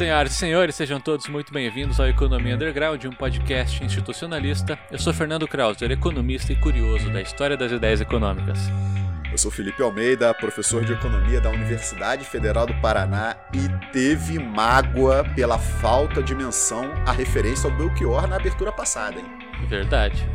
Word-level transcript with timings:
Senhoras 0.00 0.32
e 0.32 0.34
senhores, 0.34 0.74
sejam 0.76 0.98
todos 0.98 1.28
muito 1.28 1.52
bem-vindos 1.52 2.00
ao 2.00 2.08
Economia 2.08 2.54
Underground, 2.54 3.04
um 3.04 3.12
podcast 3.12 3.84
institucionalista. 3.84 4.78
Eu 4.90 4.98
sou 4.98 5.12
Fernando 5.12 5.46
Krauser, 5.46 5.90
economista 5.90 6.54
e 6.54 6.56
curioso 6.56 7.12
da 7.12 7.20
história 7.20 7.54
das 7.54 7.70
ideias 7.70 8.00
econômicas. 8.00 8.58
Eu 9.30 9.36
sou 9.36 9.50
Felipe 9.50 9.82
Almeida, 9.82 10.32
professor 10.32 10.82
de 10.86 10.94
economia 10.94 11.38
da 11.38 11.50
Universidade 11.50 12.24
Federal 12.24 12.66
do 12.66 12.72
Paraná 12.80 13.36
e 13.52 13.92
teve 13.92 14.38
mágoa 14.38 15.22
pela 15.36 15.58
falta 15.58 16.22
de 16.22 16.34
menção 16.34 16.90
à 17.06 17.12
referência 17.12 17.70
ao 17.70 17.76
Belchior 17.76 18.26
na 18.26 18.36
abertura 18.36 18.72
passada, 18.72 19.20
hein? 19.20 19.26
Verdade. 19.68 20.26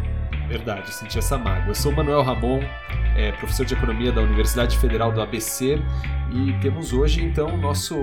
Verdade, 0.48 0.94
senti 0.94 1.18
essa 1.18 1.40
mágoa. 1.40 1.70
Eu 1.70 1.76
sou 1.76 1.92
Manuel 1.92 2.22
Ramon, 2.22 2.62
é, 3.18 3.32
professor 3.32 3.66
de 3.66 3.74
economia 3.74 4.12
da 4.12 4.22
Universidade 4.22 4.78
Federal 4.78 5.12
do 5.12 5.20
ABC 5.20 5.82
e 6.32 6.54
temos 6.62 6.94
hoje 6.94 7.24
então 7.24 7.48
o 7.48 7.58
nosso 7.58 7.96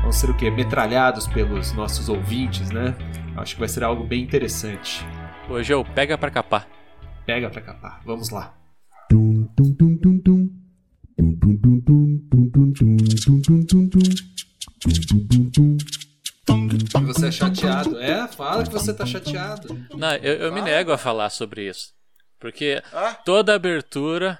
vamos 0.00 0.16
ser 0.16 0.30
o 0.30 0.36
quê? 0.36 0.50
Metralhados 0.50 1.26
pelos 1.26 1.72
nossos 1.72 2.08
ouvintes, 2.08 2.70
né? 2.70 2.94
Acho 3.36 3.54
que 3.54 3.60
vai 3.60 3.68
ser 3.68 3.84
algo 3.84 4.04
bem 4.04 4.22
interessante. 4.22 5.04
Hoje 5.48 5.72
é 5.72 5.76
o 5.76 5.84
Pega 5.84 6.16
pra 6.18 6.30
Capar. 6.30 6.66
Pega 7.26 7.48
pra 7.50 7.60
capar. 7.60 8.00
Vamos 8.04 8.30
lá. 8.30 8.54
Você 17.06 17.26
é 17.26 17.32
chateado? 17.32 17.98
É, 18.00 18.26
fala 18.28 18.64
que 18.64 18.72
você 18.72 18.92
tá 18.94 19.04
chateado. 19.06 19.76
Não, 19.96 20.14
eu, 20.16 20.34
eu 20.34 20.52
me 20.52 20.60
nego 20.62 20.92
a 20.92 20.98
falar 20.98 21.30
sobre 21.30 21.68
isso. 21.68 21.92
Porque 22.38 22.82
Ah, 22.92 23.14
toda 23.24 23.54
abertura 23.54 24.38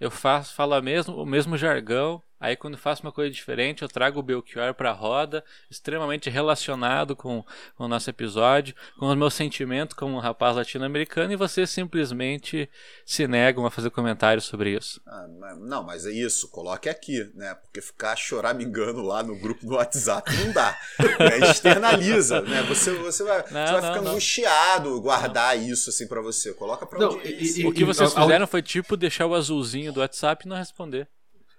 eu 0.00 0.10
faço, 0.10 0.54
falo 0.54 0.74
a 0.74 0.82
mesmo, 0.82 1.14
o 1.16 1.26
mesmo 1.26 1.56
jargão. 1.56 2.22
Aí 2.44 2.56
quando 2.56 2.76
faço 2.76 3.02
uma 3.02 3.10
coisa 3.12 3.30
diferente, 3.30 3.80
eu 3.80 3.88
trago 3.88 4.20
o 4.20 4.22
Belchior 4.22 4.74
pra 4.74 4.92
roda, 4.92 5.42
extremamente 5.70 6.28
relacionado 6.28 7.16
com, 7.16 7.42
com 7.74 7.84
o 7.84 7.88
nosso 7.88 8.10
episódio, 8.10 8.74
com 8.98 9.06
os 9.08 9.16
meus 9.16 9.32
sentimentos 9.32 9.96
como 9.96 10.14
um 10.14 10.18
rapaz 10.18 10.54
latino-americano, 10.56 11.32
e 11.32 11.36
vocês 11.36 11.70
simplesmente 11.70 12.68
se 13.06 13.26
negam 13.26 13.64
a 13.64 13.70
fazer 13.70 13.88
comentários 13.88 14.44
sobre 14.44 14.76
isso. 14.76 15.00
ah, 15.06 15.26
não, 15.58 15.82
mas 15.82 16.04
é 16.04 16.10
isso, 16.10 16.50
coloque 16.50 16.86
aqui, 16.88 17.30
né? 17.34 17.54
Porque 17.54 17.80
ficar 17.80 18.14
choramingando 18.14 19.00
lá 19.00 19.22
no 19.22 19.34
grupo 19.40 19.64
do 19.64 19.74
WhatsApp 19.76 20.30
não 20.44 20.52
dá. 20.52 20.76
né? 21.18 21.38
Externaliza, 21.50 22.42
né? 22.42 22.62
Você, 22.64 22.92
você 22.92 23.24
vai, 23.24 23.42
você 23.42 23.52
vai 23.54 23.70
não, 23.72 23.82
ficar 23.88 24.02
não. 24.02 24.10
angustiado 24.12 25.00
guardar 25.00 25.58
isso 25.58 25.88
assim 25.88 26.06
pra 26.06 26.20
você. 26.20 26.52
Coloca 26.52 26.84
pra 26.86 26.98
Não, 26.98 27.12
audiência. 27.12 27.62
e- 27.62 27.66
O 27.66 27.72
que 27.72 27.84
vocês 27.84 28.14
a- 28.14 28.20
a- 28.20 28.22
fizeram 28.22 28.46
foi 28.46 28.60
tipo 28.62 28.96
deixar 28.96 29.24
o 29.26 29.34
azulzinho 29.34 29.92
do 29.92 30.00
WhatsApp 30.00 30.44
e 30.44 30.48
não 30.48 30.56
responder. 30.56 31.08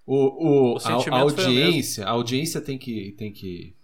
O, 0.06 0.16
o, 0.16 0.74
O 0.76 0.78
a, 0.78 1.18
a 1.18 1.20
audiência, 1.22 2.06
a 2.06 2.12
audiência 2.12 2.62
tem 2.62 2.78
que, 2.78 3.14
tem 3.18 3.32
que 3.32 3.76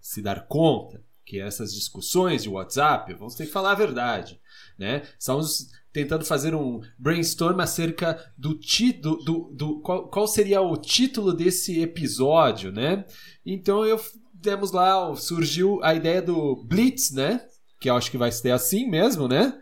se 0.00 0.22
dar 0.22 0.46
conta 0.46 1.04
que 1.24 1.40
essas 1.40 1.74
discussões 1.74 2.44
de 2.44 2.48
WhatsApp, 2.48 3.12
vamos 3.14 3.34
ter 3.34 3.46
que 3.46 3.52
falar 3.52 3.72
a 3.72 3.74
verdade, 3.74 4.40
né? 4.78 5.02
Estamos 5.18 5.68
tentando 5.92 6.24
fazer 6.24 6.54
um 6.54 6.80
brainstorm 6.98 7.58
acerca 7.58 8.32
do 8.38 8.54
título, 8.54 9.16
do, 9.24 9.50
do, 9.52 9.80
qual, 9.80 10.08
qual 10.08 10.28
seria 10.28 10.60
o 10.60 10.76
título 10.76 11.32
desse 11.32 11.80
episódio, 11.80 12.70
né? 12.70 13.04
Então 13.44 13.84
eu 13.84 14.00
demos 14.34 14.70
lá, 14.70 15.14
surgiu 15.16 15.82
a 15.82 15.94
ideia 15.94 16.22
do 16.22 16.64
Blitz, 16.64 17.10
né? 17.10 17.40
Que 17.80 17.90
eu 17.90 17.96
acho 17.96 18.10
que 18.10 18.18
vai 18.18 18.30
ser 18.30 18.52
assim 18.52 18.88
mesmo, 18.88 19.26
né? 19.26 19.58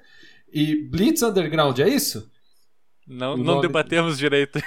E 0.53 0.89
Blitz 0.89 1.23
Underground, 1.23 1.79
é 1.79 1.89
isso? 1.89 2.31
Não, 3.07 3.35
O 3.35 3.37
não 3.37 3.61
debatemos 3.61 4.17
direito. 4.19 4.59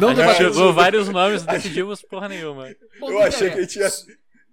Não 0.00 0.08
a 0.10 0.14
gente 0.14 0.20
debatemos- 0.22 0.56
chegou 0.56 0.72
vários 0.72 1.08
nomes 1.08 1.42
e 1.42 1.46
decidimos 1.46 2.02
porra 2.02 2.28
nenhuma. 2.28 2.68
Eu 3.00 3.22
achei 3.22 3.50
que 3.50 3.58
a 3.58 3.60
gente 3.62 3.78
ia. 3.78 3.88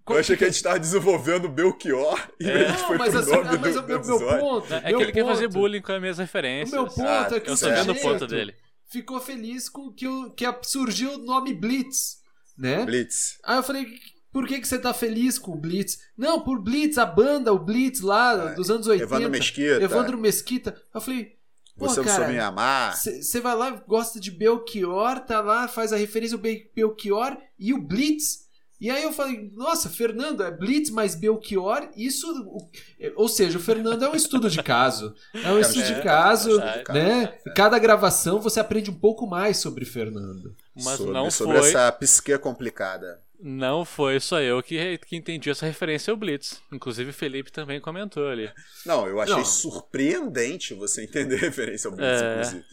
Qual 0.05 0.17
Eu 0.17 0.19
achei 0.21 0.35
que- 0.35 0.39
que 0.39 0.45
a 0.45 0.51
gente 0.51 0.61
tava 0.61 0.79
desenvolvendo 0.79 1.45
o 1.45 1.49
Belchior 1.49 2.19
e 2.39 2.49
É. 2.49 2.53
a 2.67 2.69
gente 2.71 2.83
foi 2.87 2.97
mas, 2.97 3.09
pro 3.11 3.19
assim, 3.21 3.31
nome 3.31 3.47
ah, 3.47 3.57
mas 3.61 3.73
do, 3.73 3.79
o 3.79 3.81
do 3.83 4.19
meu, 4.19 4.39
ponto. 4.39 4.73
É 4.73 4.81
que 4.81 4.89
meu 4.89 5.01
ele 5.01 5.11
quer 5.13 5.25
fazer 5.25 5.47
bullying 5.47 5.81
com 5.81 5.91
as 5.93 6.01
minhas 6.01 6.17
O 6.17 6.21
referências. 6.21 6.71
meu 6.71 6.85
ponto 6.87 7.01
Ah, 7.07 7.27
é 7.31 7.39
que 7.39 7.49
Eu 7.49 7.53
o 7.53 7.57
tô 7.57 7.69
vendo 7.69 7.91
o 7.93 7.95
ponto 8.01 8.27
dele. 8.27 8.53
ficou 8.89 9.19
feliz 9.21 9.69
com 9.69 9.91
que, 9.93 10.05
o, 10.07 10.29
que 10.31 10.45
surgiu 10.63 11.13
o 11.13 11.17
nome 11.19 11.53
Blitz, 11.53 12.17
né? 12.57 12.85
Blitz. 12.85 13.37
Aí 13.45 13.55
eu 13.57 13.63
falei, 13.63 13.87
por 14.31 14.45
que, 14.45 14.59
que 14.59 14.67
você 14.67 14.77
tá 14.77 14.93
feliz 14.93 15.39
com 15.39 15.53
o 15.53 15.57
Blitz? 15.57 15.97
Não, 16.17 16.41
por 16.41 16.61
Blitz, 16.61 16.97
a 16.97 17.05
banda, 17.05 17.53
o 17.53 17.57
Blitz 17.59 18.01
lá 18.01 18.51
É, 18.51 18.55
dos 18.55 18.69
anos 18.69 18.85
80. 18.87 19.05
Evandro 19.09 19.29
Mesquita. 19.31 19.81
Evandro 19.83 20.17
Mesquita. 20.17 20.81
Eu 20.93 20.99
falei, 20.99 21.31
pô, 21.77 21.87
Você 21.87 22.01
não 22.01 22.07
soube 22.07 22.31
me 22.31 22.37
cara, 22.37 22.47
amar. 22.47 22.95
você 22.95 23.39
vai 23.41 23.55
lá, 23.55 23.71
gosta 23.87 24.19
de 24.19 24.31
Belchior, 24.31 25.19
tá 25.21 25.41
lá, 25.41 25.67
faz 25.67 25.91
a 25.93 25.97
referência 25.97 26.35
ao 26.35 26.41
Be- 26.41 26.69
Belchior 26.75 27.37
e 27.57 27.73
o 27.73 27.81
Blitz. 27.81 28.43
E 28.81 28.89
aí 28.89 29.01
eu 29.03 29.13
falei, 29.13 29.49
nossa, 29.55 29.89
Fernando, 29.89 30.43
é 30.43 30.51
Blitz 30.51 30.89
mais 30.89 31.15
Belchior, 31.15 31.87
isso. 31.95 32.27
o- 32.45 32.69
Ou 33.15 33.29
seja, 33.29 33.57
o 33.57 33.61
Fernando 33.61 34.03
é 34.03 34.09
um 34.09 34.15
estudo 34.15 34.49
de 34.49 34.61
caso. 34.61 35.15
É 35.33 35.51
um 35.53 35.59
estudo 35.59 35.85
de 35.85 35.93
é, 35.93 36.01
caso, 36.01 36.59
é, 36.59 36.83
né? 36.91 37.27
Cada 37.55 37.79
gravação 37.79 38.41
você 38.41 38.59
aprende 38.59 38.91
um 38.91 38.99
pouco 38.99 39.25
mais 39.25 39.55
sobre 39.57 39.85
Fernando. 39.85 40.53
Mas 40.75 40.97
sobre, 40.97 41.13
não 41.13 41.31
sobre 41.31 41.59
foi, 41.59 41.69
essa 41.69 41.89
psique 41.93 42.37
complicada. 42.39 43.22
Não 43.45 43.83
foi 43.83 44.19
só 44.21 44.39
eu 44.39 44.63
que, 44.63 44.97
que 44.99 45.15
entendi 45.17 45.49
essa 45.49 45.65
referência 45.65 46.11
ao 46.11 46.17
Blitz. 46.17 46.61
Inclusive 46.71 47.09
o 47.09 47.13
Felipe 47.13 47.51
também 47.51 47.79
comentou 47.81 48.27
ali. 48.29 48.49
Não, 48.85 49.05
eu 49.07 49.19
achei 49.19 49.35
Não. 49.35 49.43
surpreendente 49.45 50.73
você 50.73 51.03
entender 51.03 51.35
a 51.35 51.39
referência 51.39 51.89
ao 51.89 51.95
Blitz, 51.95 52.21
É. 52.21 52.31
inclusive. 52.31 52.63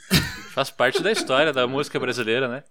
Faz 0.52 0.70
parte 0.70 1.02
da 1.02 1.10
história 1.12 1.52
da 1.52 1.66
música 1.66 1.98
brasileira, 1.98 2.46
né? 2.48 2.62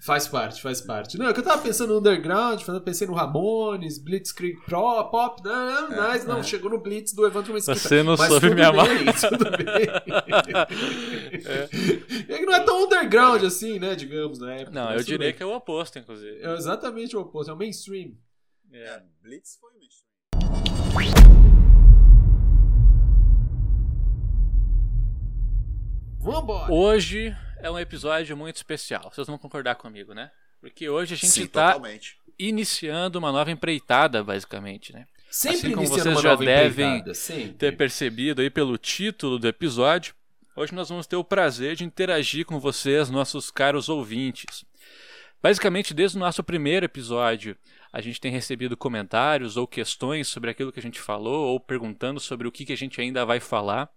Faz 0.00 0.28
parte, 0.28 0.62
faz 0.62 0.80
parte. 0.80 1.18
Não, 1.18 1.28
é 1.28 1.32
que 1.32 1.40
eu 1.40 1.44
tava 1.44 1.60
pensando 1.60 1.92
no 1.92 1.98
Underground, 1.98 2.62
eu 2.66 2.80
pensei 2.80 3.06
no 3.06 3.14
Ramones, 3.14 3.98
Blitzkrieg 3.98 4.56
Pro, 4.64 5.04
Pop, 5.10 5.42
não, 5.44 5.88
não, 5.90 5.96
mas 5.96 6.24
não, 6.24 6.42
chegou 6.42 6.70
no 6.70 6.78
Blitz 6.78 7.12
do 7.12 7.26
Evandro 7.26 7.52
Mesquita. 7.52 7.78
Você 7.78 8.02
não 8.02 8.16
Mas 8.16 8.28
soube 8.28 8.48
tudo 8.48 8.54
me 8.54 8.62
amar. 8.62 8.86
bem, 8.86 9.04
tudo 9.06 9.50
bem. 9.50 9.88
é. 12.32 12.38
que 12.38 12.46
não 12.46 12.54
é 12.54 12.60
tão 12.60 12.84
underground 12.84 13.42
assim, 13.42 13.78
né, 13.78 13.96
digamos, 13.96 14.38
na 14.38 14.54
época. 14.54 14.70
Não, 14.70 14.84
mas 14.86 14.98
eu 14.98 15.04
diria 15.04 15.26
bem. 15.26 15.34
que 15.34 15.42
é 15.42 15.46
o 15.46 15.54
oposto, 15.54 15.98
inclusive. 15.98 16.40
É 16.40 16.54
exatamente 16.54 17.16
o 17.16 17.20
oposto, 17.20 17.50
é 17.50 17.54
o 17.54 17.58
mainstream. 17.58 18.12
É, 18.72 19.02
Blitz 19.20 19.58
foi 19.60 19.70
mainstream. 19.72 20.10
Vambora! 26.20 26.72
Hoje 26.72 27.34
é 27.62 27.70
um 27.70 27.78
episódio 27.78 28.36
muito 28.36 28.56
especial. 28.56 29.10
Vocês 29.12 29.26
vão 29.26 29.38
concordar 29.38 29.74
comigo, 29.76 30.14
né? 30.14 30.30
Porque 30.60 30.88
hoje 30.88 31.14
a 31.14 31.16
gente 31.16 31.48
tá 31.48 31.72
totalmente. 31.72 32.18
iniciando 32.38 33.18
uma 33.18 33.32
nova 33.32 33.50
empreitada, 33.50 34.22
basicamente, 34.22 34.92
né? 34.92 35.06
Sempre 35.30 35.58
assim 35.58 35.70
como 35.70 35.86
iniciando 35.86 36.02
vocês 36.02 36.16
uma 36.16 36.22
já 36.22 36.36
devem 36.36 37.04
ter 37.56 37.76
percebido 37.76 38.42
aí 38.42 38.50
pelo 38.50 38.76
título 38.76 39.38
do 39.38 39.46
episódio, 39.46 40.14
hoje 40.56 40.74
nós 40.74 40.88
vamos 40.88 41.06
ter 41.06 41.16
o 41.16 41.24
prazer 41.24 41.76
de 41.76 41.84
interagir 41.84 42.44
com 42.44 42.58
vocês, 42.58 43.08
nossos 43.08 43.50
caros 43.50 43.88
ouvintes. 43.88 44.64
Basicamente, 45.42 45.94
desde 45.94 46.16
o 46.18 46.20
nosso 46.20 46.42
primeiro 46.42 46.84
episódio, 46.84 47.56
a 47.92 48.00
gente 48.00 48.20
tem 48.20 48.30
recebido 48.30 48.76
comentários 48.76 49.56
ou 49.56 49.66
questões 49.66 50.28
sobre 50.28 50.50
aquilo 50.50 50.70
que 50.70 50.80
a 50.80 50.82
gente 50.82 51.00
falou, 51.00 51.48
ou 51.48 51.60
perguntando 51.60 52.20
sobre 52.20 52.46
o 52.46 52.52
que, 52.52 52.66
que 52.66 52.72
a 52.72 52.76
gente 52.76 53.00
ainda 53.00 53.24
vai 53.24 53.40
falar. 53.40 53.88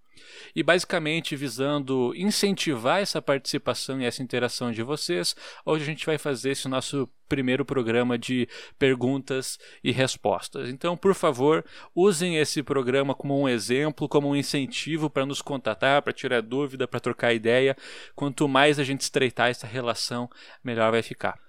E 0.55 0.61
basicamente 0.61 1.35
visando 1.35 2.13
incentivar 2.15 3.01
essa 3.01 3.21
participação 3.21 4.01
e 4.01 4.05
essa 4.05 4.21
interação 4.21 4.71
de 4.71 4.83
vocês, 4.83 5.35
hoje 5.65 5.83
a 5.83 5.87
gente 5.87 6.05
vai 6.05 6.17
fazer 6.17 6.51
esse 6.51 6.67
nosso 6.67 7.09
primeiro 7.27 7.65
programa 7.65 8.17
de 8.17 8.47
perguntas 8.77 9.57
e 9.83 9.91
respostas. 9.91 10.69
Então, 10.69 10.95
por 10.95 11.15
favor, 11.15 11.65
usem 11.95 12.37
esse 12.37 12.61
programa 12.61 13.15
como 13.15 13.39
um 13.39 13.49
exemplo, 13.49 14.07
como 14.07 14.29
um 14.29 14.35
incentivo 14.35 15.09
para 15.09 15.25
nos 15.25 15.41
contatar, 15.41 16.01
para 16.01 16.13
tirar 16.13 16.41
dúvida, 16.41 16.87
para 16.87 16.99
trocar 16.99 17.33
ideia. 17.33 17.75
Quanto 18.15 18.47
mais 18.47 18.77
a 18.77 18.83
gente 18.83 19.01
estreitar 19.01 19.49
essa 19.49 19.65
relação, 19.65 20.29
melhor 20.63 20.91
vai 20.91 21.01
ficar. 21.01 21.39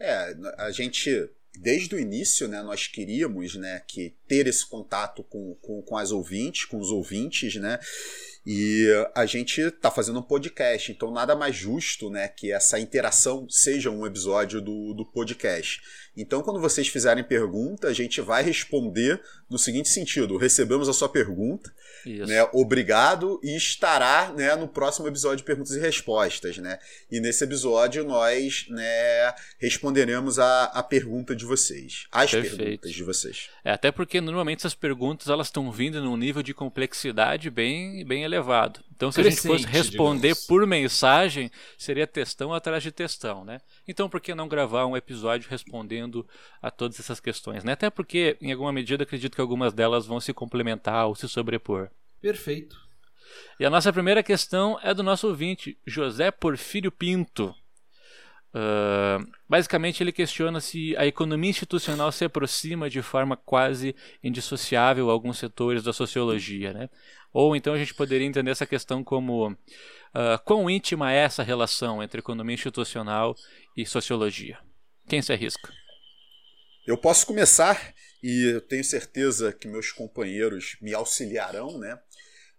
É, 0.00 0.34
a 0.58 0.70
gente, 0.70 1.30
desde 1.58 1.94
o 1.94 1.98
início, 1.98 2.46
né, 2.48 2.62
nós 2.62 2.86
queríamos 2.86 3.54
né, 3.54 3.82
que 3.86 4.14
ter 4.26 4.46
esse 4.46 4.66
contato 4.66 5.22
com, 5.24 5.54
com, 5.60 5.82
com 5.82 5.96
as 5.96 6.10
ouvintes, 6.10 6.64
com 6.64 6.78
os 6.78 6.90
ouvintes, 6.90 7.56
né? 7.56 7.78
E 8.46 8.86
a 9.14 9.26
gente 9.26 9.60
está 9.60 9.90
fazendo 9.90 10.18
um 10.18 10.22
podcast, 10.22 10.90
então 10.90 11.10
nada 11.10 11.36
mais 11.36 11.54
justo 11.54 12.08
né, 12.08 12.26
que 12.26 12.50
essa 12.50 12.80
interação 12.80 13.46
seja 13.50 13.90
um 13.90 14.06
episódio 14.06 14.62
do, 14.62 14.94
do 14.94 15.04
podcast. 15.04 15.82
Então, 16.16 16.42
quando 16.42 16.60
vocês 16.60 16.88
fizerem 16.88 17.22
pergunta, 17.22 17.88
a 17.88 17.92
gente 17.92 18.20
vai 18.20 18.42
responder 18.42 19.20
no 19.48 19.58
seguinte 19.58 19.90
sentido: 19.90 20.38
recebemos 20.38 20.88
a 20.88 20.92
sua 20.92 21.08
pergunta, 21.08 21.70
Isso. 22.04 22.26
né, 22.26 22.46
obrigado, 22.52 23.40
e 23.42 23.56
estará 23.56 24.32
né, 24.36 24.54
no 24.54 24.68
próximo 24.68 25.08
episódio 25.08 25.38
de 25.38 25.44
perguntas 25.44 25.72
e 25.72 25.80
respostas. 25.80 26.58
Né? 26.58 26.78
E 27.10 27.20
nesse 27.20 27.42
episódio 27.42 28.04
nós 28.04 28.66
né, 28.68 29.34
responderemos 29.58 30.38
a, 30.38 30.64
a 30.64 30.82
pergunta 30.82 31.34
de 31.34 31.46
vocês, 31.46 32.06
as 32.12 32.30
Perfeito. 32.30 32.56
perguntas 32.56 32.92
de 32.92 33.02
vocês. 33.02 33.48
É, 33.64 33.72
até 33.72 33.90
porque 33.90 34.10
porque 34.10 34.20
normalmente 34.20 34.58
essas 34.58 34.74
perguntas 34.74 35.28
elas 35.28 35.46
estão 35.46 35.70
vindo 35.70 36.02
num 36.02 36.16
nível 36.16 36.42
de 36.42 36.52
complexidade 36.52 37.48
bem, 37.48 38.04
bem 38.04 38.24
elevado. 38.24 38.80
Então, 39.00 39.10
se 39.10 39.22
Crescente, 39.22 39.46
a 39.46 39.56
gente 39.56 39.62
fosse 39.62 39.72
responder 39.72 40.28
digamos. 40.28 40.46
por 40.46 40.66
mensagem, 40.66 41.50
seria 41.78 42.06
textão 42.06 42.52
atrás 42.52 42.82
de 42.82 42.92
textão, 42.92 43.46
né? 43.46 43.62
Então, 43.88 44.10
por 44.10 44.20
que 44.20 44.34
não 44.34 44.46
gravar 44.46 44.84
um 44.84 44.94
episódio 44.94 45.48
respondendo 45.48 46.28
a 46.60 46.70
todas 46.70 47.00
essas 47.00 47.18
questões, 47.18 47.64
né? 47.64 47.72
Até 47.72 47.88
porque, 47.88 48.36
em 48.42 48.52
alguma 48.52 48.70
medida, 48.70 49.04
acredito 49.04 49.34
que 49.34 49.40
algumas 49.40 49.72
delas 49.72 50.04
vão 50.04 50.20
se 50.20 50.34
complementar 50.34 51.06
ou 51.06 51.14
se 51.14 51.26
sobrepor. 51.30 51.88
Perfeito. 52.20 52.76
E 53.58 53.64
a 53.64 53.70
nossa 53.70 53.90
primeira 53.90 54.22
questão 54.22 54.78
é 54.82 54.92
do 54.92 55.02
nosso 55.02 55.28
ouvinte, 55.28 55.78
José 55.86 56.30
Porfírio 56.30 56.92
Pinto. 56.92 57.54
Uh, 58.52 59.24
basicamente, 59.48 60.02
ele 60.02 60.12
questiona 60.12 60.60
se 60.60 60.96
a 60.96 61.06
economia 61.06 61.50
institucional 61.50 62.10
se 62.10 62.24
aproxima 62.24 62.90
de 62.90 63.00
forma 63.00 63.36
quase 63.36 63.94
indissociável 64.22 65.08
a 65.08 65.12
alguns 65.12 65.38
setores 65.38 65.82
da 65.82 65.92
sociologia. 65.92 66.72
Né? 66.72 66.90
Ou 67.32 67.54
então 67.54 67.74
a 67.74 67.78
gente 67.78 67.94
poderia 67.94 68.26
entender 68.26 68.50
essa 68.50 68.66
questão 68.66 69.04
como 69.04 69.50
uh, 69.50 69.56
quão 70.44 70.68
íntima 70.68 71.12
é 71.12 71.18
essa 71.18 71.42
relação 71.42 72.02
entre 72.02 72.18
economia 72.18 72.54
institucional 72.54 73.36
e 73.76 73.86
sociologia. 73.86 74.58
Quem 75.08 75.22
se 75.22 75.32
arrisca? 75.32 75.72
Eu 76.86 76.98
posso 76.98 77.26
começar 77.26 77.94
e 78.22 78.54
eu 78.54 78.60
tenho 78.60 78.82
certeza 78.82 79.52
que 79.52 79.68
meus 79.68 79.92
companheiros 79.92 80.76
me 80.80 80.92
auxiliarão, 80.92 81.78
né? 81.78 81.98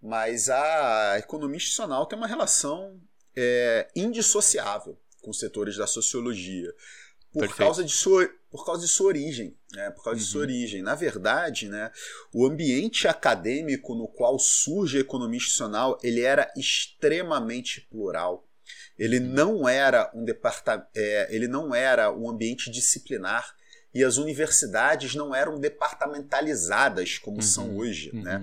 Mas 0.02 0.50
a 0.50 1.20
economia 1.20 1.58
institucional 1.58 2.06
tem 2.08 2.18
uma 2.18 2.28
relação 2.28 3.00
é, 3.36 3.88
indissociável 3.96 4.98
com 5.22 5.32
setores 5.32 5.78
da 5.78 5.88
sociologia 5.88 6.74
por 7.34 7.56
causa 7.56 7.84
de 7.84 7.92
sua 7.92 8.30
por 8.50 8.66
causa 8.66 8.86
de 8.86 8.92
sua 8.92 9.08
origem, 9.08 9.56
né? 9.72 9.90
Por 9.92 10.04
causa 10.04 10.20
uhum. 10.20 10.26
de 10.26 10.30
sua 10.30 10.40
uhum. 10.40 10.48
origem. 10.48 10.82
Na 10.82 10.94
verdade, 10.94 11.70
né, 11.70 11.90
o 12.34 12.46
ambiente 12.46 13.08
acadêmico 13.08 13.96
no 13.96 14.10
qual 14.10 14.38
surge 14.38 14.98
a 14.98 15.02
economia 15.02 15.38
institucional, 15.38 15.98
ele 16.04 16.20
era 16.20 16.52
extremamente 16.58 17.80
plural. 17.90 18.46
Ele 19.00 19.22
não 19.22 19.70
era 19.70 20.12
um 20.14 20.26
departamento, 20.26 20.90
é, 20.94 21.34
ele 21.34 21.48
não 21.48 21.74
era 21.74 22.12
um 22.12 22.30
ambiente 22.30 22.70
disciplinar 22.70 23.56
e 23.94 24.04
as 24.04 24.18
universidades 24.18 25.16
não 25.16 25.34
eram 25.34 25.58
departamentalizadas 25.58 27.18
como 27.18 27.38
uhum. 27.38 27.42
são 27.42 27.78
hoje, 27.78 28.12
uhum. 28.14 28.22
né? 28.22 28.42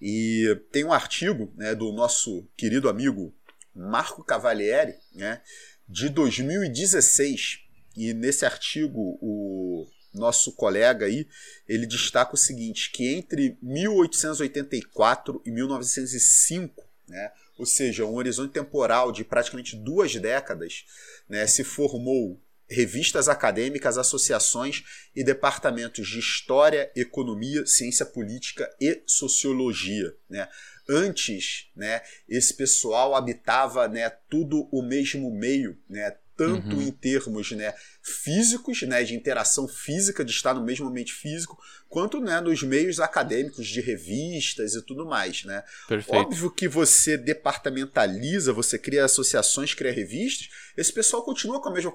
E 0.00 0.58
tem 0.72 0.82
um 0.82 0.92
artigo 0.94 1.52
né, 1.56 1.74
do 1.74 1.92
nosso 1.92 2.48
querido 2.56 2.88
amigo 2.88 3.34
Marco 3.74 4.24
Cavalieri, 4.24 4.94
né, 5.14 5.40
de 5.88 6.08
2016, 6.08 7.60
e 7.96 8.14
nesse 8.14 8.44
artigo 8.44 9.18
o 9.20 9.86
nosso 10.14 10.52
colega 10.52 11.06
aí, 11.06 11.26
ele 11.68 11.86
destaca 11.86 12.34
o 12.34 12.38
seguinte, 12.38 12.90
que 12.90 13.08
entre 13.08 13.56
1884 13.62 15.42
e 15.44 15.50
1905, 15.50 16.84
né, 17.08 17.32
ou 17.58 17.66
seja, 17.66 18.04
um 18.04 18.14
horizonte 18.14 18.52
temporal 18.52 19.12
de 19.12 19.24
praticamente 19.24 19.76
duas 19.76 20.14
décadas, 20.16 20.84
né, 21.28 21.46
se 21.46 21.64
formou 21.64 22.40
revistas 22.68 23.28
acadêmicas, 23.28 23.98
associações 23.98 24.82
e 25.14 25.22
departamentos 25.22 26.08
de 26.08 26.18
História, 26.18 26.90
Economia, 26.96 27.66
Ciência 27.66 28.06
Política 28.06 28.68
e 28.80 29.02
Sociologia. 29.06 30.14
Né? 30.28 30.48
Antes, 30.88 31.70
né, 31.76 32.02
esse 32.28 32.54
pessoal 32.54 33.14
habitava 33.14 33.86
né, 33.86 34.10
tudo 34.28 34.68
o 34.72 34.82
mesmo 34.82 35.30
meio, 35.30 35.78
né, 35.88 36.16
tanto 36.36 36.76
uhum. 36.76 36.82
em 36.82 36.90
termos 36.90 37.52
né, 37.52 37.74
físicos, 38.02 38.82
né, 38.82 39.04
de 39.04 39.14
interação 39.14 39.68
física, 39.68 40.24
de 40.24 40.32
estar 40.32 40.54
no 40.54 40.64
mesmo 40.64 40.88
ambiente 40.88 41.12
físico, 41.12 41.56
quanto 41.88 42.20
né, 42.20 42.40
nos 42.40 42.62
meios 42.62 42.98
acadêmicos 43.00 43.66
de 43.66 43.80
revistas 43.80 44.74
e 44.74 44.82
tudo 44.82 45.06
mais. 45.06 45.44
Né? 45.44 45.62
Perfeito. 45.86 46.18
Óbvio 46.18 46.50
que 46.50 46.66
você 46.66 47.16
departamentaliza, 47.16 48.52
você 48.52 48.78
cria 48.78 49.04
associações, 49.04 49.74
cria 49.74 49.92
revistas, 49.92 50.48
esse 50.76 50.92
pessoal 50.92 51.22
continua 51.22 51.60
com 51.60 51.68
a 51.68 51.72
mesma 51.72 51.92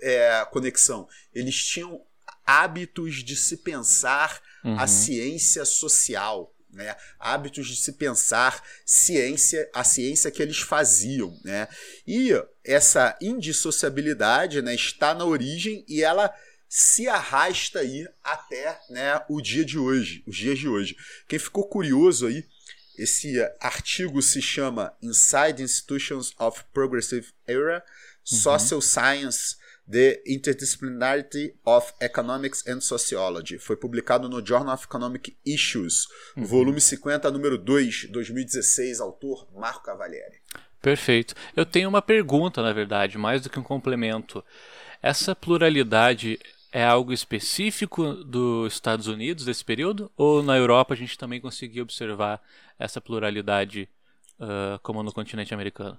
é, 0.00 0.44
conexão. 0.50 1.08
Eles 1.32 1.56
tinham 1.56 2.00
hábitos 2.44 3.22
de 3.22 3.36
se 3.36 3.58
pensar 3.58 4.40
uhum. 4.64 4.78
a 4.78 4.86
ciência 4.86 5.64
social 5.64 6.53
né? 6.74 6.94
hábitos 7.18 7.66
de 7.66 7.76
se 7.76 7.92
pensar 7.92 8.62
ciência, 8.84 9.68
a 9.72 9.84
ciência 9.84 10.30
que 10.30 10.42
eles 10.42 10.58
faziam. 10.58 11.38
Né? 11.44 11.68
E 12.06 12.30
essa 12.64 13.16
indissociabilidade 13.20 14.60
né, 14.60 14.74
está 14.74 15.14
na 15.14 15.24
origem 15.24 15.84
e 15.88 16.02
ela 16.02 16.34
se 16.68 17.08
arrasta 17.08 17.80
aí 17.80 18.06
até 18.22 18.78
né, 18.90 19.20
o 19.28 19.40
dia 19.40 19.64
de 19.64 19.78
hoje, 19.78 20.24
os 20.26 20.36
dias 20.36 20.58
de 20.58 20.68
hoje. 20.68 20.96
Quem 21.28 21.38
ficou 21.38 21.68
curioso 21.68 22.26
aí, 22.26 22.44
esse 22.98 23.40
artigo 23.60 24.20
se 24.20 24.42
chama 24.42 24.92
Inside 25.02 25.62
Institutions 25.62 26.32
of 26.38 26.64
Progressive 26.72 27.28
Era, 27.46 27.76
uhum. 27.76 28.38
Social 28.38 28.80
Science 28.80 29.56
The 29.90 30.22
Interdisciplinarity 30.26 31.54
of 31.64 31.92
Economics 32.00 32.66
and 32.66 32.80
Sociology. 32.80 33.58
Foi 33.58 33.76
publicado 33.76 34.28
no 34.28 34.44
Journal 34.44 34.74
of 34.74 34.84
Economic 34.84 35.36
Issues, 35.44 36.06
uhum. 36.36 36.44
volume 36.44 36.80
50, 36.80 37.30
número 37.30 37.58
2, 37.58 38.08
2016, 38.10 39.00
autor 39.00 39.46
Marco 39.54 39.82
Cavalieri. 39.82 40.40
Perfeito. 40.80 41.34
Eu 41.56 41.64
tenho 41.64 41.88
uma 41.88 42.02
pergunta, 42.02 42.62
na 42.62 42.72
verdade, 42.72 43.16
mais 43.18 43.42
do 43.42 43.50
que 43.50 43.58
um 43.58 43.62
complemento. 43.62 44.44
Essa 45.02 45.34
pluralidade 45.34 46.38
é 46.74 46.84
algo 46.84 47.12
específico 47.12 48.14
dos 48.14 48.72
Estados 48.72 49.06
Unidos 49.06 49.44
desse 49.44 49.64
período? 49.64 50.10
Ou 50.16 50.42
na 50.42 50.56
Europa 50.56 50.92
a 50.92 50.96
gente 50.96 51.16
também 51.16 51.40
conseguiu 51.40 51.84
observar 51.84 52.42
essa 52.78 53.00
pluralidade 53.00 53.88
uh, 54.40 54.78
como 54.82 55.02
no 55.02 55.12
continente 55.12 55.54
americano? 55.54 55.96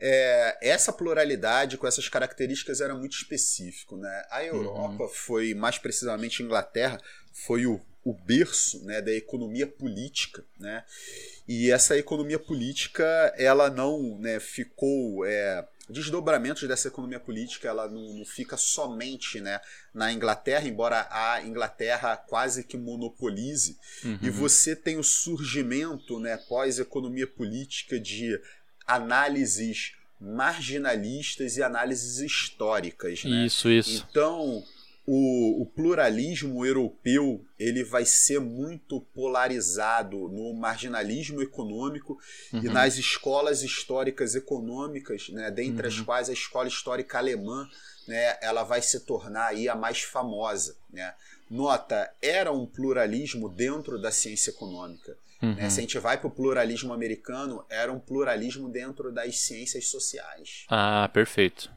É, 0.00 0.58
essa 0.60 0.92
pluralidade 0.92 1.76
com 1.76 1.86
essas 1.86 2.08
características 2.08 2.80
era 2.80 2.94
muito 2.94 3.16
específico. 3.16 3.96
Né? 3.96 4.26
A 4.30 4.44
Europa 4.44 5.04
uhum. 5.04 5.08
foi, 5.08 5.54
mais 5.54 5.78
precisamente 5.78 6.42
a 6.42 6.44
Inglaterra, 6.44 7.00
foi 7.32 7.66
o, 7.66 7.80
o 8.04 8.14
berço 8.14 8.84
né, 8.84 9.02
da 9.02 9.12
economia 9.12 9.66
política. 9.66 10.44
Né? 10.58 10.84
E 11.46 11.70
essa 11.70 11.96
economia 11.96 12.38
política 12.38 13.04
ela 13.36 13.68
não 13.68 14.18
né, 14.18 14.38
ficou. 14.38 15.24
É, 15.24 15.66
desdobramentos 15.90 16.68
dessa 16.68 16.88
economia 16.88 17.18
política 17.18 17.66
ela 17.66 17.88
não, 17.88 18.12
não, 18.12 18.24
fica 18.24 18.58
somente 18.58 19.40
né, 19.40 19.58
na 19.94 20.12
Inglaterra, 20.12 20.68
embora 20.68 21.08
a 21.10 21.42
Inglaterra 21.42 22.14
quase 22.14 22.62
que 22.62 22.76
monopolize, 22.76 23.78
uhum. 24.04 24.18
e 24.20 24.28
você 24.28 24.76
tem 24.76 24.98
o 24.98 25.02
surgimento 25.02 26.20
né, 26.20 26.36
pós-economia 26.36 27.26
política 27.26 27.98
de 27.98 28.38
análises 28.88 29.92
marginalistas 30.20 31.56
e 31.56 31.62
análises 31.62 32.18
históricas. 32.18 33.22
Né? 33.24 33.46
Isso, 33.46 33.70
isso. 33.70 34.04
Então, 34.10 34.64
o, 35.06 35.62
o, 35.62 35.66
pluralismo 35.66 36.66
europeu 36.66 37.44
ele 37.58 37.84
vai 37.84 38.04
ser 38.04 38.40
muito 38.40 39.00
polarizado 39.14 40.28
no 40.28 40.52
marginalismo 40.52 41.40
econômico 41.40 42.18
uhum. 42.52 42.64
e 42.64 42.68
nas 42.68 42.98
escolas 42.98 43.62
históricas 43.62 44.34
econômicas, 44.34 45.28
né, 45.30 45.50
dentre 45.50 45.86
uhum. 45.86 45.92
as 45.94 46.00
quais 46.00 46.28
a 46.28 46.32
escola 46.32 46.68
histórica 46.68 47.16
alemã 47.18 47.68
né, 48.06 48.36
ela 48.42 48.64
vai 48.64 48.82
se 48.82 49.00
tornar 49.00 49.46
aí 49.46 49.68
a 49.68 49.76
mais 49.76 50.02
famosa. 50.02 50.76
Né? 50.90 51.14
Nota, 51.48 52.12
era 52.20 52.52
um 52.52 52.66
pluralismo 52.66 53.48
dentro 53.48 54.00
da 54.00 54.10
ciência 54.10 54.50
econômica. 54.50 55.16
Uhum. 55.40 55.54
Né? 55.54 55.70
Se 55.70 55.78
a 55.78 55.82
gente 55.82 55.98
vai 55.98 56.18
para 56.18 56.26
o 56.26 56.30
pluralismo 56.30 56.92
americano, 56.92 57.64
era 57.68 57.92
um 57.92 58.00
pluralismo 58.00 58.68
dentro 58.68 59.12
das 59.12 59.40
ciências 59.40 59.88
sociais. 59.88 60.64
Ah, 60.68 61.08
perfeito. 61.12 61.70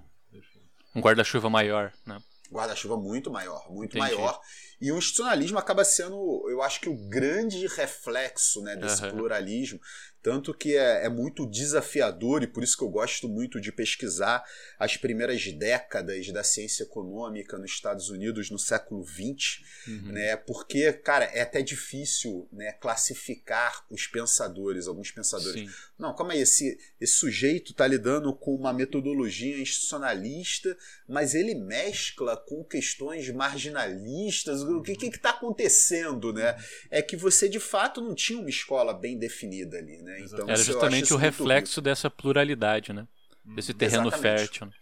Um 0.96 1.00
guarda-chuva 1.00 1.50
maior, 1.50 1.94
né? 2.06 2.20
Guarda-chuva 2.52 2.98
muito 2.98 3.32
maior, 3.32 3.72
muito 3.72 3.98
Entendi. 3.98 4.16
maior. 4.16 4.40
E 4.82 4.92
o 4.92 4.98
institucionalismo 4.98 5.58
acaba 5.58 5.86
sendo, 5.86 6.50
eu 6.50 6.62
acho 6.62 6.82
que 6.82 6.90
o 6.90 6.98
grande 7.08 7.66
reflexo 7.68 8.62
né, 8.62 8.76
desse 8.76 9.06
uhum. 9.06 9.12
pluralismo. 9.12 9.80
Tanto 10.22 10.54
que 10.54 10.78
é, 10.78 11.06
é, 11.06 11.10
muito 11.10 11.48
desafiador, 11.48 12.44
e 12.44 12.48
por 12.48 12.64
isso 12.64 12.78
que 12.78 12.84
eu 12.84 12.90
gosto 12.90 13.28
muito 13.28 13.60
de 13.60 13.72
pesquisar 13.72 14.44
as 14.78 14.96
primeiras 14.96 15.52
décadas 15.52 16.32
da 16.32 16.44
ciência 16.44 16.84
econômica 16.84 17.58
nos 17.58 17.72
Estados 17.72 18.10
Unidos 18.10 18.52
no 18.52 18.60
século 18.60 19.04
XX, 19.04 19.62
uhum. 19.88 20.12
né? 20.12 20.36
Porque, 20.36 20.94
cara, 20.94 21.26
é 21.26 21.42
até 21.42 21.64
difícil 21.64 22.48
né, 22.52 22.72
classificar 22.74 23.84
os 23.90 24.06
pensadores, 24.06 24.88
alguns 24.88 25.10
pensadores. 25.10 25.62
Sim. 25.62 25.76
Não, 25.98 26.16
calma 26.16 26.34
aí, 26.34 26.42
esse, 26.42 26.78
esse 27.00 27.14
sujeito 27.14 27.72
está 27.72 27.88
lidando 27.88 28.32
com 28.36 28.54
uma 28.54 28.72
metodologia 28.72 29.60
institucionalista, 29.60 30.78
mas 31.08 31.34
ele 31.34 31.56
mescla 31.56 32.38
com 32.38 32.64
questões 32.64 33.28
marginalistas. 33.30 34.62
O 34.62 34.82
que 34.84 34.94
está 35.08 35.32
acontecendo, 35.32 36.32
né? 36.32 36.54
Uhum. 36.54 36.64
É 36.92 37.02
que 37.02 37.16
você 37.16 37.50
de 37.50 37.60
fato 37.60 38.02
não 38.02 38.14
tinha 38.14 38.40
uma 38.40 38.50
escola 38.50 38.94
bem 38.94 39.18
definida 39.18 39.78
ali, 39.78 40.02
né? 40.02 40.11
Né? 40.12 40.26
Então, 40.26 40.50
Era 40.50 40.64
justamente 40.64 41.14
o 41.14 41.18
reflexo 41.18 41.82
dessa 41.82 42.10
pluralidade, 42.10 42.94
né? 42.94 43.08
Desse 43.44 43.74
terreno 43.74 44.08
Exatamente. 44.08 44.22
fértil. 44.22 44.66
Né? 44.68 44.74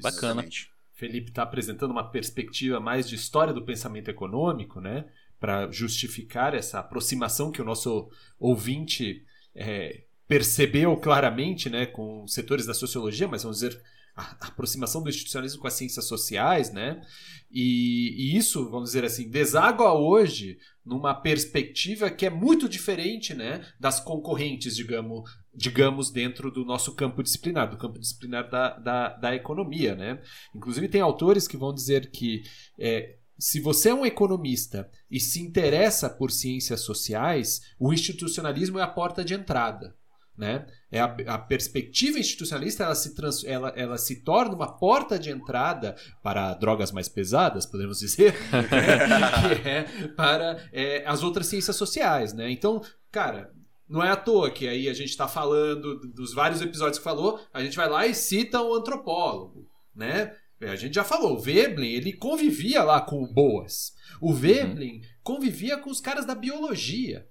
Bacana. 0.00 0.42
Exatamente. 0.42 0.70
Felipe 0.92 1.30
está 1.30 1.42
apresentando 1.42 1.90
uma 1.90 2.08
perspectiva 2.08 2.78
mais 2.78 3.08
de 3.08 3.16
história 3.16 3.52
do 3.52 3.64
pensamento 3.64 4.08
econômico, 4.08 4.80
né? 4.80 5.06
Para 5.40 5.70
justificar 5.70 6.54
essa 6.54 6.78
aproximação 6.78 7.50
que 7.50 7.60
o 7.60 7.64
nosso 7.64 8.08
ouvinte 8.38 9.24
é, 9.54 10.04
percebeu 10.28 10.96
claramente, 10.96 11.68
né? 11.68 11.84
Com 11.86 12.26
setores 12.28 12.64
da 12.64 12.74
sociologia, 12.74 13.26
mas 13.26 13.42
vamos 13.42 13.58
dizer 13.58 13.82
a 14.16 14.46
aproximação 14.46 15.02
do 15.02 15.08
institucionalismo 15.08 15.60
com 15.60 15.66
as 15.66 15.74
ciências 15.74 16.06
sociais, 16.06 16.72
né? 16.72 17.02
E, 17.50 18.14
e, 18.16 18.36
isso, 18.36 18.70
vamos 18.70 18.90
dizer 18.90 19.04
assim, 19.04 19.28
deságua 19.28 19.92
hoje 19.92 20.58
numa 20.84 21.14
perspectiva 21.14 22.10
que 22.10 22.26
é 22.26 22.30
muito 22.30 22.68
diferente, 22.68 23.34
né, 23.34 23.66
das 23.80 24.00
concorrentes, 24.00 24.76
digamos, 24.76 25.30
digamos 25.54 26.10
dentro 26.10 26.50
do 26.50 26.64
nosso 26.64 26.94
campo 26.94 27.22
disciplinar, 27.22 27.70
do 27.70 27.78
campo 27.78 27.98
disciplinar 27.98 28.50
da, 28.50 28.78
da, 28.78 29.08
da 29.10 29.34
economia, 29.34 29.94
né? 29.94 30.20
Inclusive 30.54 30.88
tem 30.88 31.00
autores 31.00 31.48
que 31.48 31.56
vão 31.56 31.72
dizer 31.72 32.10
que 32.10 32.42
é, 32.78 33.16
se 33.38 33.60
você 33.60 33.88
é 33.88 33.94
um 33.94 34.06
economista 34.06 34.90
e 35.10 35.18
se 35.18 35.40
interessa 35.40 36.08
por 36.10 36.30
ciências 36.30 36.80
sociais, 36.80 37.62
o 37.78 37.92
institucionalismo 37.92 38.78
é 38.78 38.82
a 38.82 38.88
porta 38.88 39.24
de 39.24 39.34
entrada. 39.34 39.96
Né? 40.36 40.66
É 40.94 41.00
a, 41.00 41.34
a, 41.34 41.38
perspectiva 41.38 42.20
institucionalista 42.20 42.84
ela 42.84 42.94
se, 42.94 43.16
trans, 43.16 43.42
ela, 43.42 43.70
ela 43.70 43.98
se 43.98 44.22
torna 44.22 44.54
uma 44.54 44.78
porta 44.78 45.18
de 45.18 45.28
entrada 45.28 45.96
para 46.22 46.54
drogas 46.54 46.92
mais 46.92 47.08
pesadas, 47.08 47.66
podemos 47.66 47.98
dizer, 47.98 48.32
que 48.38 49.68
é 49.68 50.08
para 50.14 50.64
é, 50.72 51.02
as 51.04 51.24
outras 51.24 51.48
ciências 51.48 51.74
sociais. 51.74 52.32
Né? 52.32 52.48
Então, 52.48 52.80
cara, 53.10 53.50
não 53.88 54.04
é 54.04 54.10
à 54.10 54.14
toa 54.14 54.52
que 54.52 54.68
aí 54.68 54.88
a 54.88 54.94
gente 54.94 55.10
está 55.10 55.26
falando 55.26 55.98
dos 56.14 56.32
vários 56.32 56.62
episódios 56.62 56.98
que 56.98 57.04
falou, 57.04 57.40
a 57.52 57.60
gente 57.60 57.76
vai 57.76 57.88
lá 57.88 58.06
e 58.06 58.14
cita 58.14 58.62
um 58.62 58.72
antropólogo. 58.72 59.66
Né? 59.92 60.32
É, 60.60 60.70
a 60.70 60.76
gente 60.76 60.94
já 60.94 61.02
falou, 61.02 61.34
o 61.34 61.40
Veblen 61.40 61.92
ele 61.92 62.12
convivia 62.12 62.84
lá 62.84 63.00
com 63.00 63.20
o 63.20 63.26
Boas. 63.26 63.94
O 64.20 64.32
Veblen 64.32 64.98
uhum. 64.98 65.02
convivia 65.24 65.76
com 65.76 65.90
os 65.90 66.00
caras 66.00 66.24
da 66.24 66.36
biologia. 66.36 67.26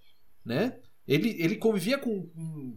Né? 0.46 0.78
Ele, 1.08 1.36
ele 1.40 1.58
convivia 1.58 1.98
com, 1.98 2.30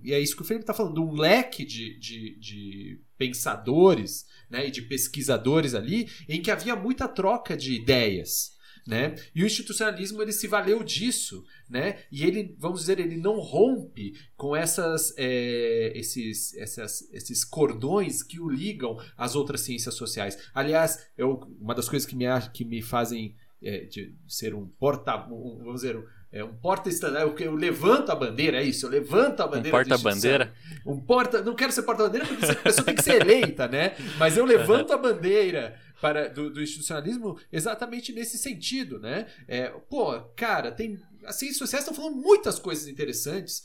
e 0.03 0.13
é 0.13 0.19
isso 0.19 0.35
que 0.35 0.43
o 0.43 0.45
Felipe 0.45 0.65
está 0.65 0.75
falando, 0.75 1.03
um 1.03 1.13
leque 1.13 1.65
de, 1.65 1.99
de, 1.99 2.39
de 2.39 3.01
pensadores 3.17 4.27
né, 4.51 4.67
e 4.67 4.71
de 4.71 4.83
pesquisadores 4.83 5.75
ali, 5.75 6.09
em 6.29 6.43
que 6.43 6.51
havia 6.51 6.75
muita 6.75 7.07
troca 7.07 7.57
de 7.57 7.75
ideias. 7.75 8.57
Né? 8.87 9.17
E 9.35 9.43
o 9.43 9.47
institucionalismo 9.47 10.23
ele 10.23 10.33
se 10.33 10.47
valeu 10.47 10.85
disso, 10.85 11.45
né? 11.69 12.05
E 12.11 12.23
ele, 12.23 12.55
vamos 12.57 12.83
dizer, 12.83 13.01
ele 13.01 13.17
não 13.17 13.41
rompe 13.41 14.13
com 14.37 14.55
essas, 14.55 15.13
é, 15.19 15.91
esses, 15.93 16.55
essas, 16.57 17.03
esses 17.13 17.45
cordões 17.45 18.23
que 18.23 18.39
o 18.39 18.49
ligam 18.49 18.97
às 19.17 19.35
outras 19.35 19.63
ciências 19.63 19.97
sociais. 19.97 20.39
Aliás, 20.55 21.05
eu, 21.19 21.41
uma 21.61 21.75
das 21.75 21.89
coisas 21.89 22.09
que 22.09 22.15
me, 22.15 22.27
que 22.55 22.65
me 22.65 22.81
fazem 22.81 23.35
é, 23.61 23.87
de 23.87 24.15
ser 24.29 24.55
um 24.55 24.69
porta, 24.69 25.17
um, 25.27 25.59
vamos 25.59 25.81
dizer, 25.81 26.01
é 26.39 26.45
um 26.45 26.55
porta-estandarte. 26.55 27.43
Eu, 27.43 27.53
eu 27.53 27.55
levanto 27.55 28.11
a 28.11 28.15
bandeira, 28.15 28.61
é 28.61 28.65
isso. 28.65 28.87
Eu 28.87 28.91
levanto 28.91 29.41
a 29.41 29.47
bandeira. 29.47 29.69
Um 29.69 29.71
porta-bandeira? 29.71 30.55
Um 30.85 31.01
porta. 31.01 31.43
Não 31.43 31.55
quero 31.55 31.73
ser 31.73 31.83
porta-bandeira 31.83 32.27
porque 32.27 32.45
a 32.45 32.55
pessoa 32.55 32.85
tem 32.85 32.95
que 32.95 33.03
ser 33.03 33.21
eleita, 33.23 33.67
né? 33.67 33.97
Mas 34.19 34.37
eu 34.37 34.45
levanto 34.45 34.93
a 34.93 34.99
bandeira 34.99 35.81
para, 36.01 36.29
do, 36.29 36.51
do, 36.51 36.63
institucionalismo 36.63 37.39
exatamente 37.51 38.13
nesse 38.13 38.39
sentido, 38.39 38.99
né? 38.99 39.27
É, 39.49 39.69
pô, 39.69 40.21
cara, 40.37 40.71
tem. 40.71 41.01
As 41.25 41.37
ciências 41.37 41.59
sociais 41.59 41.85
estão 41.85 41.95
falando 41.95 42.21
muitas 42.21 42.59
coisas 42.59 42.87
interessantes. 42.87 43.65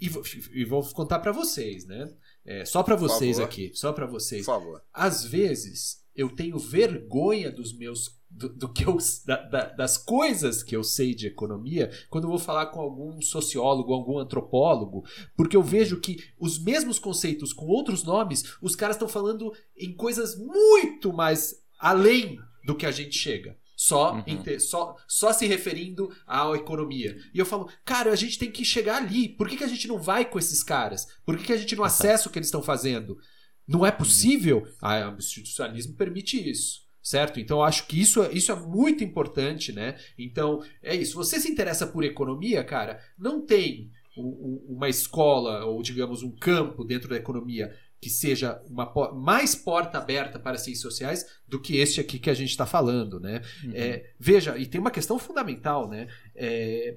E, 0.00 0.08
e 0.52 0.64
vou 0.64 0.84
contar 0.92 1.18
para 1.18 1.32
vocês, 1.32 1.84
né? 1.84 2.08
É, 2.44 2.64
só 2.64 2.82
para 2.82 2.94
vocês 2.94 3.40
aqui, 3.40 3.72
só 3.74 3.92
para 3.92 4.06
vocês. 4.06 4.46
Por 4.46 4.52
favor. 4.52 4.82
Às 4.92 5.24
vezes 5.24 6.04
eu 6.14 6.28
tenho 6.30 6.58
vergonha 6.58 7.50
dos 7.50 7.76
meus 7.76 8.20
do, 8.34 8.48
do 8.48 8.68
que 8.68 8.84
eu, 8.84 8.96
da, 9.24 9.36
da, 9.42 9.64
das 9.70 9.96
coisas 9.96 10.62
que 10.62 10.74
eu 10.74 10.82
sei 10.82 11.14
de 11.14 11.28
economia 11.28 11.90
quando 12.10 12.24
eu 12.24 12.30
vou 12.30 12.38
falar 12.38 12.66
com 12.66 12.80
algum 12.80 13.20
sociólogo, 13.20 13.92
algum 13.92 14.18
antropólogo, 14.18 15.04
porque 15.36 15.56
eu 15.56 15.62
vejo 15.62 16.00
que 16.00 16.18
os 16.38 16.58
mesmos 16.58 16.98
conceitos 16.98 17.52
com 17.52 17.66
outros 17.66 18.02
nomes, 18.02 18.56
os 18.60 18.74
caras 18.74 18.96
estão 18.96 19.08
falando 19.08 19.52
em 19.76 19.94
coisas 19.94 20.36
muito 20.36 21.12
mais 21.12 21.62
além 21.78 22.38
do 22.64 22.74
que 22.74 22.86
a 22.86 22.90
gente 22.90 23.16
chega. 23.16 23.56
Só, 23.76 24.14
uhum. 24.14 24.60
só, 24.60 24.96
só 25.06 25.32
se 25.32 25.46
referindo 25.46 26.08
à 26.26 26.48
economia. 26.52 27.16
E 27.34 27.38
eu 27.38 27.44
falo, 27.44 27.68
cara, 27.84 28.12
a 28.12 28.16
gente 28.16 28.38
tem 28.38 28.50
que 28.50 28.64
chegar 28.64 28.98
ali. 28.98 29.28
Por 29.28 29.48
que, 29.48 29.56
que 29.56 29.64
a 29.64 29.68
gente 29.68 29.88
não 29.88 29.98
vai 29.98 30.24
com 30.24 30.38
esses 30.38 30.62
caras? 30.62 31.08
Por 31.26 31.36
que, 31.36 31.44
que 31.44 31.52
a 31.52 31.56
gente 31.56 31.74
não 31.74 31.82
acessa 31.82 32.28
o 32.28 32.32
que 32.32 32.38
eles 32.38 32.46
estão 32.46 32.62
fazendo? 32.62 33.18
Não 33.66 33.84
é 33.84 33.90
possível? 33.90 34.64
Ah, 34.80 35.12
o 35.12 35.18
institucionalismo 35.18 35.96
permite 35.96 36.38
isso 36.48 36.83
certo? 37.04 37.38
Então 37.38 37.58
eu 37.58 37.62
acho 37.62 37.86
que 37.86 38.00
isso, 38.00 38.24
isso 38.32 38.50
é 38.50 38.56
muito 38.56 39.04
importante, 39.04 39.72
né? 39.72 39.96
Então 40.18 40.64
é 40.82 40.96
isso. 40.96 41.14
Você 41.16 41.38
se 41.38 41.50
interessa 41.50 41.86
por 41.86 42.02
economia, 42.02 42.64
cara? 42.64 42.98
Não 43.18 43.44
tem 43.44 43.90
um, 44.16 44.64
uma 44.70 44.88
escola 44.88 45.66
ou 45.66 45.82
digamos 45.82 46.22
um 46.22 46.30
campo 46.30 46.82
dentro 46.82 47.10
da 47.10 47.16
economia 47.16 47.76
que 48.00 48.08
seja 48.08 48.60
uma 48.68 48.90
mais 49.12 49.54
porta 49.54 49.98
aberta 49.98 50.38
para 50.38 50.58
ciências 50.58 50.82
sociais 50.82 51.26
do 51.46 51.60
que 51.60 51.76
este 51.76 52.00
aqui 52.00 52.18
que 52.18 52.30
a 52.30 52.34
gente 52.34 52.50
está 52.50 52.66
falando, 52.66 53.20
né? 53.20 53.42
Uhum. 53.62 53.72
É, 53.74 54.10
veja, 54.18 54.56
e 54.56 54.66
tem 54.66 54.80
uma 54.80 54.90
questão 54.90 55.18
fundamental, 55.18 55.88
né? 55.88 56.08
É, 56.34 56.96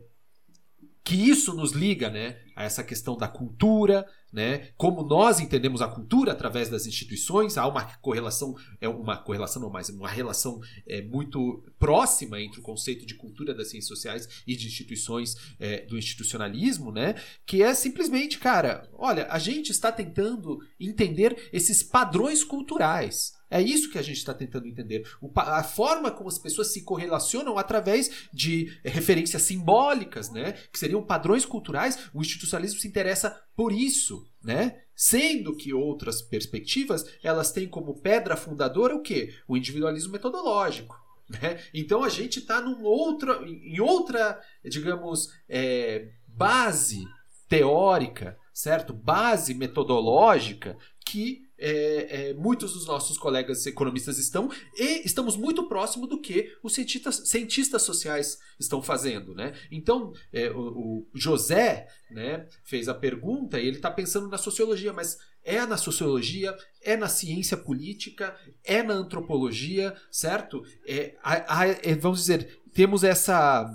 que 1.08 1.16
isso 1.16 1.54
nos 1.54 1.72
liga, 1.72 2.10
né, 2.10 2.36
a 2.54 2.66
essa 2.66 2.84
questão 2.84 3.16
da 3.16 3.30
cultura, 3.30 4.06
né? 4.38 4.70
Como 4.77 5.01
nós 5.01 5.39
entendemos 5.39 5.82
a 5.82 5.88
cultura 5.88 6.32
através 6.32 6.70
das 6.70 6.86
instituições, 6.86 7.58
há 7.58 7.65
uma 7.65 7.84
correlação, 7.98 8.56
é 8.79 8.88
uma 8.88 9.17
correlação 9.17 9.60
não 9.60 9.72
mais, 9.72 9.89
uma 9.89 10.08
relação 10.08 10.62
é, 10.86 11.01
muito 11.01 11.63
próxima 11.79 12.39
entre 12.39 12.60
o 12.60 12.62
conceito 12.63 13.03
de 13.03 13.15
cultura 13.15 13.51
das 13.51 13.72
ciências 13.72 13.88
sociais 13.88 14.29
e 14.46 14.56
de 14.56 14.67
instituições 14.67 15.36
é, 15.60 15.88
do 15.88 15.98
institucionalismo, 15.98 16.91
né? 16.91 17.15
Que 17.48 17.63
é 17.63 17.74
simplesmente, 17.74 18.38
cara, 18.38 18.88
olha, 18.94 19.25
a 19.32 19.39
gente 19.39 19.72
está 19.72 19.91
tentando 19.91 20.60
entender 20.79 21.50
esses 21.51 21.82
padrões 21.82 22.44
culturais. 22.44 23.37
É 23.50 23.62
isso 23.62 23.89
que 23.89 23.98
a 23.98 24.01
gente 24.01 24.18
está 24.18 24.34
tentando 24.34 24.68
entender. 24.68 25.08
O, 25.22 25.32
a 25.36 25.63
forma 25.63 26.12
como 26.12 26.27
as 26.27 26.38
pessoas 26.38 26.74
se 26.74 26.84
correlacionam 26.84 27.58
através 27.58 28.27
de 28.34 28.77
referências 28.84 29.42
simbólicas, 29.44 30.30
né? 30.30 30.54
Que 30.72 30.80
seriam 30.80 31.04
padrões 31.04 31.46
culturais. 31.46 32.10
O 32.13 32.22
institucionalismo 32.22 32.80
se 32.80 32.88
interessa 32.88 33.42
por 33.56 33.72
isso, 33.72 34.27
né? 34.44 34.82
Sendo 34.96 35.56
que 35.56 35.74
outras 35.74 36.22
perspectivas 36.22 37.06
elas 37.24 37.51
têm 37.51 37.68
como 37.68 38.01
pedra 38.01 38.36
fundadora 38.36 38.96
o 38.96 39.01
quê? 39.01 39.34
O 39.48 39.56
individualismo 39.56 40.12
metodológico. 40.12 41.08
Né? 41.30 41.60
Então 41.74 42.04
a 42.04 42.10
gente 42.10 42.39
está 42.39 42.62
em 42.62 43.80
outra, 43.80 44.42
digamos, 44.63 45.30
é, 45.48 46.10
base 46.25 47.06
teórica, 47.50 48.38
certo? 48.54 48.94
Base 48.94 49.54
metodológica 49.54 50.77
que 51.06 51.47
é, 51.58 52.30
é, 52.30 52.34
muitos 52.34 52.74
dos 52.74 52.86
nossos 52.86 53.18
colegas 53.18 53.66
economistas 53.66 54.18
estão, 54.18 54.50
e 54.76 55.06
estamos 55.06 55.36
muito 55.36 55.68
próximo 55.68 56.06
do 56.06 56.22
que 56.22 56.56
os 56.62 56.74
cientistas, 56.74 57.30
cientistas 57.30 57.82
sociais 57.82 58.38
estão 58.60 58.82
fazendo. 58.82 59.34
Né? 59.34 59.54
Então, 59.72 60.14
é, 60.32 60.50
o, 60.52 60.60
o, 60.60 61.08
José 61.14 61.88
né, 62.12 62.48
fez 62.64 62.88
a 62.88 62.94
pergunta 62.94 63.60
e 63.60 63.68
ele 63.68 63.78
está 63.78 63.90
pensando 63.90 64.30
na 64.30 64.38
sociologia, 64.38 64.94
mas 64.94 65.18
é 65.44 65.66
na 65.66 65.78
sociologia, 65.78 66.56
é 66.82 66.96
na 66.96 67.08
ciência 67.08 67.58
política, 67.58 68.36
é 68.64 68.84
na 68.84 68.94
antropologia, 68.94 69.96
certo? 70.12 70.62
É, 70.86 71.16
a, 71.24 71.62
a, 71.62 71.68
é, 71.68 71.96
vamos 71.96 72.20
dizer, 72.20 72.62
temos 72.74 73.04
essa 73.04 73.66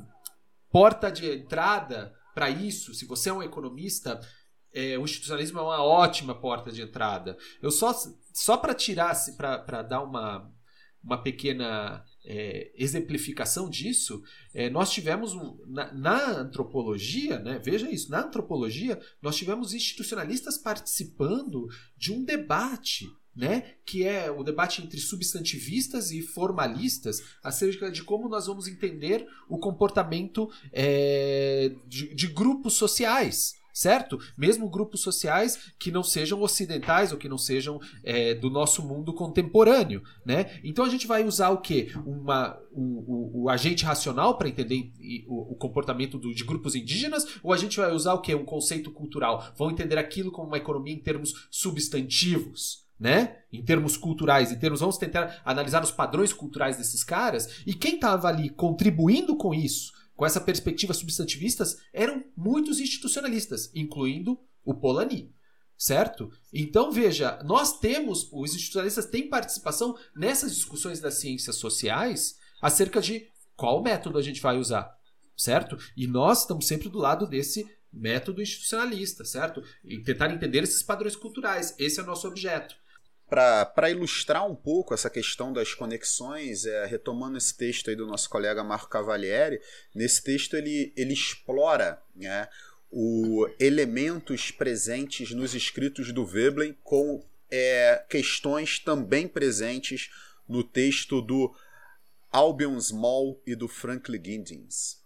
porta 0.71 1.11
de 1.11 1.27
entrada 1.27 2.13
para 2.35 2.51
isso. 2.51 2.95
Se 2.95 3.05
você 3.07 3.29
é 3.29 3.33
um 3.33 3.43
economista 3.43 4.21
é, 4.73 4.99
o 4.99 5.05
institucionalismo 5.05 5.59
é 5.59 5.63
uma 5.63 5.83
ótima 5.83 6.35
porta 6.35 6.73
de 6.73 6.83
entrada. 6.83 7.37
Eu 7.61 7.71
só, 7.71 7.95
só 8.33 8.57
para 8.57 8.75
tirar, 8.75 9.15
para 9.37 9.83
dar 9.83 10.03
uma, 10.03 10.51
uma 11.05 11.19
pequena 11.23 12.05
é, 12.25 12.73
exemplificação 12.77 13.69
disso, 13.69 14.23
é, 14.55 14.71
nós 14.71 14.91
tivemos 14.91 15.35
um, 15.35 15.59
na, 15.67 15.93
na, 15.93 16.31
antropologia, 16.39 17.39
né, 17.39 17.61
veja 17.63 17.91
isso, 17.91 18.11
na 18.11 18.25
antropologia, 18.25 19.01
nós 19.21 19.37
tivemos 19.37 19.75
institucionalistas 19.75 20.57
participando 20.57 21.69
de 21.97 22.13
um 22.13 22.25
debate. 22.25 23.07
Né, 23.35 23.77
que 23.87 24.05
é 24.05 24.31
o 24.31 24.45
debate 24.45 24.83
entre 24.83 25.01
substantivistas 25.01 26.11
e 26.11 26.21
formalistas 26.21 27.23
acerca 27.43 27.91
de 27.91 28.05
como 28.05 28.29
nós 28.29 28.47
vamos 28.47 28.69
entender 28.69 29.27
o 29.49 29.57
comportamento 29.57 30.51
é, 30.71 31.75
de, 31.87 32.15
de 32.15 32.27
grupos 32.27 32.75
sociais 32.75 33.55
certo? 33.73 34.19
Mesmo 34.37 34.69
grupos 34.69 35.01
sociais 35.01 35.73
que 35.79 35.91
não 35.91 36.03
sejam 36.03 36.43
ocidentais 36.43 37.13
ou 37.13 37.19
que 37.19 37.29
não 37.29 37.39
sejam 37.39 37.81
é, 38.05 38.35
do 38.35 38.51
nosso 38.51 38.83
mundo 38.83 39.15
contemporâneo, 39.15 40.03
né? 40.25 40.61
Então 40.63 40.85
a 40.85 40.89
gente 40.89 41.07
vai 41.07 41.25
usar 41.25 41.51
o 41.51 41.61
que? 41.61 41.93
Uma, 42.05 42.59
o, 42.71 42.83
o, 42.83 43.43
o, 43.43 43.49
agente 43.49 43.85
racional 43.85 44.37
para 44.37 44.49
entender 44.49 44.93
o, 45.27 45.53
o 45.53 45.57
comportamento 45.57 46.19
do, 46.19 46.35
de 46.35 46.45
grupos 46.45 46.75
indígenas 46.75 47.27
ou 47.43 47.53
a 47.53 47.57
gente 47.57 47.79
vai 47.79 47.93
usar 47.93 48.15
o 48.15 48.21
que? 48.21 48.35
Um 48.35 48.45
conceito 48.45 48.91
cultural? 48.91 49.53
Vão 49.57 49.71
entender 49.71 49.99
aquilo 49.99 50.31
como 50.31 50.49
uma 50.49 50.59
economia 50.59 50.95
em 50.95 50.99
termos 50.99 51.49
substantivos, 51.51 52.85
né? 52.99 53.39
Em 53.53 53.63
termos 53.63 53.97
culturais, 53.97 54.53
em 54.53 54.59
termos 54.59 54.81
vamos 54.81 54.99
tentar 54.99 55.41
analisar 55.45 55.83
os 55.83 55.91
padrões 55.91 56.33
culturais 56.33 56.77
desses 56.77 57.03
caras 57.03 57.63
e 57.67 57.75
quem 57.75 57.95
estava 57.95 58.29
ali 58.29 58.49
contribuindo 58.49 59.37
com 59.37 59.55
isso, 59.55 59.93
com 60.23 60.27
essa 60.27 60.41
perspectiva 60.41 60.95
substantivistas, 60.95 61.79
eram 61.93 62.23
muitos 62.37 62.79
institucionalistas, 62.79 63.73
incluindo 63.75 64.39
o 64.65 64.73
Polanyi 64.73 65.35
certo? 65.77 66.31
Então 66.53 66.93
veja, 66.93 67.43
nós 67.43 67.81
temos, 67.81 68.29
os 68.31 68.55
institucionalistas 68.55 69.07
têm 69.07 69.29
participação 69.29 69.99
nessas 70.15 70.55
discussões 70.55 71.01
das 71.01 71.15
ciências 71.15 71.57
sociais 71.57 72.37
acerca 72.61 73.01
de 73.01 73.27
qual 73.57 73.83
método 73.83 74.17
a 74.17 74.23
gente 74.23 74.41
vai 74.41 74.59
usar, 74.59 74.97
certo? 75.37 75.77
E 75.97 76.07
nós 76.07 76.43
estamos 76.43 76.69
sempre 76.69 76.89
do 76.89 76.99
lado 76.99 77.27
desse 77.27 77.69
método 77.93 78.41
institucionalista, 78.41 79.25
certo? 79.25 79.61
E 79.85 79.99
tentar 80.05 80.33
entender 80.33 80.63
esses 80.63 80.85
padrões 80.85 81.17
culturais. 81.17 81.75
Esse 81.81 81.99
é 81.99 82.03
o 82.05 82.07
nosso 82.07 82.29
objeto. 82.29 82.77
Para 83.33 83.89
ilustrar 83.89 84.47
um 84.47 84.55
pouco 84.55 84.93
essa 84.93 85.09
questão 85.09 85.55
das 85.55 85.73
conexões, 85.73 86.67
é, 86.67 86.85
retomando 86.85 87.39
esse 87.39 87.57
texto 87.57 87.89
aí 87.89 87.97
do 87.97 88.07
nosso 88.07 88.29
colega 88.29 88.63
Marco 88.63 88.91
Cavalieri, 88.91 89.59
nesse 89.95 90.23
texto 90.23 90.55
ele, 90.55 90.93
ele 90.95 91.15
explora 91.15 91.99
né, 92.15 92.47
o 92.91 93.49
elementos 93.59 94.51
presentes 94.51 95.31
nos 95.31 95.55
escritos 95.55 96.13
do 96.13 96.27
Veblen 96.27 96.77
com 96.85 97.25
é, 97.51 98.05
questões 98.07 98.79
também 98.79 99.27
presentes 99.27 100.11
no 100.47 100.63
texto 100.63 101.23
do 101.23 101.55
Albion 102.31 102.79
Small 102.79 103.41
e 103.47 103.55
do 103.55 103.67
Franklin 103.67 104.23
Giddens. 104.23 105.01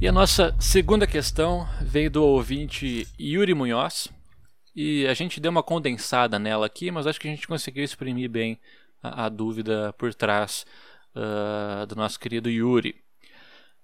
E 0.00 0.06
a 0.06 0.12
nossa 0.12 0.54
segunda 0.60 1.08
questão 1.08 1.68
veio 1.82 2.08
do 2.08 2.24
ouvinte 2.24 3.08
Yuri 3.18 3.52
Munhoz. 3.52 4.08
E 4.74 5.04
a 5.08 5.12
gente 5.12 5.40
deu 5.40 5.50
uma 5.50 5.62
condensada 5.62 6.38
nela 6.38 6.66
aqui, 6.66 6.88
mas 6.88 7.04
acho 7.04 7.20
que 7.20 7.26
a 7.26 7.30
gente 7.32 7.48
conseguiu 7.48 7.82
exprimir 7.82 8.30
bem 8.30 8.60
a, 9.02 9.24
a 9.24 9.28
dúvida 9.28 9.92
por 9.98 10.14
trás 10.14 10.64
uh, 11.16 11.84
do 11.84 11.96
nosso 11.96 12.20
querido 12.20 12.48
Yuri. 12.48 12.94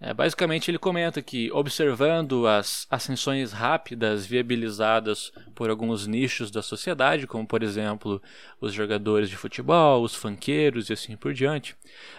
É, 0.00 0.12
basicamente, 0.12 0.70
ele 0.70 0.78
comenta 0.78 1.22
que, 1.22 1.50
observando 1.52 2.46
as 2.46 2.86
ascensões 2.90 3.52
rápidas 3.52 4.26
viabilizadas 4.26 5.32
por 5.54 5.70
alguns 5.70 6.06
nichos 6.06 6.50
da 6.50 6.62
sociedade, 6.62 7.26
como 7.26 7.46
por 7.46 7.62
exemplo 7.62 8.20
os 8.60 8.74
jogadores 8.74 9.30
de 9.30 9.36
futebol, 9.36 10.02
os 10.02 10.14
fanqueiros 10.14 10.90
e 10.90 10.92
assim 10.92 11.16
por 11.16 11.32
diante, 11.32 11.76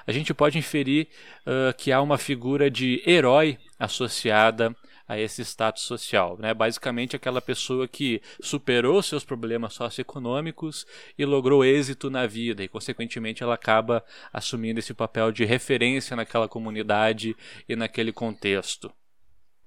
a 0.08 0.12
gente 0.12 0.34
pode 0.34 0.58
inferir 0.58 1.10
uh, 1.46 1.76
que 1.78 1.92
há 1.92 2.02
uma 2.02 2.18
figura 2.18 2.72
de 2.72 3.04
herói 3.06 3.58
associada 3.78 4.76
a 5.08 5.20
esse 5.20 5.44
status 5.44 5.84
social. 5.84 6.38
Né? 6.38 6.54
Basicamente, 6.54 7.16
aquela 7.16 7.42
pessoa 7.42 7.88
que 7.88 8.22
superou 8.42 9.02
seus 9.02 9.24
problemas 9.24 9.74
socioeconômicos 9.74 10.86
e 11.18 11.26
logrou 11.26 11.64
êxito 11.64 12.10
na 12.10 12.26
vida, 12.26 12.64
e, 12.64 12.68
consequentemente, 12.68 13.44
ela 13.44 13.56
acaba 13.56 14.04
assumindo 14.32 14.80
esse 14.80 14.94
papel 14.94 15.32
de 15.32 15.46
referência 15.46 16.16
naquela 16.16 16.48
comunidade 16.48 17.36
e 17.68 17.76
naquele 17.76 18.12
contexto. 18.12 18.92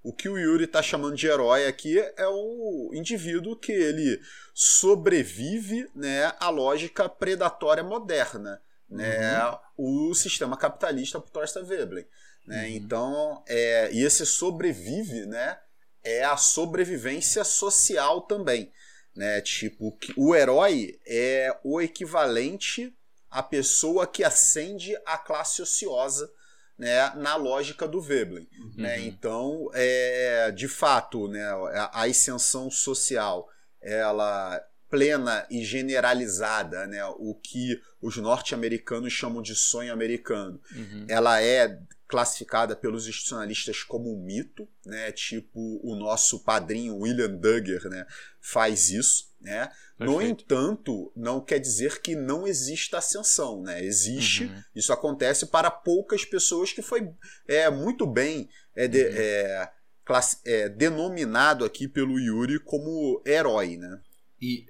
O 0.02 0.12
que 0.12 0.28
o 0.28 0.38
Yuri 0.38 0.64
está 0.64 0.80
chamando 0.80 1.16
de 1.16 1.26
herói 1.26 1.66
aqui 1.66 1.98
é 1.98 2.26
o 2.26 2.90
indivíduo 2.94 3.56
que 3.56 3.72
ele 3.72 4.20
sobrevive 4.54 5.88
né, 5.94 6.32
à 6.40 6.48
lógica 6.48 7.08
predatória 7.08 7.82
moderna, 7.82 8.62
né, 8.88 9.44
uhum. 9.76 10.08
o 10.10 10.14
sistema 10.14 10.56
capitalista 10.56 11.20
por 11.20 11.30
Torsten 11.30 11.64
Veblen. 11.64 12.06
Né? 12.48 12.62
Uhum. 12.62 12.68
Então, 12.68 13.44
é, 13.46 13.90
e 13.92 14.02
esse 14.02 14.24
sobrevive, 14.24 15.26
né? 15.26 15.58
É 16.02 16.24
a 16.24 16.38
sobrevivência 16.38 17.44
social 17.44 18.22
também. 18.22 18.72
Né? 19.14 19.42
Tipo, 19.42 19.96
o 20.16 20.34
herói 20.34 20.98
é 21.06 21.54
o 21.62 21.80
equivalente 21.80 22.94
à 23.30 23.42
pessoa 23.42 24.06
que 24.06 24.24
ascende 24.24 24.96
à 25.04 25.18
classe 25.18 25.60
ociosa 25.60 26.30
né, 26.78 27.10
na 27.16 27.36
lógica 27.36 27.86
do 27.86 28.00
Veblen. 28.00 28.48
Uhum. 28.58 28.72
Né? 28.78 29.00
Então, 29.00 29.68
é, 29.74 30.50
de 30.50 30.68
fato, 30.68 31.28
né, 31.28 31.44
a 31.92 32.04
ascensão 32.04 32.70
social 32.70 33.46
ela 33.82 34.64
plena 34.88 35.46
e 35.50 35.62
generalizada, 35.64 36.86
né, 36.86 37.04
o 37.04 37.34
que 37.34 37.78
os 38.00 38.16
norte-americanos 38.16 39.12
chamam 39.12 39.42
de 39.42 39.54
sonho 39.54 39.92
americano, 39.92 40.58
uhum. 40.74 41.06
ela 41.08 41.42
é 41.42 41.78
classificada 42.08 42.74
pelos 42.74 43.06
institucionalistas 43.06 43.82
como 43.82 44.10
um 44.12 44.24
mito, 44.24 44.66
né? 44.84 45.12
Tipo 45.12 45.78
o 45.84 45.94
nosso 45.94 46.42
padrinho 46.42 46.96
William 46.96 47.30
Duggar, 47.30 47.84
né? 47.90 48.06
Faz 48.40 48.88
isso, 48.88 49.30
né? 49.38 49.70
No 49.98 50.22
entanto, 50.22 51.12
não 51.14 51.40
quer 51.40 51.58
dizer 51.58 52.00
que 52.00 52.16
não 52.16 52.46
exista 52.46 52.98
ascensão, 52.98 53.62
né? 53.62 53.84
Existe, 53.84 54.44
uhum. 54.44 54.62
isso 54.74 54.92
acontece 54.92 55.46
para 55.46 55.70
poucas 55.70 56.24
pessoas 56.24 56.72
que 56.72 56.80
foi 56.80 57.12
é, 57.46 57.68
muito 57.68 58.06
bem 58.06 58.48
é, 58.74 58.88
de, 58.88 59.04
uhum. 59.04 59.14
é, 59.14 59.72
classe, 60.04 60.38
é, 60.46 60.68
denominado 60.68 61.64
aqui 61.64 61.86
pelo 61.86 62.18
Yuri 62.18 62.58
como 62.60 63.22
herói, 63.26 63.76
né? 63.76 64.00
E 64.40 64.64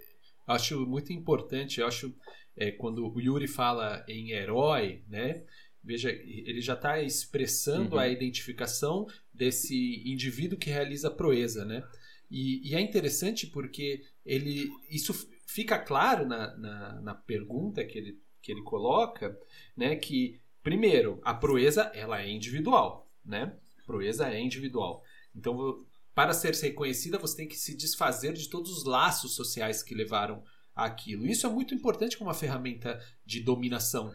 acho 0.46 0.85
muito 0.87 1.12
importante, 1.12 1.83
acho 1.83 2.12
é, 2.57 2.72
quando 2.72 3.07
o 3.07 3.20
Yuri 3.20 3.46
fala 3.46 4.05
em 4.09 4.33
herói, 4.33 5.05
né? 5.07 5.44
Veja, 5.82 6.10
ele 6.10 6.60
já 6.60 6.74
está 6.74 7.00
expressando 7.00 7.96
uhum. 7.96 8.00
a 8.00 8.08
identificação 8.08 9.06
desse 9.32 10.02
indivíduo 10.04 10.58
que 10.58 10.70
realiza 10.70 11.08
a 11.08 11.12
proeza, 11.12 11.64
né? 11.64 11.82
E, 12.30 12.68
e, 12.68 12.74
é 12.74 12.80
interessante 12.80 13.46
porque 13.46 14.02
ele 14.24 14.68
isso 14.90 15.14
fica 15.46 15.78
claro 15.78 16.26
na, 16.26 16.54
na, 16.58 17.00
na, 17.00 17.14
pergunta 17.14 17.82
que 17.84 17.96
ele, 17.96 18.20
que 18.42 18.52
ele 18.52 18.62
coloca, 18.62 19.38
né? 19.74 19.96
Que 19.96 20.38
primeiro 20.62 21.20
a 21.24 21.32
proeza 21.32 21.90
ela 21.94 22.20
é 22.20 22.28
individual, 22.28 23.10
né? 23.24 23.56
proeza 23.88 24.28
é 24.28 24.38
individual. 24.38 25.02
Então, 25.34 25.82
para 26.14 26.34
ser 26.34 26.54
reconhecida, 26.54 27.18
você 27.18 27.38
tem 27.38 27.48
que 27.48 27.56
se 27.56 27.74
desfazer 27.74 28.34
de 28.34 28.50
todos 28.50 28.70
os 28.70 28.84
laços 28.84 29.34
sociais 29.34 29.82
que 29.82 29.94
levaram 29.94 30.44
àquilo. 30.74 31.26
Isso 31.26 31.46
é 31.46 31.50
muito 31.50 31.74
importante 31.74 32.18
como 32.18 32.28
uma 32.28 32.34
ferramenta 32.34 33.00
de 33.24 33.40
dominação, 33.40 34.12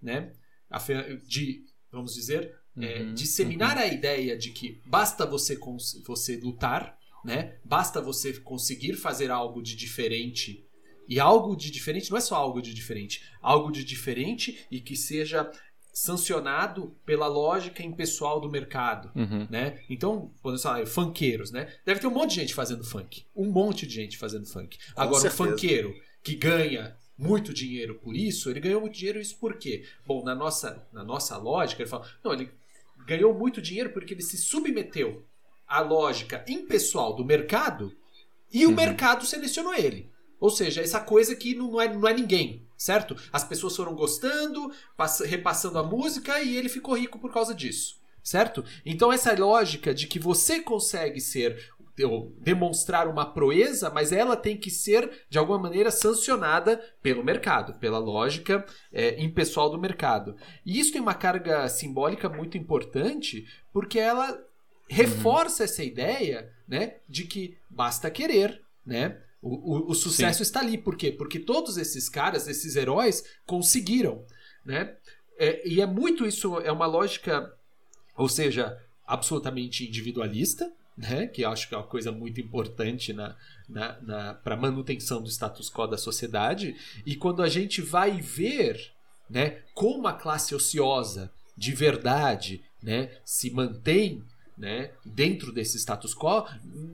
né? 0.00 0.32
De, 1.26 1.64
vamos 1.90 2.14
dizer, 2.14 2.54
é, 2.76 3.02
uhum, 3.02 3.14
disseminar 3.14 3.76
uhum. 3.76 3.82
a 3.82 3.86
ideia 3.86 4.36
de 4.36 4.50
que 4.50 4.80
basta 4.86 5.24
você, 5.24 5.58
você 6.06 6.36
lutar, 6.36 6.98
né? 7.24 7.58
basta 7.64 8.00
você 8.00 8.34
conseguir 8.34 8.94
fazer 8.94 9.30
algo 9.30 9.62
de 9.62 9.74
diferente. 9.74 10.64
E 11.08 11.20
algo 11.20 11.56
de 11.56 11.70
diferente 11.70 12.10
não 12.10 12.18
é 12.18 12.20
só 12.20 12.34
algo 12.34 12.60
de 12.60 12.74
diferente, 12.74 13.22
algo 13.40 13.70
de 13.70 13.84
diferente 13.84 14.66
e 14.70 14.80
que 14.80 14.96
seja 14.96 15.50
sancionado 15.96 16.94
pela 17.06 17.26
lógica 17.26 17.82
impessoal 17.82 18.38
do 18.38 18.50
mercado, 18.50 19.10
uhum. 19.14 19.48
né? 19.48 19.80
Então, 19.88 20.30
quando 20.42 20.58
você 20.58 20.64
fala 20.64 20.84
funkeiros, 20.84 21.50
né? 21.50 21.72
Deve 21.86 22.00
ter 22.00 22.06
um 22.06 22.12
monte 22.12 22.34
de 22.34 22.40
gente 22.42 22.54
fazendo 22.54 22.84
funk, 22.84 23.24
um 23.34 23.50
monte 23.50 23.86
de 23.86 23.94
gente 23.94 24.18
fazendo 24.18 24.46
funk. 24.46 24.76
Com 24.94 25.00
Agora, 25.00 25.22
certeza. 25.22 25.42
o 25.42 25.46
funkeiro 25.46 25.94
que 26.22 26.34
ganha 26.34 26.94
muito 27.18 27.52
dinheiro 27.52 27.94
por 27.96 28.14
isso, 28.14 28.50
ele 28.50 28.60
ganhou 28.60 28.80
muito 28.80 28.94
dinheiro 28.94 29.20
isso 29.20 29.36
por 29.38 29.56
quê? 29.56 29.84
Bom, 30.06 30.22
na 30.22 30.34
nossa, 30.34 30.86
na 30.92 31.02
nossa 31.02 31.36
lógica, 31.36 31.82
ele 31.82 31.88
fala, 31.88 32.06
não, 32.22 32.32
ele 32.32 32.50
ganhou 33.06 33.32
muito 33.32 33.62
dinheiro 33.62 33.90
porque 33.90 34.12
ele 34.14 34.22
se 34.22 34.36
submeteu 34.36 35.24
à 35.66 35.80
lógica 35.80 36.44
impessoal 36.48 37.14
do 37.14 37.24
mercado 37.24 37.94
e 38.52 38.64
o 38.66 38.68
uhum. 38.68 38.74
mercado 38.74 39.24
selecionou 39.24 39.74
ele. 39.74 40.10
Ou 40.38 40.50
seja, 40.50 40.82
essa 40.82 41.00
coisa 41.00 41.34
que 41.34 41.54
não 41.54 41.80
é, 41.80 41.92
não 41.92 42.06
é 42.06 42.12
ninguém, 42.12 42.66
certo? 42.76 43.16
As 43.32 43.42
pessoas 43.42 43.74
foram 43.74 43.94
gostando, 43.94 44.70
repassando 45.24 45.78
a 45.78 45.82
música 45.82 46.40
e 46.42 46.56
ele 46.56 46.68
ficou 46.68 46.96
rico 46.96 47.18
por 47.18 47.32
causa 47.32 47.54
disso, 47.54 47.98
certo? 48.22 48.62
Então 48.84 49.12
essa 49.12 49.34
lógica 49.34 49.94
de 49.94 50.06
que 50.06 50.18
você 50.18 50.60
consegue 50.60 51.20
ser 51.20 51.72
demonstrar 52.38 53.08
uma 53.08 53.24
proeza, 53.24 53.88
mas 53.88 54.12
ela 54.12 54.36
tem 54.36 54.56
que 54.56 54.70
ser, 54.70 55.24
de 55.30 55.38
alguma 55.38 55.58
maneira, 55.58 55.90
sancionada 55.90 56.78
pelo 57.02 57.24
mercado, 57.24 57.78
pela 57.78 57.98
lógica 57.98 58.66
é, 58.92 59.22
impessoal 59.22 59.70
do 59.70 59.78
mercado. 59.78 60.36
E 60.64 60.78
isso 60.78 60.92
tem 60.92 61.00
uma 61.00 61.14
carga 61.14 61.68
simbólica 61.68 62.28
muito 62.28 62.58
importante, 62.58 63.46
porque 63.72 63.98
ela 63.98 64.38
reforça 64.88 65.62
uhum. 65.62 65.64
essa 65.64 65.82
ideia 65.82 66.52
né, 66.68 66.96
de 67.08 67.24
que 67.24 67.56
basta 67.70 68.10
querer, 68.10 68.62
né? 68.84 69.20
O, 69.40 69.88
o, 69.88 69.90
o 69.90 69.94
sucesso 69.94 70.38
Sim. 70.38 70.42
está 70.42 70.60
ali. 70.60 70.76
Por 70.76 70.96
quê? 70.96 71.12
Porque 71.12 71.38
todos 71.38 71.76
esses 71.76 72.08
caras, 72.08 72.48
esses 72.48 72.74
heróis, 72.74 73.24
conseguiram. 73.46 74.24
Né? 74.64 74.96
É, 75.38 75.66
e 75.66 75.80
é 75.80 75.86
muito 75.86 76.26
isso, 76.26 76.58
é 76.60 76.72
uma 76.72 76.86
lógica, 76.86 77.52
ou 78.16 78.28
seja, 78.28 78.76
absolutamente 79.06 79.86
individualista, 79.86 80.70
né? 80.96 81.26
que 81.26 81.42
eu 81.42 81.50
acho 81.50 81.68
que 81.68 81.74
é 81.74 81.78
uma 81.78 81.86
coisa 81.86 82.10
muito 82.10 82.40
importante 82.40 83.12
na, 83.12 83.36
na, 83.68 84.00
na 84.00 84.34
para 84.34 84.54
a 84.54 84.58
manutenção 84.58 85.22
do 85.22 85.28
status 85.28 85.70
quo 85.70 85.86
da 85.86 85.98
sociedade. 85.98 86.74
E 87.04 87.14
quando 87.14 87.42
a 87.42 87.48
gente 87.48 87.82
vai 87.82 88.20
ver 88.20 88.92
né, 89.28 89.58
como 89.74 90.06
a 90.06 90.12
classe 90.12 90.54
ociosa 90.54 91.30
de 91.56 91.72
verdade 91.72 92.62
né, 92.82 93.10
se 93.24 93.50
mantém 93.50 94.22
né, 94.56 94.92
dentro 95.04 95.52
desse 95.52 95.76
status 95.78 96.14
quo, 96.14 96.46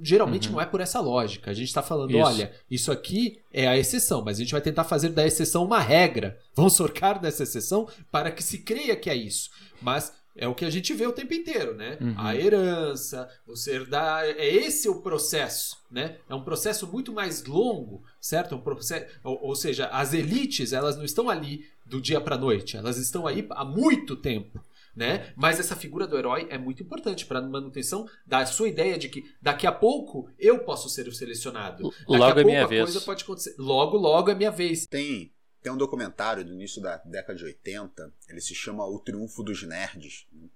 geralmente 0.03 0.49
uhum. 0.49 0.55
não 0.55 0.61
é 0.61 0.67
por 0.67 0.81
essa 0.81 1.01
lógica. 1.01 1.51
A 1.51 1.55
gente 1.55 1.69
está 1.69 1.83
falando, 1.83 2.11
isso. 2.11 2.21
olha, 2.21 2.53
isso 2.71 2.91
aqui 2.91 3.41
é 3.53 3.69
a 3.69 3.79
exceção, 3.79 4.23
mas 4.25 4.39
a 4.39 4.41
gente 4.41 4.53
vai 4.53 4.61
tentar 4.61 4.85
fazer 4.85 5.11
da 5.11 5.25
exceção 5.25 5.65
uma 5.65 5.79
regra. 5.79 6.39
Vamos 6.55 6.75
sorcar 6.75 7.21
dessa 7.21 7.45
exceção 7.45 7.89
para 8.11 8.31
que 8.33 8.43
se 8.43 8.59
creia 8.59 8.97
que 8.97 9.09
é 9.09 9.15
isso. 9.15 9.51
Mas 9.81 10.13
é 10.37 10.49
o 10.49 10.55
que 10.55 10.65
a 10.65 10.71
gente 10.71 10.95
vê 10.95 11.07
o 11.07 11.13
tempo 11.13 11.35
inteiro, 11.35 11.75
né? 11.75 11.99
Uhum. 12.01 12.15
A 12.17 12.35
herança, 12.35 13.29
você 13.47 13.73
herdar, 13.75 14.25
é 14.25 14.47
esse 14.47 14.89
o 14.89 15.03
processo, 15.03 15.77
né? 15.91 16.17
É 16.29 16.35
um 16.35 16.43
processo 16.43 16.87
muito 16.87 17.13
mais 17.13 17.45
longo, 17.45 18.03
certo? 18.21 18.55
É 18.55 18.59
um 18.59 18.63
processo, 18.63 19.07
ou, 19.23 19.39
ou 19.43 19.55
seja, 19.55 19.87
as 19.87 20.15
elites, 20.15 20.73
elas 20.73 20.97
não 20.97 21.05
estão 21.05 21.29
ali 21.29 21.67
do 21.85 22.01
dia 22.01 22.21
para 22.21 22.39
noite, 22.39 22.77
elas 22.77 22.97
estão 22.97 23.27
aí 23.27 23.47
há 23.51 23.65
muito 23.65 24.17
tempo 24.17 24.61
né? 24.95 25.33
Mas 25.37 25.59
essa 25.59 25.75
figura 25.75 26.07
do 26.07 26.19
herói 26.19 26.47
é 26.51 26.59
muito 26.59 26.83
importante 26.83 27.25
para 27.27 27.39
a 27.39 27.43
manutenção 27.43 28.07
da 28.27 28.45
sua 28.47 28.69
ideia 28.69 28.99
de 28.99 29.09
que 29.09 29.25
daqui 29.41 29.67
a 29.67 29.73
pouco 29.73 30.29
eu 30.39 30.61
posso 30.61 30.89
ser 30.89 31.09
o 31.09 31.13
selecionado. 31.13 31.85
Daqui 31.85 32.05
logo 32.09 32.25
a 32.25 32.29
é 32.29 32.35
pouco 32.35 32.49
minha 32.49 32.65
a 32.65 32.67
vez. 32.67 32.83
coisa 32.85 33.01
pode 33.01 33.25
acontecer. 33.25 33.55
Logo, 33.59 33.97
logo 33.97 34.31
é 34.31 34.35
minha 34.35 34.51
vez. 34.51 34.87
Tem 34.87 35.33
tem 35.63 35.73
um 35.73 35.77
documentário 35.77 36.45
do 36.45 36.53
início 36.53 36.83
da 36.83 36.97
década 36.99 37.39
de 37.39 37.45
80, 37.45 38.13
ele 38.29 38.41
se 38.41 38.55
chama 38.55 38.85
O 38.85 38.99
Triunfo 38.99 39.43
dos 39.43 39.63
Nerds. 39.63 40.27
Né? 40.33 40.49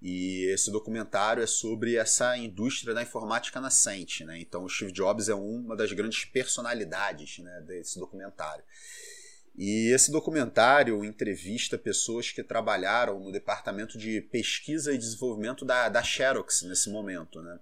E 0.00 0.52
esse 0.52 0.70
documentário 0.70 1.42
é 1.42 1.46
sobre 1.46 1.96
essa 1.96 2.36
indústria 2.36 2.94
da 2.94 3.02
informática 3.02 3.60
nascente. 3.60 4.24
Né? 4.24 4.40
Então, 4.40 4.64
o 4.64 4.68
Steve 4.68 4.92
Jobs 4.92 5.28
é 5.28 5.34
uma 5.34 5.76
das 5.76 5.92
grandes 5.92 6.24
personalidades 6.24 7.38
né, 7.38 7.60
desse 7.66 7.98
documentário. 7.98 8.64
E 9.56 9.92
esse 9.92 10.10
documentário 10.10 11.04
entrevista 11.04 11.76
pessoas 11.76 12.32
que 12.32 12.42
trabalharam 12.42 13.20
no 13.20 13.30
departamento 13.30 13.98
de 13.98 14.20
pesquisa 14.20 14.92
e 14.92 14.98
desenvolvimento 14.98 15.64
da, 15.64 15.88
da 15.88 16.02
Xerox 16.02 16.62
nesse 16.62 16.90
momento, 16.90 17.42
né? 17.42 17.60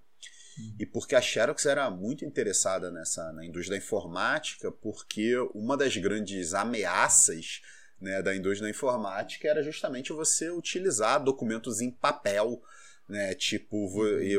E 0.79 0.87
porque 0.87 1.15
a 1.15 1.21
Xerox 1.21 1.67
era 1.67 1.91
muito 1.91 2.25
interessada 2.25 2.91
nessa 2.91 3.33
na 3.33 3.45
indústria 3.45 3.79
da 3.79 3.85
informática, 3.85 4.71
porque 4.71 5.37
uma 5.55 5.77
das 5.77 5.97
grandes 5.97 6.55
ameaças 6.55 7.61
né, 8.01 8.23
da 8.23 8.35
indústria 8.35 8.65
da 8.65 8.71
informática 8.71 9.47
era 9.47 9.63
justamente 9.63 10.13
você 10.13 10.51
utilizar 10.51 11.23
documentos 11.23 11.81
em 11.81 11.91
papel, 11.91 12.63
né, 13.09 13.35
tipo 13.35 13.89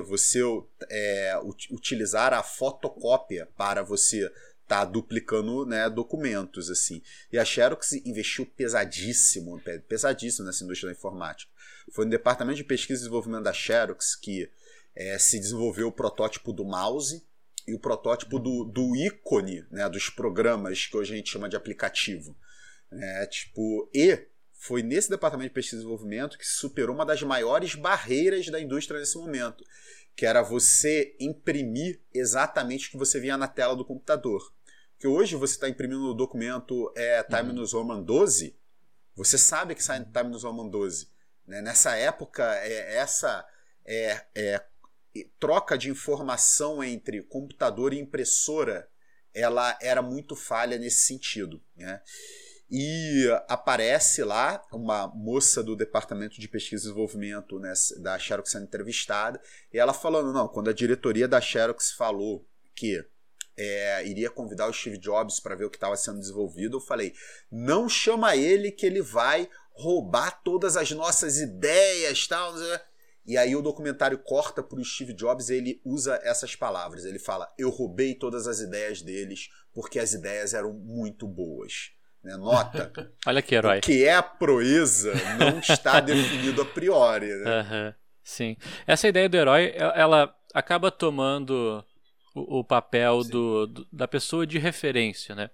você 0.06 0.40
é, 0.90 1.40
utilizar 1.70 2.34
a 2.34 2.42
fotocópia 2.42 3.48
para 3.56 3.84
você 3.84 4.32
tá 4.68 4.86
duplicando 4.86 5.66
né, 5.66 5.90
documentos 5.90 6.70
assim. 6.70 7.04
E 7.30 7.38
a 7.38 7.44
Xerox 7.44 7.92
investiu 8.06 8.46
pesadíssimo, 8.46 9.62
pesadíssimo 9.88 10.46
nessa 10.46 10.64
indústria 10.64 10.90
da 10.92 10.98
informática. 10.98 11.52
Foi 11.92 12.06
no 12.06 12.12
departamento 12.12 12.56
de 12.56 12.64
pesquisa 12.64 13.02
e 13.02 13.04
desenvolvimento 13.04 13.44
da 13.44 13.52
Xerox 13.52 14.16
que 14.16 14.50
é, 14.96 15.18
se 15.18 15.40
desenvolveu 15.40 15.88
o 15.88 15.92
protótipo 15.92 16.52
do 16.52 16.66
mouse 16.66 17.26
e 17.68 17.74
o 17.74 17.80
protótipo 17.80 18.40
do, 18.40 18.66
do 18.66 18.96
ícone 18.96 19.66
né, 19.72 19.88
dos 19.90 20.10
programas 20.10 20.86
que 20.86 20.98
hoje 20.98 21.14
a 21.14 21.18
gente 21.18 21.32
chama 21.32 21.50
de 21.50 21.56
aplicativo. 21.56 22.36
É, 22.92 23.26
tipo, 23.26 23.90
e 23.94 24.28
foi 24.54 24.84
nesse 24.84 25.10
departamento 25.10 25.50
de 25.50 25.54
pesquisa 25.54 25.78
e 25.78 25.80
desenvolvimento 25.80 26.38
que 26.38 26.46
se 26.46 26.58
superou 26.58 26.94
uma 26.94 27.06
das 27.06 27.22
maiores 27.24 27.74
barreiras 27.74 28.48
da 28.48 28.60
indústria 28.60 29.00
nesse 29.00 29.18
momento, 29.18 29.64
que 30.16 30.26
era 30.26 30.42
você 30.42 31.16
imprimir 31.20 32.02
exatamente 32.14 32.88
o 32.88 32.92
que 32.92 32.98
você 32.98 33.20
via 33.20 33.38
na 33.38 33.48
tela 33.48 33.76
do 33.76 33.86
computador. 33.86 34.54
Porque 34.92 35.08
hoje 35.08 35.36
você 35.36 35.56
está 35.56 35.68
imprimindo 35.68 36.12
o 36.12 36.14
documento 36.14 36.92
é, 36.96 37.24
Time 37.24 37.50
uhum. 37.50 37.56
News 37.56 37.74
Roman 37.74 38.04
12, 38.04 38.56
você 39.16 39.38
sabe 39.38 39.74
que 39.74 39.84
sai 39.84 40.06
Time 40.06 40.30
News 40.30 40.44
Roman 40.44 40.68
12. 40.68 41.10
Né? 41.48 41.62
Nessa 41.62 41.96
época, 41.96 42.44
é, 42.58 42.98
essa 42.98 43.44
é, 43.84 44.22
é, 44.36 44.64
troca 45.40 45.78
de 45.78 45.90
informação 45.90 46.84
entre 46.84 47.22
computador 47.24 47.94
e 47.94 48.00
impressora 48.00 48.88
ela 49.34 49.78
era 49.82 50.02
muito 50.02 50.36
falha 50.36 50.78
nesse 50.78 51.02
sentido. 51.02 51.62
Né? 51.76 52.02
E 52.70 53.28
aparece 53.48 54.24
lá 54.24 54.64
uma 54.72 55.08
moça 55.08 55.62
do 55.62 55.76
departamento 55.76 56.40
de 56.40 56.48
pesquisa 56.48 56.84
e 56.84 56.88
desenvolvimento 56.88 57.60
né, 57.60 57.74
da 58.00 58.18
Xerox 58.18 58.52
sendo 58.52 58.64
entrevistada, 58.64 59.42
e 59.74 59.78
ela 59.78 59.94
falando: 59.94 60.32
não, 60.32 60.48
quando 60.48 60.70
a 60.70 60.74
diretoria 60.74 61.28
da 61.28 61.42
Xerox 61.42 61.92
falou 61.92 62.48
que 62.74 63.06
é, 63.58 64.08
iria 64.08 64.30
convidar 64.30 64.68
o 64.68 64.74
Steve 64.74 64.98
Jobs 64.98 65.40
para 65.40 65.56
ver 65.56 65.66
o 65.66 65.70
que 65.70 65.76
estava 65.76 65.98
sendo 65.98 66.20
desenvolvido, 66.20 66.78
eu 66.78 66.82
falei: 66.82 67.14
não 67.52 67.90
chama 67.90 68.38
ele 68.38 68.72
que 68.72 68.86
ele 68.86 69.02
vai 69.02 69.50
roubar 69.74 70.42
todas 70.42 70.78
as 70.78 70.92
nossas 70.92 71.40
ideias, 71.40 72.26
tal. 72.26 72.54
E 73.26 73.38
aí 73.38 73.56
o 73.56 73.62
documentário 73.62 74.18
corta 74.18 74.64
para 74.64 74.80
o 74.80 74.84
Steve 74.84 75.14
Jobs 75.14 75.50
e 75.50 75.56
ele 75.56 75.82
usa 75.86 76.20
essas 76.24 76.56
palavras. 76.56 77.06
Ele 77.06 77.20
fala: 77.20 77.52
Eu 77.58 77.70
roubei 77.70 78.16
todas 78.16 78.48
as 78.48 78.60
ideias 78.60 79.02
deles 79.02 79.50
porque 79.74 80.00
as 80.00 80.14
ideias 80.14 80.54
eram 80.54 80.74
muito 80.74 81.28
boas. 81.28 81.92
Né? 82.24 82.36
Nota. 82.36 82.92
Olha 83.26 83.42
que 83.42 83.56
herói. 83.56 83.80
O 83.80 83.82
que 83.82 84.06
é 84.06 84.16
a 84.16 84.24
proeza 84.24 85.14
não 85.40 85.60
está 85.60 86.00
definido 86.02 86.62
a 86.62 86.66
priori. 86.66 87.28
Né? 87.28 87.62
Uhum. 87.62 87.94
Sim. 88.24 88.58
Essa 88.86 89.08
ideia 89.08 89.30
do 89.30 89.38
herói, 89.38 89.74
ela 89.76 90.36
acaba 90.54 90.92
tomando 90.92 91.84
o, 92.36 92.60
o 92.60 92.64
papel 92.64 93.24
do, 93.24 93.68
do, 93.68 93.88
da 93.92 94.08
pessoa 94.08 94.46
de 94.46 94.58
referência, 94.58 95.36
né? 95.36 95.50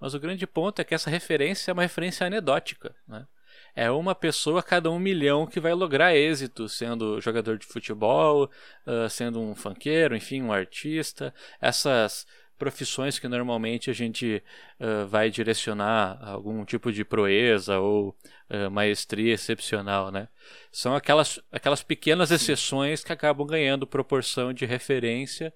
Mas 0.00 0.14
o 0.14 0.20
grande 0.20 0.46
ponto 0.46 0.80
é 0.80 0.84
que 0.84 0.94
essa 0.94 1.08
referência 1.08 1.70
é 1.70 1.72
uma 1.72 1.82
referência 1.82 2.26
anedótica, 2.26 2.94
né? 3.08 3.26
É 3.74 3.90
uma 3.90 4.14
pessoa 4.14 4.60
a 4.60 4.62
cada 4.62 4.90
um 4.90 4.98
milhão 4.98 5.46
que 5.46 5.60
vai 5.60 5.74
lograr 5.74 6.14
êxito, 6.14 6.68
sendo 6.68 7.20
jogador 7.20 7.58
de 7.58 7.66
futebol, 7.66 8.50
uh, 8.86 9.08
sendo 9.10 9.40
um 9.40 9.54
funkeiro, 9.54 10.16
enfim, 10.16 10.42
um 10.42 10.52
artista. 10.52 11.34
Essas 11.60 12.26
profissões 12.56 13.18
que 13.18 13.26
normalmente 13.26 13.90
a 13.90 13.92
gente 13.92 14.42
uh, 14.80 15.06
vai 15.08 15.28
direcionar 15.28 16.18
a 16.20 16.30
algum 16.30 16.64
tipo 16.64 16.92
de 16.92 17.04
proeza 17.04 17.78
ou 17.80 18.16
uh, 18.48 18.70
maestria 18.70 19.34
excepcional, 19.34 20.12
né? 20.12 20.28
São 20.70 20.94
aquelas, 20.94 21.40
aquelas 21.50 21.82
pequenas 21.82 22.30
exceções 22.30 23.02
que 23.02 23.12
acabam 23.12 23.46
ganhando 23.46 23.86
proporção 23.86 24.52
de 24.52 24.64
referência, 24.64 25.52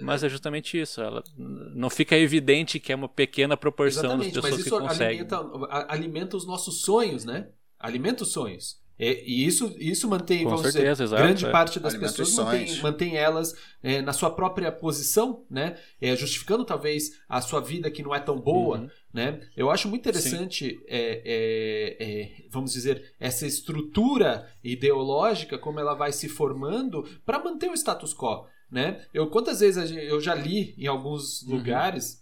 mas 0.00 0.22
é 0.22 0.28
justamente 0.28 0.78
isso. 0.78 1.00
Ela, 1.00 1.22
não 1.36 1.88
fica 1.88 2.16
evidente 2.16 2.78
que 2.78 2.92
é 2.92 2.94
uma 2.94 3.08
pequena 3.08 3.56
proporção 3.56 4.20
Exatamente, 4.20 4.34
das 4.34 4.44
pessoas 4.44 4.62
que 4.64 4.70
conseguem. 4.70 5.20
Alimenta, 5.20 5.86
alimenta 5.88 6.36
os 6.36 6.46
nossos 6.46 6.82
sonhos, 6.82 7.24
né? 7.24 7.48
Alimenta 7.82 8.22
os 8.22 8.32
sonhos. 8.32 8.80
E, 8.98 9.44
isso, 9.44 9.74
isso 9.78 10.08
mantém, 10.08 10.44
Com 10.44 10.50
vamos 10.50 10.62
certeza, 10.62 10.92
dizer, 10.92 11.04
exato, 11.04 11.22
grande 11.22 11.44
é. 11.46 11.50
parte 11.50 11.80
das 11.80 11.96
pessoas 11.96 12.34
mantém, 12.34 12.76
mantém 12.80 13.16
elas 13.16 13.54
é, 13.82 14.00
na 14.00 14.12
sua 14.12 14.30
própria 14.30 14.70
posição, 14.70 15.44
né? 15.50 15.76
É, 16.00 16.14
justificando 16.14 16.64
talvez 16.64 17.20
a 17.28 17.40
sua 17.40 17.60
vida 17.60 17.90
que 17.90 18.02
não 18.02 18.14
é 18.14 18.20
tão 18.20 18.38
boa, 18.38 18.78
uhum. 18.78 18.88
né? 19.12 19.40
Eu 19.56 19.70
acho 19.70 19.88
muito 19.88 20.02
interessante, 20.02 20.78
é, 20.86 21.22
é, 21.24 21.96
é, 21.98 22.30
vamos 22.48 22.74
dizer, 22.74 23.14
essa 23.18 23.44
estrutura 23.44 24.48
ideológica, 24.62 25.58
como 25.58 25.80
ela 25.80 25.94
vai 25.94 26.12
se 26.12 26.28
formando 26.28 27.02
para 27.26 27.42
manter 27.42 27.70
o 27.70 27.74
status 27.74 28.14
quo, 28.14 28.46
né? 28.70 29.04
Eu, 29.12 29.28
quantas 29.28 29.58
vezes 29.60 29.90
eu 29.90 30.20
já 30.20 30.34
li 30.34 30.76
em 30.78 30.86
alguns 30.86 31.42
uhum. 31.42 31.56
lugares 31.56 32.21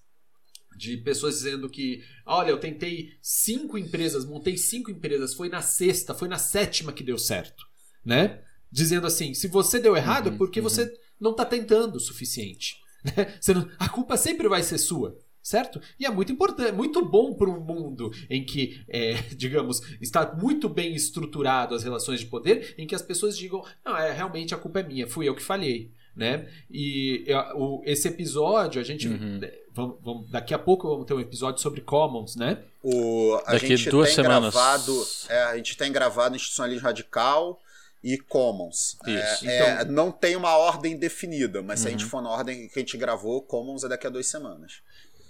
de 0.80 0.96
pessoas 0.96 1.34
dizendo 1.34 1.68
que, 1.68 2.02
olha, 2.24 2.50
eu 2.50 2.58
tentei 2.58 3.12
cinco 3.20 3.76
empresas, 3.76 4.24
montei 4.24 4.56
cinco 4.56 4.90
empresas, 4.90 5.34
foi 5.34 5.50
na 5.50 5.60
sexta, 5.60 6.14
foi 6.14 6.26
na 6.26 6.38
sétima 6.38 6.90
que 6.90 7.04
deu 7.04 7.18
certo, 7.18 7.66
né? 8.02 8.42
Dizendo 8.72 9.06
assim, 9.06 9.34
se 9.34 9.46
você 9.46 9.78
deu 9.78 9.94
errado, 9.94 10.30
uhum, 10.30 10.38
porque 10.38 10.60
uhum. 10.60 10.64
você 10.64 10.90
não 11.20 11.32
está 11.32 11.44
tentando 11.44 11.96
o 11.96 12.00
suficiente. 12.00 12.80
Né? 13.02 13.34
Não, 13.54 13.66
a 13.78 13.88
culpa 13.88 14.14
sempre 14.18 14.46
vai 14.46 14.62
ser 14.62 14.76
sua 14.76 15.16
certo? 15.42 15.80
E 15.98 16.04
é 16.04 16.10
muito 16.10 16.30
importante, 16.30 16.70
muito 16.72 17.02
bom 17.02 17.32
para 17.32 17.48
um 17.48 17.64
mundo 17.64 18.10
em 18.28 18.44
que, 18.44 18.84
é, 18.86 19.14
digamos, 19.34 19.80
está 19.98 20.36
muito 20.36 20.68
bem 20.68 20.94
estruturado 20.94 21.74
as 21.74 21.82
relações 21.82 22.20
de 22.20 22.26
poder, 22.26 22.74
em 22.76 22.86
que 22.86 22.94
as 22.94 23.00
pessoas 23.00 23.38
digam, 23.38 23.64
não, 23.82 23.96
é 23.96 24.12
realmente 24.12 24.54
a 24.54 24.58
culpa 24.58 24.80
é 24.80 24.82
minha, 24.82 25.06
fui 25.06 25.26
eu 25.26 25.34
que 25.34 25.42
falhei, 25.42 25.92
né? 26.14 26.46
E 26.70 27.24
o, 27.54 27.82
esse 27.86 28.06
episódio 28.06 28.80
a 28.80 28.84
gente 28.84 29.08
uhum. 29.08 29.40
Vamos, 29.72 29.96
vamos, 30.02 30.30
daqui 30.30 30.52
a 30.52 30.58
pouco 30.58 30.88
vamos 30.88 31.06
ter 31.06 31.14
um 31.14 31.20
episódio 31.20 31.60
sobre 31.60 31.80
Commons, 31.80 32.36
né? 32.36 32.62
O, 32.82 33.40
a 33.46 33.52
daqui 33.52 33.76
gente 33.76 33.90
duas 33.90 34.08
tem 34.08 34.16
semanas. 34.16 34.52
gravado. 34.52 35.06
É, 35.28 35.42
a 35.44 35.56
gente 35.56 35.76
tem 35.76 35.92
gravado 35.92 36.34
institucionalismo 36.34 36.84
radical 36.84 37.60
e 38.02 38.18
Commons. 38.18 38.96
Isso. 39.06 39.48
É, 39.48 39.56
então, 39.56 39.66
é, 39.66 39.84
não 39.84 40.10
tem 40.10 40.34
uma 40.34 40.56
ordem 40.56 40.96
definida, 40.96 41.62
mas 41.62 41.80
uhum. 41.80 41.82
se 41.82 41.88
a 41.88 41.90
gente 41.92 42.04
uhum. 42.04 42.10
for 42.10 42.22
na 42.22 42.30
ordem 42.30 42.68
que 42.68 42.78
a 42.78 42.82
gente 42.82 42.96
gravou, 42.96 43.42
Commons 43.42 43.84
é 43.84 43.88
daqui 43.88 44.06
a 44.06 44.10
duas 44.10 44.26
semanas. 44.26 44.82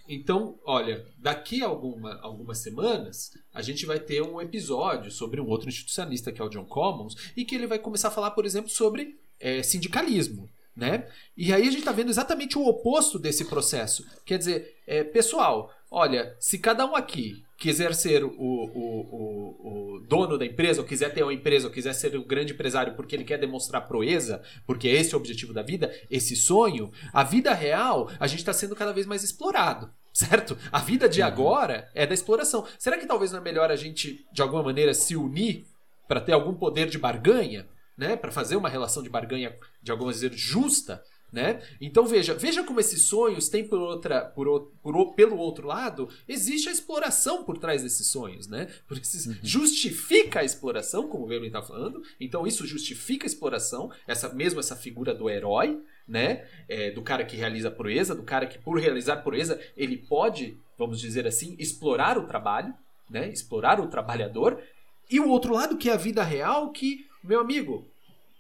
Então, 0.09 0.59
olha, 0.65 1.07
daqui 1.19 1.63
a 1.63 1.67
alguma, 1.67 2.19
algumas 2.21 2.59
semanas, 2.59 3.33
a 3.55 3.63
gente 3.63 3.87
vai 3.87 4.01
ter 4.01 4.21
um 4.23 4.41
episódio 4.41 5.09
sobre 5.11 5.41
um 5.41 5.47
outro 5.47 5.69
institucionalista, 5.69 6.33
que 6.33 6.41
é 6.41 6.45
o 6.45 6.49
John 6.49 6.65
Commons, 6.65 7.15
e 7.37 7.45
que 7.45 7.55
ele 7.55 7.69
vai 7.69 7.79
começar 7.79 8.09
a 8.09 8.11
falar, 8.11 8.33
por 8.33 8.45
exemplo, 8.45 8.69
sobre 8.69 9.21
é, 9.39 9.63
sindicalismo. 9.63 10.51
Né? 10.81 11.07
E 11.37 11.53
aí 11.53 11.61
a 11.61 11.71
gente 11.71 11.81
está 11.81 11.93
vendo 11.93 12.09
exatamente 12.09 12.57
o 12.57 12.67
oposto 12.67 13.19
desse 13.19 13.45
processo. 13.45 14.03
Quer 14.25 14.39
dizer, 14.39 14.77
é, 14.87 15.05
pessoal, 15.05 15.71
olha, 15.91 16.35
se 16.41 16.59
cada 16.59 16.87
um 16.87 16.97
aqui 16.97 17.45
quiser 17.59 17.95
ser 17.95 18.25
o, 18.25 18.31
o, 18.31 18.65
o, 18.73 19.97
o, 19.97 20.01
dono 20.09 20.39
da 20.39 20.47
empresa, 20.47 20.81
ou 20.81 20.87
quiser 20.87 21.13
ter 21.13 21.23
uma 21.23 21.35
empresa, 21.35 21.67
ou 21.67 21.73
quiser 21.73 21.93
ser 21.93 22.17
o 22.17 22.25
grande 22.25 22.55
empresário 22.55 22.95
porque 22.95 23.15
ele 23.15 23.25
quer 23.25 23.37
demonstrar 23.37 23.87
proeza, 23.87 24.43
porque 24.67 24.89
esse 24.89 25.13
é 25.13 25.19
o 25.19 25.21
objetivo 25.21 25.53
da 25.53 25.63
vida, 25.63 25.95
esse 26.11 26.35
sonho, 26.35 26.91
a 27.13 27.23
vida 27.23 27.53
real, 27.53 28.11
a 28.19 28.27
gente 28.27 28.39
está 28.39 28.55
sendo 28.55 28.75
cada 28.75 28.95
vez 28.95 29.07
mais 29.07 29.23
explorado. 29.23 29.93
Certo? 30.13 30.59
A 30.73 30.81
vida 30.81 31.09
de 31.09 31.21
uhum. 31.21 31.27
agora 31.27 31.89
é 31.95 32.05
da 32.07 32.15
exploração. 32.15 32.67
Será 32.79 32.99
que 32.99 33.07
talvez 33.07 33.31
não 33.31 33.39
é 33.39 33.43
melhor 33.43 33.71
a 33.71 33.77
gente, 33.77 34.27
de 34.33 34.43
alguma 34.43 34.63
maneira, 34.63 34.93
se 34.93 35.15
unir 35.15 35.67
para 36.09 36.21
ter 36.21 36.33
algum 36.33 36.55
poder 36.55 36.89
de 36.89 36.99
barganha? 36.99 37.69
Né? 37.97 38.17
Para 38.17 38.33
fazer 38.33 38.57
uma 38.57 38.69
relação 38.69 39.03
de 39.03 39.09
barganha, 39.09 39.57
de 39.83 39.91
alguma 39.91 40.13
maneira, 40.13 40.37
justa? 40.37 41.03
Né? 41.33 41.63
Então 41.81 42.07
veja, 42.07 42.35
veja 42.35 42.65
como 42.65 42.81
esses 42.81 43.03
sonhos 43.03 43.49
têm 43.49 43.67
por 43.67 43.79
outra, 43.79 44.25
por, 44.25 44.73
por, 44.83 45.15
pelo 45.15 45.37
outro 45.37 45.65
lado, 45.65 46.09
existe 46.27 46.69
a 46.69 46.73
exploração 46.73 47.45
por 47.45 47.57
trás 47.57 47.85
desses 47.85 48.09
sonhos, 48.09 48.49
né? 48.49 48.67
Porque 48.89 49.07
uhum. 49.29 49.37
justifica 49.41 50.41
a 50.41 50.45
exploração, 50.45 51.07
como 51.07 51.25
o 51.25 51.29
Velen 51.29 51.47
está 51.47 51.63
falando. 51.63 52.03
Então 52.19 52.49
isso 52.49 52.67
justifica 52.67 53.27
a 53.27 53.29
exploração, 53.29 53.93
essa 54.09 54.29
mesmo 54.35 54.59
essa 54.59 54.75
figura 54.75 55.15
do 55.15 55.31
herói, 55.31 55.81
né? 56.07 56.49
É, 56.69 56.91
do 56.91 57.01
cara 57.01 57.25
que 57.25 57.37
realiza 57.37 57.69
a 57.69 57.73
proeza, 57.73 58.13
do 58.13 58.25
cara 58.25 58.47
que 58.47 58.59
por 58.59 58.81
realizar 58.81 59.19
proeza 59.19 59.61
ele 59.77 59.99
pode, 59.99 60.59
vamos 60.77 61.01
dizer 61.01 61.29
assim, 61.29 61.55
explorar 61.61 62.19
o 62.19 62.27
trabalho, 62.27 62.75
né? 63.09 63.29
Explorar 63.29 63.79
o 63.81 63.87
trabalhador. 63.87 64.61
E 65.09 65.21
o 65.21 65.29
outro 65.29 65.55
lado 65.55 65.79
que 65.79 65.89
é 65.89 65.93
a 65.93 65.97
vida 65.97 66.25
real, 66.25 66.73
que 66.73 67.07
meu 67.23 67.41
amigo, 67.41 67.87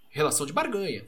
relação 0.08 0.46
de 0.46 0.52
barganha, 0.52 1.04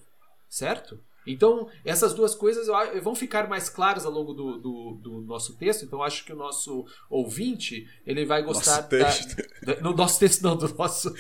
certo? 0.49 1.03
Então, 1.27 1.69
essas 1.85 2.15
duas 2.15 2.35
coisas 2.35 2.67
vão 3.03 3.15
ficar 3.15 3.49
mais 3.49 3.69
claras 3.69 4.05
ao 4.05 4.13
longo 4.13 4.33
do, 4.33 4.59
do, 4.59 4.99
do, 5.01 5.21
nosso 5.23 5.55
texto. 5.57 5.85
Então, 5.85 6.03
acho 6.03 6.25
que 6.25 6.33
o 6.33 6.37
nosso 6.37 6.85
ouvinte 7.09 7.89
ele 8.07 8.25
vai 8.25 8.43
gostar. 8.43 8.77
Nosso 8.77 8.89
texto. 8.89 9.37
Da, 9.63 9.81
no 9.81 9.95
nosso 9.95 10.19
texto, 10.19 10.43
não, 10.43 10.57
do 10.57 10.73
nosso. 10.75 11.15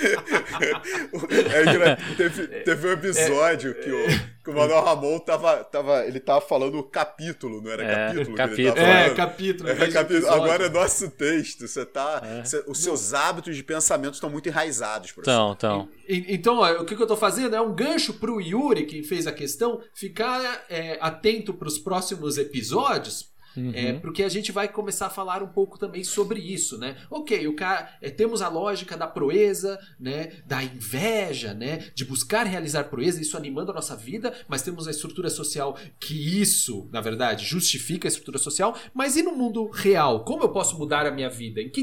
é, 1.31 1.97
teve, 2.17 2.47
teve 2.47 2.89
um 2.89 2.93
episódio 2.93 3.71
é, 3.71 3.75
que, 3.75 3.91
o, 3.91 4.43
que 4.45 4.51
o 4.51 4.55
Manuel 4.55 4.83
Ramon 4.83 5.19
tava, 5.21 5.63
tava, 5.65 6.05
ele 6.07 6.19
tava 6.19 6.41
falando 6.41 6.79
o 6.79 6.83
capítulo, 6.83 7.63
não 7.63 7.71
era 7.71 7.85
é, 7.85 8.07
capítulo? 8.09 8.37
capítulo. 8.37 8.79
é, 8.79 9.11
capítulo. 9.11 9.69
É, 9.71 9.91
capítulo. 9.91 10.33
Agora 10.33 10.67
é 10.67 10.69
nosso 10.69 11.11
texto. 11.11 11.69
Você 11.69 11.87
tá, 11.87 12.21
é. 12.25 12.45
você, 12.45 12.65
os 12.67 12.79
seus 12.79 13.15
hábitos 13.15 13.55
de 13.55 13.63
pensamento 13.63 14.15
estão 14.15 14.31
muito 14.31 14.49
enraizados. 14.49 15.15
Então, 15.17 15.53
então. 15.57 15.89
Então, 16.09 16.61
o 16.81 16.85
que, 16.85 16.95
que 16.95 17.01
eu 17.01 17.05
estou 17.05 17.17
fazendo 17.17 17.55
é 17.55 17.61
um 17.61 17.75
gancho 17.75 18.15
para 18.15 18.31
o 18.31 18.41
Yuri, 18.41 18.85
que 18.85 19.03
fez 19.03 19.27
a 19.27 19.33
questão, 19.33 19.81
ficar 19.95 20.65
é, 20.69 20.99
atento 21.01 21.55
para 21.55 21.69
os 21.69 21.79
próximos 21.79 22.39
episódios, 22.39 23.33
Uhum. 23.57 23.73
É, 23.75 23.93
porque 23.95 24.23
a 24.23 24.29
gente 24.29 24.51
vai 24.51 24.69
começar 24.69 25.07
a 25.07 25.11
falar 25.11 25.43
um 25.43 25.49
pouco 25.49 25.79
também 25.79 26.03
sobre 26.05 26.41
isso, 26.41 26.79
né? 26.79 26.97
Ok, 27.11 27.47
o 27.47 27.55
cara, 27.55 27.97
é, 28.01 28.11
temos 28.11 28.41
a 28.43 28.49
lógica 28.49 28.97
da 28.97 29.07
proeza, 29.07 29.79
né? 29.99 30.33
Da 30.47 30.63
inveja, 30.63 31.55
né? 31.55 31.91
De 31.95 32.05
buscar 32.05 32.47
realizar 32.47 32.85
proeza, 32.85 33.21
isso 33.21 33.37
animando 33.37 33.71
a 33.71 33.75
nossa 33.75 33.97
vida, 33.97 34.35
mas 34.49 34.63
temos 34.63 34.89
a 34.89 34.91
estrutura 34.91 35.29
social 35.29 35.79
que 36.01 36.41
isso, 36.41 36.89
na 36.93 37.01
verdade, 37.01 37.45
justifica 37.45 38.07
a 38.07 38.11
estrutura 38.11 38.39
social. 38.39 38.77
Mas 38.95 39.17
e 39.17 39.23
no 39.23 39.35
mundo 39.35 39.69
real? 39.69 40.25
Como 40.25 40.43
eu 40.43 40.49
posso 40.49 40.79
mudar 40.79 41.07
a 41.07 41.11
minha 41.11 41.31
vida? 41.31 41.61
Em 41.61 41.69
que 41.69 41.83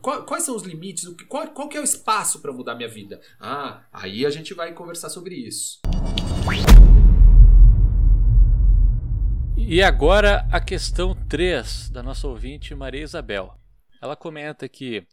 qual, 0.00 0.24
quais 0.24 0.44
são 0.44 0.56
os 0.56 0.62
limites? 0.62 1.06
Qual, 1.28 1.46
qual 1.48 1.68
que 1.68 1.76
é 1.76 1.80
o 1.80 1.84
espaço 1.84 2.40
para 2.40 2.52
mudar 2.52 2.72
a 2.72 2.76
minha 2.76 2.88
vida? 2.88 3.20
Ah, 3.38 3.82
aí 3.92 4.24
a 4.24 4.30
gente 4.30 4.54
vai 4.54 4.72
conversar 4.72 5.10
sobre 5.10 5.34
isso. 5.34 5.80
E 9.72 9.84
agora 9.84 10.44
a 10.50 10.58
questão 10.58 11.14
3 11.28 11.90
da 11.90 12.02
nossa 12.02 12.26
ouvinte 12.26 12.74
Maria 12.74 13.04
Isabel. 13.04 13.54
Ela 14.02 14.16
comenta 14.16 14.68
que, 14.68 15.06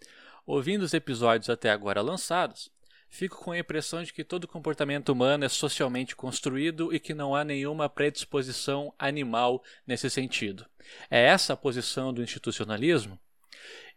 ouvindo 0.47 0.81
os 0.81 0.95
episódios 0.95 1.47
até 1.47 1.69
agora 1.69 2.01
lançados, 2.01 2.71
fico 3.07 3.37
com 3.37 3.51
a 3.51 3.59
impressão 3.59 4.01
de 4.01 4.11
que 4.11 4.23
todo 4.23 4.47
comportamento 4.47 5.09
humano 5.09 5.45
é 5.45 5.47
socialmente 5.47 6.15
construído 6.15 6.91
e 6.91 6.99
que 6.99 7.13
não 7.13 7.35
há 7.35 7.43
nenhuma 7.43 7.87
predisposição 7.87 8.91
animal 8.97 9.63
nesse 9.85 10.09
sentido. 10.09 10.65
É 11.07 11.23
essa 11.23 11.53
a 11.53 11.55
posição 11.55 12.11
do 12.11 12.23
institucionalismo? 12.23 13.19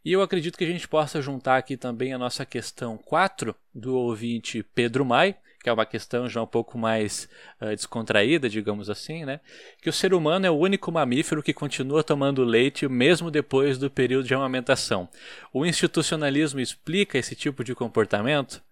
E 0.05 0.13
eu 0.13 0.21
acredito 0.21 0.59
que 0.59 0.65
a 0.65 0.71
gente 0.71 0.87
possa 0.87 1.23
juntar 1.23 1.57
aqui 1.57 1.75
também 1.75 2.13
a 2.13 2.19
nossa 2.19 2.45
questão 2.45 2.99
4 2.99 3.57
do 3.75 3.97
ouvinte 3.97 4.63
Pedro 4.75 5.07
Mai, 5.07 5.39
que 5.63 5.69
é 5.69 5.73
uma 5.73 5.85
questão 5.85 6.29
já 6.29 6.43
um 6.43 6.47
pouco 6.47 6.79
mais 6.79 7.29
uh, 7.61 7.67
descontraída, 7.67 8.49
digamos 8.49 8.89
assim, 8.89 9.25
né? 9.25 9.41
Que 9.83 9.91
o 9.91 9.93
ser 9.93 10.15
humano 10.15 10.47
é 10.47 10.51
o 10.51 10.57
único 10.57 10.91
mamífero 10.91 11.43
que 11.43 11.53
continua 11.53 12.03
tomando 12.03 12.43
leite 12.43 12.89
mesmo 12.89 13.31
depois 13.31 13.77
do 13.77 13.91
período 13.91 14.27
de 14.27 14.35
amamentação. 14.35 15.09
O 15.53 15.67
institucionalismo 15.67 16.61
explica 16.61 17.19
esse 17.19 17.37
tipo 17.37 17.63
de 17.63 17.75
comportamento? 17.75 18.63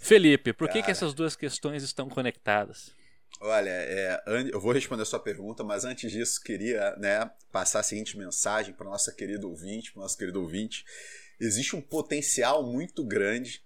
Felipe, 0.00 0.52
por 0.52 0.68
que, 0.68 0.82
que 0.82 0.90
essas 0.90 1.14
duas 1.14 1.36
questões 1.36 1.82
estão 1.82 2.08
conectadas? 2.08 2.92
Olha, 3.40 3.70
é, 3.70 4.22
eu 4.52 4.60
vou 4.60 4.72
responder 4.72 5.02
a 5.02 5.06
sua 5.06 5.20
pergunta, 5.20 5.62
mas 5.62 5.84
antes 5.84 6.10
disso 6.10 6.42
queria 6.42 6.96
né, 6.96 7.30
passar 7.52 7.80
a 7.80 7.82
seguinte 7.84 8.18
mensagem 8.18 8.74
para 8.74 8.88
nossa 8.88 9.12
querida 9.12 9.46
ouvinte, 9.46 9.92
para 9.92 10.02
nosso 10.02 10.18
querido 10.18 10.40
ouvinte. 10.40 10.84
Existe 11.40 11.76
um 11.76 11.80
potencial 11.80 12.64
muito 12.64 13.04
grande 13.04 13.62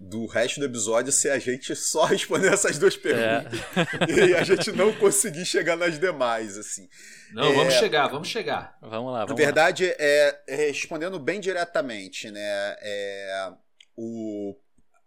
do 0.00 0.24
resto 0.24 0.58
do 0.58 0.64
episódio 0.64 1.12
ser 1.12 1.28
a 1.28 1.38
gente 1.38 1.76
só 1.76 2.06
responder 2.08 2.50
essas 2.50 2.78
duas 2.78 2.96
perguntas 2.96 3.60
é. 4.08 4.28
e 4.28 4.34
a 4.34 4.42
gente 4.42 4.72
não 4.72 4.94
conseguir 4.94 5.44
chegar 5.44 5.76
nas 5.76 6.00
demais, 6.00 6.56
assim. 6.56 6.88
Não, 7.34 7.44
é, 7.44 7.52
vamos 7.52 7.74
chegar, 7.74 8.08
vamos 8.08 8.28
chegar. 8.28 8.78
Vamos 8.80 9.12
lá. 9.12 9.26
Vamos 9.26 9.28
na 9.28 9.34
verdade, 9.34 9.84
lá. 9.84 9.94
É, 9.98 10.40
é, 10.48 10.56
respondendo 10.68 11.18
bem 11.18 11.38
diretamente, 11.38 12.30
né? 12.30 12.76
É, 12.80 13.52
o 13.94 14.56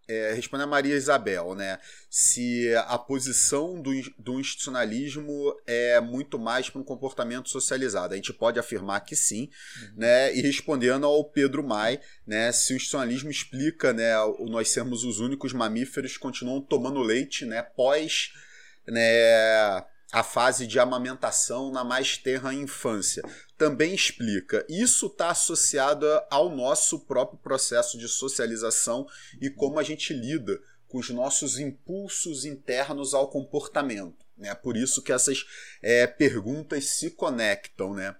é, 0.06 0.32
responder 0.34 0.64
a 0.64 0.66
Maria 0.66 0.94
Isabel, 0.94 1.54
né? 1.54 1.78
Se 2.10 2.74
a 2.86 2.98
posição 2.98 3.80
do, 3.80 3.90
do 4.18 4.40
institucionalismo 4.40 5.54
é 5.66 6.00
muito 6.00 6.38
mais 6.38 6.68
para 6.68 6.80
um 6.80 6.84
comportamento 6.84 7.48
socializado. 7.48 8.14
A 8.14 8.16
gente 8.16 8.32
pode 8.32 8.58
afirmar 8.58 9.00
que 9.00 9.16
sim, 9.16 9.50
uhum. 9.80 9.92
né? 9.96 10.34
E 10.34 10.40
respondendo 10.42 11.06
ao 11.06 11.24
Pedro 11.24 11.62
Mai, 11.62 12.00
né? 12.26 12.52
Se 12.52 12.72
o 12.72 12.76
institucionalismo 12.76 13.30
explica, 13.30 13.92
né? 13.92 14.18
O, 14.20 14.46
nós 14.46 14.68
sermos 14.68 15.04
os 15.04 15.20
únicos 15.20 15.52
mamíferos 15.52 16.12
que 16.12 16.18
continuam 16.18 16.60
tomando 16.60 17.00
leite, 17.00 17.44
né? 17.44 17.62
Pós, 17.62 18.32
né? 18.86 19.84
a 20.14 20.22
fase 20.22 20.64
de 20.64 20.78
amamentação 20.78 21.72
na 21.72 21.82
mais 21.82 22.16
terra 22.16 22.54
infância. 22.54 23.20
Também 23.56 23.94
explica. 23.94 24.64
Isso 24.68 25.06
está 25.06 25.30
associado 25.30 26.06
ao 26.30 26.54
nosso 26.54 27.00
próprio 27.00 27.38
processo 27.38 27.96
de 27.96 28.08
socialização 28.08 29.06
e 29.40 29.48
como 29.48 29.78
a 29.78 29.82
gente 29.82 30.12
lida 30.12 30.60
com 30.88 30.98
os 30.98 31.10
nossos 31.10 31.58
impulsos 31.58 32.44
internos 32.44 33.14
ao 33.14 33.28
comportamento. 33.28 34.24
Né? 34.36 34.54
Por 34.54 34.76
isso 34.76 35.02
que 35.02 35.12
essas 35.12 35.44
é, 35.82 36.06
perguntas 36.06 36.86
se 36.86 37.10
conectam. 37.10 37.94
Né? 37.94 38.14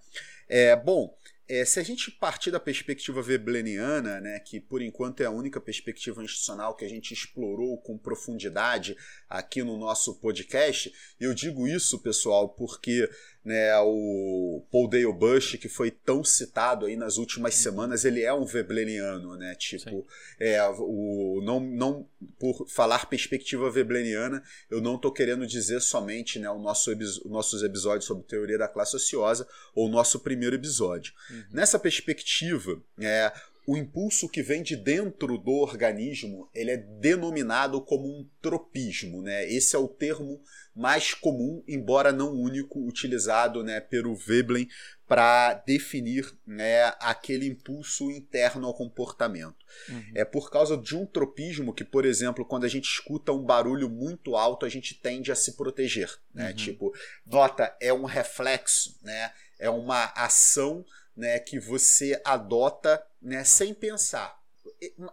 É, 0.48 0.76
bom, 0.76 1.16
é, 1.46 1.64
se 1.64 1.78
a 1.78 1.82
gente 1.82 2.10
partir 2.10 2.50
da 2.50 2.58
perspectiva 2.58 3.20
vebleniana, 3.20 4.18
né, 4.20 4.40
que 4.40 4.58
por 4.58 4.80
enquanto 4.80 5.20
é 5.20 5.26
a 5.26 5.30
única 5.30 5.60
perspectiva 5.60 6.24
institucional 6.24 6.74
que 6.74 6.84
a 6.84 6.88
gente 6.88 7.12
explorou 7.12 7.76
com 7.82 7.98
profundidade 7.98 8.96
aqui 9.28 9.62
no 9.62 9.76
nosso 9.76 10.14
podcast, 10.20 10.92
eu 11.20 11.34
digo 11.34 11.68
isso, 11.68 11.98
pessoal, 11.98 12.48
porque 12.48 13.10
né, 13.44 13.76
o 13.78 14.64
Paul 14.72 14.88
Dale 14.88 15.12
Bush, 15.12 15.56
que 15.56 15.68
foi 15.68 15.90
tão 15.90 16.24
citado 16.24 16.86
aí 16.86 16.96
nas 16.96 17.18
últimas 17.18 17.54
semanas, 17.54 18.04
ele 18.04 18.22
é 18.22 18.32
um 18.32 18.46
vebleniano, 18.46 19.36
né? 19.36 19.54
Tipo, 19.56 20.06
é, 20.40 20.62
o, 20.78 21.42
não, 21.44 21.60
não 21.60 22.08
por 22.38 22.66
falar 22.68 23.06
perspectiva 23.06 23.70
vebleniana, 23.70 24.42
eu 24.70 24.80
não 24.80 24.96
estou 24.96 25.12
querendo 25.12 25.46
dizer 25.46 25.80
somente 25.80 26.38
né, 26.38 26.48
o 26.48 26.58
nosso, 26.58 26.90
os 26.92 27.24
nossos 27.26 27.62
episódios 27.62 28.06
sobre 28.06 28.24
teoria 28.24 28.56
da 28.56 28.68
classe 28.68 28.96
ociosa 28.96 29.46
ou 29.74 29.88
o 29.88 29.90
nosso 29.90 30.20
primeiro 30.20 30.56
episódio. 30.56 31.12
Uhum. 31.30 31.44
Nessa 31.52 31.78
perspectiva, 31.78 32.80
é, 32.98 33.30
o 33.66 33.76
impulso 33.76 34.28
que 34.28 34.42
vem 34.42 34.62
de 34.62 34.76
dentro 34.76 35.38
do 35.38 35.52
organismo 35.52 36.50
ele 36.54 36.70
é 36.70 36.76
denominado 36.76 37.80
como 37.80 38.06
um 38.06 38.28
tropismo. 38.40 39.22
Né? 39.22 39.50
Esse 39.50 39.74
é 39.74 39.78
o 39.78 39.88
termo 39.88 40.40
mais 40.74 41.14
comum, 41.14 41.62
embora 41.66 42.12
não 42.12 42.32
único, 42.34 42.86
utilizado 42.86 43.62
né, 43.62 43.80
pelo 43.80 44.14
Veblen 44.14 44.68
para 45.06 45.54
definir 45.54 46.30
né, 46.46 46.92
aquele 46.98 47.46
impulso 47.46 48.10
interno 48.10 48.66
ao 48.66 48.74
comportamento. 48.74 49.56
Uhum. 49.88 50.12
É 50.14 50.24
por 50.24 50.50
causa 50.50 50.76
de 50.76 50.96
um 50.96 51.06
tropismo 51.06 51.72
que, 51.72 51.84
por 51.84 52.04
exemplo, 52.04 52.44
quando 52.44 52.64
a 52.64 52.68
gente 52.68 52.86
escuta 52.86 53.32
um 53.32 53.42
barulho 53.42 53.88
muito 53.88 54.36
alto, 54.36 54.66
a 54.66 54.68
gente 54.68 54.94
tende 54.94 55.30
a 55.30 55.36
se 55.36 55.52
proteger. 55.52 56.10
Né? 56.34 56.48
Uhum. 56.48 56.54
Tipo, 56.54 56.94
nota, 57.26 57.74
é 57.80 57.92
um 57.92 58.04
reflexo, 58.04 58.98
né? 59.02 59.32
é 59.58 59.70
uma 59.70 60.12
ação 60.16 60.84
né, 61.16 61.38
que 61.38 61.58
você 61.58 62.20
adota 62.24 63.02
né, 63.24 63.42
sem 63.42 63.72
pensar. 63.72 64.38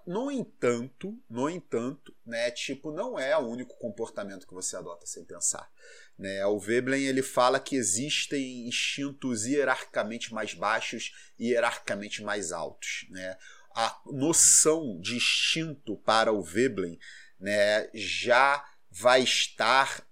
No 0.06 0.30
entanto, 0.30 1.18
no 1.30 1.50
entanto, 1.50 2.14
né, 2.26 2.52
tipo, 2.52 2.92
não 2.92 3.18
é 3.18 3.36
o 3.38 3.48
único 3.48 3.78
comportamento 3.78 4.46
que 4.46 4.54
você 4.54 4.76
adota 4.76 5.06
sem 5.06 5.24
pensar. 5.24 5.72
Né? 6.18 6.46
O 6.46 6.60
Veblen 6.60 7.06
ele 7.06 7.22
fala 7.22 7.60
que 7.60 7.76
existem 7.76 8.68
instintos 8.68 9.46
hierarquicamente 9.46 10.34
mais 10.34 10.54
baixos 10.54 11.14
e 11.40 11.50
hierarquicamente 11.50 12.22
mais 12.22 12.52
altos. 12.52 13.06
Né? 13.10 13.38
A 13.74 14.02
noção 14.06 15.00
de 15.00 15.16
instinto 15.16 15.96
para 15.98 16.34
o 16.34 16.44
Veblen 16.44 17.00
né, 17.40 17.90
já 17.94 18.64
vai 18.90 19.24
estar 19.24 20.06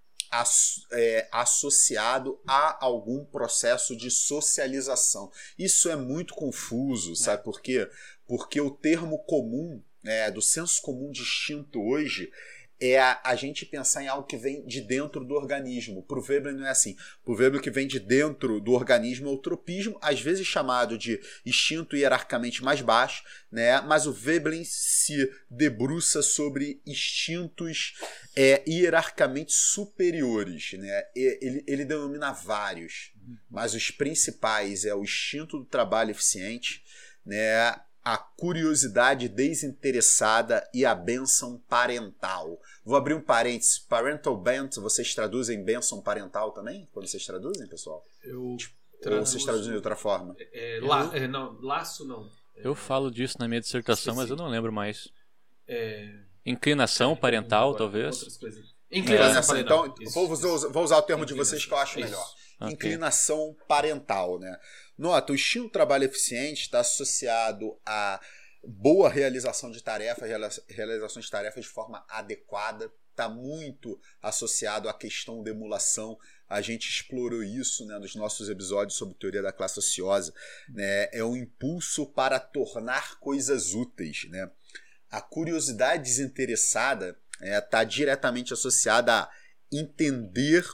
é, 0.92 1.28
associado 1.32 2.40
a 2.48 2.84
algum 2.84 3.26
processo 3.26 3.96
de 3.96 4.12
socialização. 4.12 5.32
Isso 5.58 5.90
é 5.90 5.96
muito 5.96 6.34
confuso, 6.34 7.16
sabe 7.16 7.42
é. 7.42 7.44
por 7.44 7.62
quê? 7.62 7.90
Porque 8.28 8.62
o 8.62 8.72
termo 8.72 9.20
comum, 9.20 9.82
é, 10.04 10.30
do 10.30 10.42
senso 10.42 10.82
comum 10.82 11.12
distinto 11.12 11.82
hoje, 11.82 12.32
é 12.82 12.98
a, 12.98 13.20
a, 13.26 13.36
gente 13.36 13.66
pensar 13.66 14.04
em 14.04 14.08
algo 14.08 14.26
que 14.26 14.38
vem 14.38 14.66
de 14.66 14.82
dentro 14.82 15.26
do 15.26 15.34
organismo. 15.34 16.04
Para 16.04 16.20
o 16.20 16.22
Veblen 16.22 16.56
não 16.56 16.66
é 16.66 16.70
assim. 16.70 16.96
Para 17.24 17.34
o 17.34 17.58
o 17.58 17.62
que 17.62 17.70
vem 17.70 17.88
de 17.88 18.00
dentro 18.00 18.62
do 18.62 18.72
organismo 18.72 19.30
é 19.30 19.32
o 19.32 19.38
tropismo, 19.38 19.98
às 20.02 20.22
vezes 20.22 20.48
chamado 20.48 20.98
de 20.98 21.20
instinto 21.46 21.96
hierarquicamente 21.96 22.64
mais 22.64 22.82
baixo, 22.82 23.24
né? 23.52 23.82
mas 23.82 24.06
o 24.06 24.14
Veblen 24.14 24.64
se 24.64 25.30
debruça 25.50 26.22
sobre 26.22 26.82
instintos 26.86 27.96
é, 28.36 28.64
hierarquicamente 28.68 29.52
superiores. 29.54 30.74
Né? 30.74 31.04
Ele, 31.16 31.64
ele 31.68 31.86
denomina 31.86 32.32
vários, 32.32 33.12
mas 33.50 33.74
os 33.74 33.92
principais 33.92 34.86
é 34.86 34.94
o 34.94 35.04
instinto 35.04 35.60
do 35.60 35.66
trabalho 35.66 36.12
eficiente, 36.12 36.84
né? 37.26 37.76
A 38.04 38.18
curiosidade 38.18 39.28
desinteressada 39.28 40.68
e 40.74 40.86
a 40.86 40.96
bênção 40.96 41.62
parental. 41.68 42.60
Vou 42.84 42.96
abrir 42.96 43.14
um 43.14 43.22
parênteses. 43.22 43.78
Parental 43.80 44.38
bent, 44.38 44.76
vocês 44.78 45.14
traduzem 45.14 45.64
bênção 45.64 46.02
parental 46.02 46.52
também? 46.52 46.88
Quando 46.94 47.08
vocês 47.08 47.26
traduzem, 47.26 47.68
pessoal? 47.68 48.04
Eu 48.24 48.42
Ou 48.42 49.26
vocês 49.26 49.44
traduzem 49.44 49.72
de 49.72 49.76
outra 49.76 49.96
forma? 49.96 50.36
É, 50.40 50.78
é, 50.78 50.82
la, 50.82 51.12
é, 51.14 51.28
não, 51.28 51.60
laço 51.62 52.06
não. 52.06 52.30
Eu 52.56 52.76
falo 52.76 53.10
disso 53.10 53.38
na 53.40 53.48
minha 53.48 53.62
dissertação, 53.62 54.16
mas 54.16 54.30
eu 54.30 54.36
não 54.36 54.48
lembro 54.48 54.72
mais. 54.72 55.08
É... 55.68 56.14
Inclinação 56.46 57.16
parental, 57.16 57.76
talvez. 57.76 58.40
Inclinação 58.92 59.46
parental. 59.46 59.86
Então, 60.00 60.12
vou 60.12 60.32
usar, 60.32 60.68
vou 60.70 60.84
usar, 60.84 60.98
o 60.98 61.02
termo 61.02 61.26
de 61.26 61.34
vocês 61.34 61.66
que 61.66 61.72
eu 61.72 61.78
acho 61.78 62.00
melhor. 62.00 62.26
Okay. 62.60 62.74
Inclinação 62.74 63.56
parental, 63.68 64.38
né? 64.38 64.60
Nota, 64.98 65.32
o 65.32 65.36
estilo 65.36 65.70
trabalho 65.70 66.04
eficiente 66.04 66.64
está 66.64 66.82
associado 66.82 67.80
a 67.86 68.20
boa 68.64 69.10
realização 69.10 69.72
de 69.72 69.82
tarefas, 69.82 70.30
realização 70.68 71.22
de 71.22 71.32
tarefas 71.32 71.64
de 71.64 71.70
forma 71.70 72.06
adequada, 72.10 72.92
está 73.20 73.30
muito 73.30 74.00
associado 74.22 74.88
à 74.88 74.94
questão 74.94 75.44
de 75.44 75.52
emulação. 75.52 76.18
A 76.48 76.62
gente 76.62 76.90
explorou 76.90 77.44
isso 77.44 77.86
né, 77.86 78.00
nos 78.00 78.16
nossos 78.16 78.50
episódios 78.50 78.98
sobre 78.98 79.16
teoria 79.16 79.42
da 79.42 79.52
classe 79.52 79.80
ociosa. 79.80 80.34
Né? 80.70 81.10
É 81.12 81.24
um 81.24 81.36
impulso 81.36 82.06
para 82.06 82.40
tornar 82.40 83.20
coisas 83.20 83.74
úteis. 83.74 84.26
Né? 84.30 84.50
A 85.12 85.22
curiosidade 85.22 86.04
desinteressada 86.04 87.18
está 87.34 87.46
é, 87.46 87.62
tá 87.62 87.84
diretamente 87.84 88.54
associada 88.54 89.14
a 89.14 89.30
entender 89.72 90.66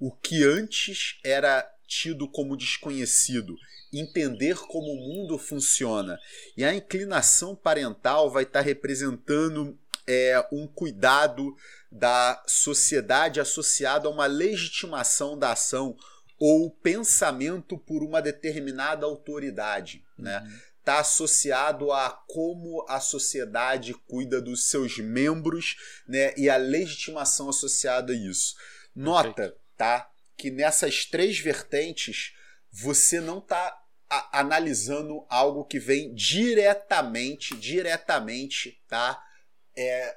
o 0.00 0.10
que 0.10 0.42
antes 0.42 1.20
era 1.22 1.70
tido 1.86 2.26
como 2.26 2.56
desconhecido, 2.56 3.56
entender 3.92 4.56
como 4.56 4.92
o 4.92 4.96
mundo 4.96 5.36
funciona. 5.36 6.18
E 6.56 6.64
a 6.64 6.74
inclinação 6.74 7.54
parental 7.54 8.30
vai 8.30 8.44
estar 8.44 8.62
representando 8.62 9.78
é, 10.06 10.44
um 10.50 10.66
cuidado 10.66 11.54
da 11.92 12.42
sociedade 12.46 13.40
associado 13.40 14.08
a 14.08 14.10
uma 14.10 14.26
legitimação 14.26 15.38
da 15.38 15.52
ação 15.52 15.96
ou 16.38 16.70
pensamento 16.70 17.76
por 17.76 18.02
uma 18.02 18.22
determinada 18.22 19.04
autoridade, 19.04 20.02
né? 20.16 20.38
uhum. 20.38 20.44
né? 20.46 20.60
Está 20.80 21.00
associado 21.00 21.92
a 21.92 22.08
como 22.26 22.86
a 22.88 22.98
sociedade 23.00 23.92
cuida 24.08 24.40
dos 24.40 24.70
seus 24.70 24.96
membros, 24.96 25.76
né? 26.08 26.32
E 26.38 26.48
a 26.48 26.56
legitimação 26.56 27.50
associada 27.50 28.14
a 28.14 28.16
isso. 28.16 28.56
Nota, 28.96 29.54
tá? 29.80 30.10
que 30.36 30.50
nessas 30.50 31.06
três 31.06 31.38
vertentes 31.38 32.34
você 32.70 33.18
não 33.18 33.38
está 33.38 33.74
analisando 34.30 35.24
algo 35.30 35.64
que 35.64 35.78
vem 35.78 36.14
diretamente, 36.14 37.56
diretamente, 37.56 38.78
tá? 38.86 39.22
É, 39.74 40.16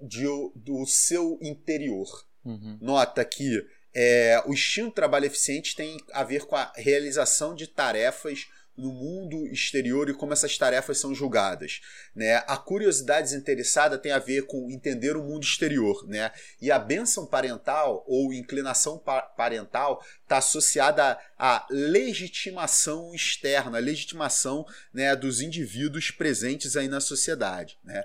de, 0.00 0.24
do 0.54 0.86
seu 0.86 1.36
interior. 1.42 2.08
Uhum. 2.44 2.78
Nota 2.80 3.24
que 3.24 3.64
é, 3.92 4.40
o 4.46 4.52
instinto 4.52 4.90
de 4.90 4.94
trabalho 4.94 5.26
eficiente 5.26 5.74
tem 5.74 5.96
a 6.12 6.22
ver 6.22 6.44
com 6.46 6.54
a 6.54 6.72
realização 6.76 7.56
de 7.56 7.66
tarefas 7.66 8.46
no 8.76 8.92
mundo 8.92 9.46
exterior 9.48 10.08
e 10.08 10.14
como 10.14 10.32
essas 10.32 10.56
tarefas 10.56 10.98
são 10.98 11.14
julgadas. 11.14 11.80
Né? 12.14 12.36
A 12.46 12.56
curiosidade 12.56 13.28
desinteressada 13.28 13.98
tem 13.98 14.12
a 14.12 14.18
ver 14.18 14.46
com 14.46 14.70
entender 14.70 15.16
o 15.16 15.22
mundo 15.22 15.44
exterior. 15.44 16.06
Né? 16.08 16.30
E 16.60 16.70
a 16.70 16.78
bênção 16.78 17.26
parental 17.26 18.04
ou 18.06 18.32
inclinação 18.32 18.98
parental 19.36 20.04
está 20.22 20.38
associada 20.38 21.18
à 21.38 21.66
legitimação 21.70 23.14
externa, 23.14 23.78
a 23.78 23.80
legitimação 23.80 24.66
né, 24.92 25.14
dos 25.14 25.40
indivíduos 25.40 26.10
presentes 26.10 26.76
aí 26.76 26.88
na 26.88 27.00
sociedade. 27.00 27.78
Né? 27.84 28.04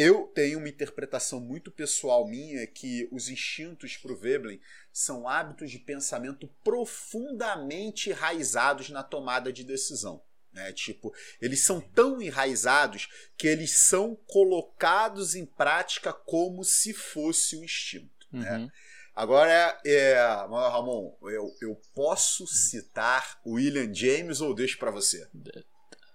Eu 0.00 0.30
tenho 0.32 0.58
uma 0.58 0.68
interpretação 0.68 1.40
muito 1.40 1.72
pessoal 1.72 2.24
minha 2.24 2.64
que 2.68 3.08
os 3.10 3.28
instintos 3.28 3.96
para 3.96 4.12
o 4.12 4.16
Veblen 4.16 4.60
são 4.98 5.28
hábitos 5.28 5.70
de 5.70 5.78
pensamento 5.78 6.48
profundamente 6.64 8.10
enraizados 8.10 8.90
na 8.90 9.02
tomada 9.04 9.52
de 9.52 9.62
decisão. 9.62 10.20
Né? 10.52 10.72
Tipo, 10.72 11.14
eles 11.40 11.64
são 11.64 11.80
tão 11.80 12.20
enraizados 12.20 13.08
que 13.36 13.46
eles 13.46 13.70
são 13.78 14.16
colocados 14.26 15.36
em 15.36 15.46
prática 15.46 16.12
como 16.12 16.64
se 16.64 16.92
fosse 16.92 17.56
um 17.56 17.62
instinto. 17.62 18.26
Né? 18.32 18.50
Uhum. 18.50 18.64
Né? 18.64 18.72
Agora, 19.14 19.80
é, 19.84 20.14
Ramon, 20.48 21.16
eu, 21.22 21.54
eu 21.60 21.80
posso 21.94 22.46
citar 22.46 23.40
William 23.46 23.92
James 23.92 24.40
ou 24.40 24.54
deixo 24.54 24.78
para 24.78 24.90
você? 24.90 25.28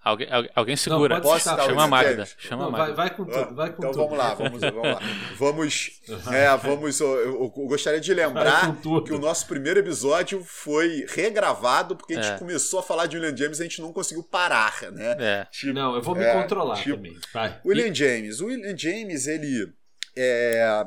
Alguém, 0.04 0.28
alguém 0.54 0.76
segura. 0.76 1.14
Não, 1.14 1.22
Posso 1.22 1.48
chama 1.48 1.84
a 1.84 1.88
Magda. 1.88 2.28
Chama 2.36 2.64
não, 2.64 2.70
Magda. 2.70 2.94
Vai, 2.94 3.08
vai, 3.08 3.16
com 3.16 3.24
tudo, 3.24 3.54
vai 3.54 3.70
com 3.70 3.78
então 3.78 3.90
tudo. 3.90 4.02
vamos 4.02 4.18
lá, 4.18 4.34
vamos, 4.34 4.60
vamos 4.60 4.82
lá. 4.82 5.00
Vamos. 5.38 6.00
É, 6.30 6.56
vamos 6.58 7.00
eu, 7.00 7.08
eu, 7.08 7.48
gostaria 7.48 8.00
de 8.00 8.12
lembrar 8.12 8.76
que 8.82 9.12
o 9.12 9.18
nosso 9.18 9.46
primeiro 9.46 9.80
episódio 9.80 10.44
foi 10.44 11.06
regravado 11.08 11.96
porque 11.96 12.14
a 12.14 12.22
gente 12.22 12.34
é. 12.34 12.38
começou 12.38 12.80
a 12.80 12.82
falar 12.82 13.06
de 13.06 13.16
William 13.16 13.34
James 13.34 13.58
e 13.58 13.62
a 13.62 13.64
gente 13.64 13.80
não 13.80 13.92
conseguiu 13.92 14.22
parar, 14.22 14.92
né? 14.92 15.16
É. 15.18 15.46
Tipo, 15.50 15.72
não, 15.72 15.94
eu 15.94 16.02
vou 16.02 16.14
me 16.14 16.22
é, 16.22 16.34
controlar 16.34 16.76
tipo, 16.76 16.96
também. 16.96 17.18
Vai. 17.32 17.58
William 17.64 17.88
e... 17.88 17.94
James. 17.94 18.40
O 18.40 18.46
William 18.46 18.76
James, 18.76 19.26
ele. 19.26 19.72
É, 20.14 20.86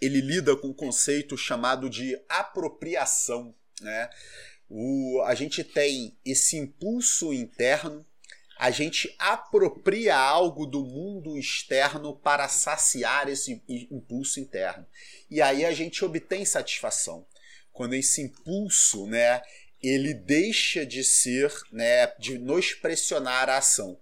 ele 0.00 0.20
lida 0.20 0.56
com 0.56 0.68
um 0.68 0.74
conceito 0.74 1.36
chamado 1.36 1.88
de 1.88 2.18
apropriação, 2.28 3.54
né? 3.80 4.10
O, 4.68 5.22
a 5.24 5.34
gente 5.34 5.64
tem 5.64 6.16
esse 6.24 6.56
impulso 6.56 7.32
interno 7.32 8.04
a 8.58 8.72
gente 8.72 9.14
apropria 9.20 10.16
algo 10.16 10.66
do 10.66 10.84
mundo 10.84 11.38
externo 11.38 12.16
para 12.16 12.48
saciar 12.48 13.28
esse 13.28 13.62
impulso 13.68 14.40
interno. 14.40 14.84
E 15.30 15.40
aí 15.40 15.64
a 15.64 15.72
gente 15.72 16.04
obtém 16.04 16.44
satisfação. 16.44 17.24
Quando 17.72 17.94
esse 17.94 18.20
impulso, 18.20 19.06
né, 19.06 19.40
ele 19.80 20.12
deixa 20.12 20.84
de 20.84 21.04
ser, 21.04 21.54
né, 21.70 22.08
de 22.18 22.36
nos 22.36 22.74
pressionar 22.74 23.48
a 23.48 23.58
ação. 23.58 23.96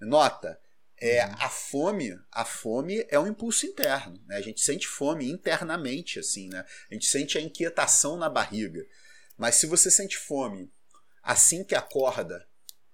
Nota, 0.00 0.56
é, 0.98 1.26
uhum. 1.26 1.34
a 1.40 1.48
fome, 1.48 2.18
a 2.30 2.44
fome 2.44 3.04
é 3.10 3.18
um 3.18 3.26
impulso 3.26 3.66
interno, 3.66 4.22
né? 4.26 4.36
A 4.36 4.40
gente 4.40 4.60
sente 4.60 4.86
fome 4.86 5.28
internamente 5.28 6.20
assim, 6.20 6.48
né? 6.48 6.64
A 6.88 6.94
gente 6.94 7.06
sente 7.06 7.36
a 7.36 7.40
inquietação 7.40 8.16
na 8.16 8.30
barriga. 8.30 8.86
Mas 9.36 9.56
se 9.56 9.66
você 9.66 9.90
sente 9.90 10.16
fome 10.16 10.70
assim 11.22 11.64
que 11.64 11.74
acorda, 11.74 12.46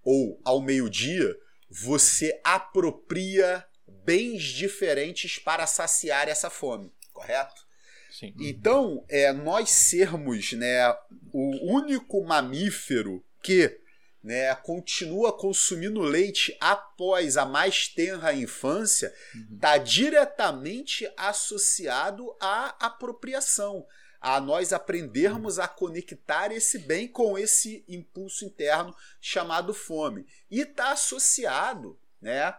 ou 0.02 0.40
ao 0.44 0.60
meio-dia, 0.60 1.36
você 1.70 2.40
apropria 2.42 3.64
bens 3.86 4.42
diferentes 4.42 5.38
para 5.38 5.66
saciar 5.66 6.28
essa 6.28 6.50
fome, 6.50 6.92
correto? 7.12 7.62
Sim. 8.10 8.34
Então, 8.38 9.04
é, 9.08 9.32
nós 9.32 9.70
sermos 9.70 10.52
né, 10.52 10.90
o 11.32 11.74
único 11.74 12.22
mamífero 12.24 13.24
que 13.42 13.80
né, 14.22 14.54
continua 14.54 15.32
consumindo 15.32 16.00
leite 16.00 16.56
após 16.60 17.36
a 17.36 17.44
mais 17.44 17.88
tenra 17.88 18.32
infância, 18.32 19.12
está 19.52 19.76
uhum. 19.76 19.84
diretamente 19.84 21.10
associado 21.16 22.36
à 22.40 22.86
apropriação, 22.86 23.84
a 24.22 24.40
nós 24.40 24.72
aprendermos 24.72 25.58
a 25.58 25.66
conectar 25.66 26.52
esse 26.52 26.78
bem 26.78 27.08
com 27.08 27.36
esse 27.36 27.84
impulso 27.88 28.44
interno 28.44 28.94
chamado 29.20 29.74
fome. 29.74 30.24
E 30.48 30.60
está 30.60 30.92
associado 30.92 31.98
né, 32.20 32.54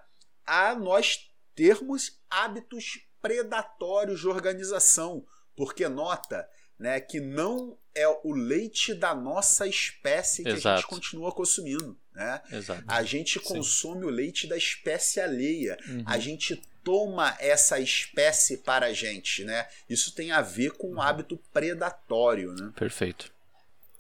a 0.46 0.76
nós 0.76 1.32
termos 1.56 2.20
hábitos 2.30 3.00
predatórios 3.22 4.20
de 4.20 4.28
organização, 4.28 5.26
porque 5.56 5.88
nota 5.88 6.46
né, 6.78 7.00
que 7.00 7.22
não 7.22 7.78
é 7.96 8.06
o 8.26 8.34
leite 8.34 8.94
da 8.94 9.16
nossa 9.16 9.66
espécie 9.66 10.44
que 10.44 10.50
Exato. 10.50 10.68
a 10.68 10.76
gente 10.76 10.88
continua 10.88 11.32
consumindo. 11.32 11.98
Né? 12.14 12.42
Exato. 12.52 12.84
A 12.86 13.04
gente 13.04 13.40
consome 13.40 14.02
Sim. 14.02 14.08
o 14.08 14.10
leite 14.10 14.48
da 14.48 14.58
espécie 14.58 15.22
alheia. 15.22 15.78
Uhum. 15.88 16.04
A 16.06 16.20
gente 16.20 16.62
toma 16.84 17.36
essa 17.40 17.80
espécie 17.80 18.58
para 18.58 18.88
a 18.88 18.94
gente. 18.94 19.44
Né? 19.44 19.68
Isso 19.90 20.14
tem 20.14 20.32
a 20.32 20.42
ver 20.42 20.72
com 20.74 20.94
um 20.94 21.02
hábito 21.02 21.38
predatório. 21.52 22.54
Né? 22.54 22.72
Perfeito. 22.76 23.32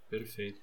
Perfeito. 0.09 0.61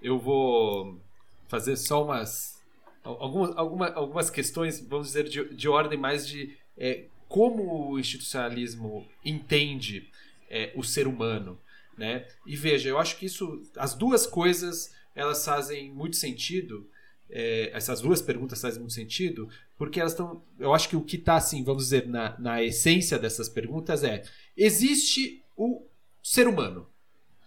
Eu 0.00 0.18
vou 0.18 1.00
fazer 1.48 1.76
só 1.76 2.04
umas 2.04 2.60
algumas, 3.04 3.56
algumas, 3.56 3.96
algumas 3.96 4.30
questões, 4.30 4.80
vamos 4.80 5.08
dizer, 5.08 5.28
de, 5.28 5.54
de 5.54 5.68
ordem 5.68 5.98
mais 5.98 6.26
de 6.26 6.56
é, 6.76 7.04
como 7.28 7.90
o 7.90 7.98
institucionalismo 7.98 9.06
entende 9.24 10.08
é, 10.48 10.72
o 10.76 10.82
ser 10.82 11.06
humano. 11.06 11.58
Né? 11.96 12.26
E 12.46 12.56
veja, 12.56 12.88
eu 12.88 12.98
acho 12.98 13.16
que 13.16 13.26
isso, 13.26 13.62
as 13.76 13.94
duas 13.94 14.26
coisas, 14.26 14.94
elas 15.14 15.44
fazem 15.44 15.90
muito 15.90 16.16
sentido. 16.16 16.88
É, 17.34 17.70
essas 17.72 18.02
duas 18.02 18.20
perguntas 18.20 18.60
fazem 18.60 18.80
muito 18.80 18.92
sentido, 18.92 19.48
porque 19.78 19.98
elas 19.98 20.12
estão. 20.12 20.44
Eu 20.58 20.74
acho 20.74 20.88
que 20.88 20.96
o 20.96 21.02
que 21.02 21.16
está, 21.16 21.36
assim, 21.36 21.64
vamos 21.64 21.84
dizer, 21.84 22.06
na, 22.06 22.38
na 22.38 22.62
essência 22.62 23.18
dessas 23.18 23.48
perguntas 23.48 24.04
é: 24.04 24.22
existe 24.56 25.42
o 25.56 25.86
ser 26.22 26.46
humano, 26.46 26.86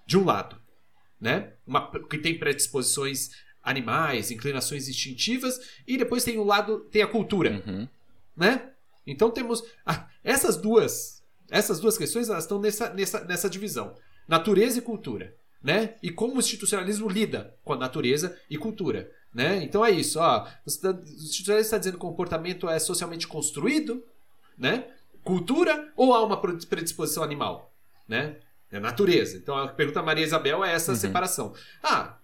de 0.07 0.17
um 0.17 0.25
lado, 0.25 0.59
né? 1.21 1.53
Uma, 1.67 1.91
que 2.09 2.17
tem 2.17 2.37
predisposições 2.37 3.29
animais, 3.61 4.31
inclinações 4.31 4.89
instintivas, 4.89 5.59
e 5.87 5.97
depois 5.97 6.23
tem 6.23 6.37
o 6.37 6.43
lado, 6.43 6.79
tem 6.91 7.01
a 7.01 7.07
cultura, 7.07 7.63
uhum. 7.65 7.87
né? 8.35 8.71
Então 9.05 9.29
temos 9.29 9.63
ah, 9.85 10.09
essas 10.23 10.57
duas 10.57 11.15
essas 11.49 11.79
duas 11.79 11.97
questões 11.97 12.29
elas 12.29 12.43
estão 12.43 12.59
nessa, 12.59 12.93
nessa, 12.93 13.23
nessa 13.23 13.49
divisão. 13.49 13.95
Natureza 14.27 14.79
e 14.79 14.81
cultura. 14.81 15.35
Né? 15.61 15.95
E 16.01 16.11
como 16.11 16.35
o 16.35 16.39
institucionalismo 16.39 17.09
lida 17.09 17.57
com 17.63 17.73
a 17.73 17.77
natureza 17.77 18.37
e 18.49 18.57
cultura. 18.57 19.11
Né? 19.35 19.61
Então 19.61 19.85
é 19.85 19.91
isso. 19.91 20.17
Ó, 20.17 20.39
tá, 20.39 20.49
o 20.63 21.03
institucionalismo 21.03 21.59
está 21.59 21.77
dizendo 21.77 21.99
que 21.99 22.05
o 22.05 22.09
comportamento 22.09 22.69
é 22.69 22.79
socialmente 22.79 23.27
construído, 23.27 24.01
né? 24.57 24.85
cultura, 25.25 25.91
ou 25.97 26.13
há 26.13 26.23
uma 26.23 26.39
predisposição 26.39 27.21
animal? 27.21 27.69
Né? 28.07 28.37
É 28.71 28.79
natureza. 28.79 29.35
Então 29.35 29.57
a 29.57 29.67
pergunta 29.67 29.99
da 29.99 30.05
Maria 30.05 30.23
Isabel 30.23 30.63
é 30.63 30.71
essa 30.71 30.93
uhum. 30.93 30.97
separação. 30.97 31.53
Ah, 31.83 32.17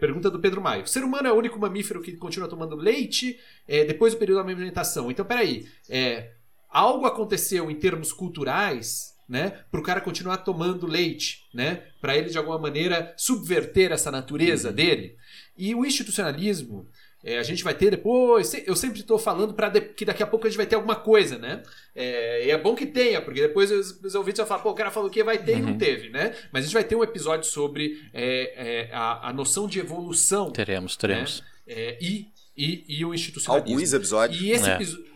Pergunta 0.00 0.28
do 0.28 0.40
Pedro 0.40 0.60
Maio. 0.60 0.82
O 0.82 0.88
ser 0.88 1.04
humano 1.04 1.28
é 1.28 1.32
o 1.32 1.36
único 1.36 1.56
mamífero 1.56 2.02
que 2.02 2.16
continua 2.16 2.48
tomando 2.48 2.74
leite 2.74 3.38
é, 3.68 3.84
depois 3.84 4.12
do 4.12 4.18
período 4.18 4.42
da 4.42 4.50
alimentação. 4.50 5.08
Então, 5.08 5.24
peraí. 5.24 5.68
É, 5.88 6.32
algo 6.68 7.06
aconteceu 7.06 7.70
em 7.70 7.76
termos 7.76 8.12
culturais, 8.12 9.14
né, 9.28 9.62
para 9.70 9.78
o 9.78 9.82
cara 9.82 10.00
continuar 10.00 10.38
tomando 10.38 10.84
leite, 10.84 11.46
né, 11.54 11.84
para 12.00 12.16
ele 12.16 12.30
de 12.30 12.38
alguma 12.38 12.58
maneira 12.58 13.14
subverter 13.16 13.92
essa 13.92 14.10
natureza 14.10 14.70
uhum. 14.70 14.74
dele. 14.74 15.16
E 15.58 15.74
o 15.74 15.84
institucionalismo, 15.84 16.88
é, 17.22 17.38
a 17.38 17.42
gente 17.42 17.64
vai 17.64 17.74
ter 17.74 17.90
depois. 17.90 18.54
Eu 18.66 18.76
sempre 18.76 19.00
estou 19.00 19.18
falando 19.18 19.52
para 19.52 19.70
que 19.80 20.04
daqui 20.04 20.22
a 20.22 20.26
pouco 20.26 20.46
a 20.46 20.50
gente 20.50 20.56
vai 20.56 20.66
ter 20.66 20.76
alguma 20.76 20.94
coisa, 20.94 21.36
né? 21.36 21.62
É, 21.94 22.46
e 22.46 22.50
é 22.50 22.56
bom 22.56 22.74
que 22.74 22.86
tenha, 22.86 23.20
porque 23.20 23.40
depois 23.40 23.70
os, 23.70 24.00
os 24.02 24.14
ouvintes 24.14 24.38
vão 24.38 24.46
falar, 24.46 24.62
pô, 24.62 24.70
o 24.70 24.74
cara 24.74 24.90
falou 24.90 25.10
que 25.10 25.24
vai 25.24 25.36
ter 25.36 25.54
uhum. 25.54 25.58
e 25.58 25.62
não 25.62 25.72
uhum. 25.72 25.78
teve, 25.78 26.10
né? 26.10 26.34
Mas 26.52 26.62
a 26.62 26.66
gente 26.66 26.74
vai 26.74 26.84
ter 26.84 26.94
um 26.94 27.02
episódio 27.02 27.50
sobre 27.50 28.00
é, 28.14 28.86
é 28.86 28.94
a, 28.94 29.28
a, 29.28 29.32
noção 29.32 29.66
de 29.66 29.80
evolução. 29.80 30.50
Teremos, 30.52 30.96
teremos. 30.96 31.40
Né? 31.40 31.74
É, 31.74 31.98
e, 32.00 32.28
e, 32.56 32.84
e 33.00 33.04
o 33.04 33.12
institucionalismo. 33.12 33.74
Alguns 33.74 33.92
episódios. 33.92 34.40
E 34.40 34.50
esse 34.52 34.70
episódio 34.70 35.08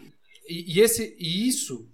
e, 0.48 0.76
e, 0.76 0.80
esse, 0.80 1.16
e 1.18 1.48
isso, 1.48 1.88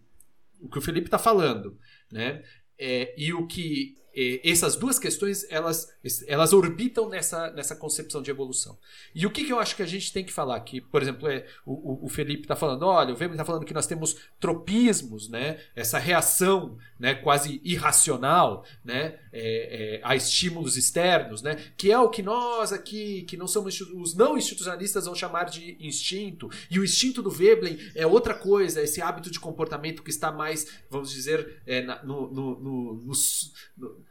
o 0.60 0.68
que 0.68 0.78
o 0.78 0.82
Felipe 0.82 1.06
está 1.06 1.18
falando, 1.18 1.78
né? 2.10 2.42
É, 2.78 3.14
e 3.16 3.32
o 3.32 3.46
que 3.46 3.96
essas 4.42 4.74
duas 4.74 4.98
questões 4.98 5.46
elas, 5.50 5.88
elas 6.26 6.52
orbitam 6.52 7.08
nessa, 7.08 7.50
nessa 7.50 7.76
concepção 7.76 8.20
de 8.20 8.30
evolução. 8.30 8.78
E 9.14 9.26
o 9.26 9.30
que, 9.30 9.44
que 9.44 9.52
eu 9.52 9.58
acho 9.58 9.76
que 9.76 9.82
a 9.82 9.86
gente 9.86 10.12
tem 10.12 10.24
que 10.24 10.32
falar 10.32 10.56
aqui? 10.56 10.80
Por 10.80 11.02
exemplo, 11.02 11.28
é, 11.28 11.46
o, 11.64 12.06
o 12.06 12.08
Felipe 12.08 12.42
está 12.42 12.56
falando, 12.56 12.82
olha, 12.84 13.14
o 13.14 13.18
Weber 13.18 13.32
está 13.32 13.44
falando 13.44 13.64
que 13.64 13.74
nós 13.74 13.86
temos 13.86 14.16
tropismos, 14.40 15.28
né? 15.28 15.60
essa 15.74 15.98
reação 15.98 16.76
né? 16.98 17.14
quase 17.14 17.60
irracional 17.64 18.64
né? 18.84 19.18
É, 19.32 19.98
é, 19.98 20.00
a 20.02 20.16
estímulos 20.16 20.76
externos, 20.76 21.42
né? 21.42 21.56
que 21.76 21.92
é 21.92 21.98
o 21.98 22.10
que 22.10 22.22
nós 22.22 22.72
aqui, 22.72 23.22
que 23.22 23.36
não 23.36 23.46
somos 23.46 23.80
os 23.80 24.14
não 24.14 24.36
institucionalistas, 24.36 25.04
vão 25.04 25.14
chamar 25.14 25.44
de 25.44 25.76
instinto. 25.80 26.48
E 26.70 26.78
o 26.78 26.84
instinto 26.84 27.22
do 27.22 27.30
Veblen 27.30 27.78
é 27.94 28.06
outra 28.06 28.34
coisa, 28.34 28.82
esse 28.82 29.00
hábito 29.00 29.30
de 29.30 29.38
comportamento 29.38 30.02
que 30.02 30.10
está 30.10 30.32
mais, 30.32 30.66
vamos 30.90 31.10
dizer, 31.10 31.62
é, 31.66 31.82
na, 31.82 32.02
no, 32.02 32.30
no, 32.32 32.60
no, 32.60 32.94
no 33.04 33.14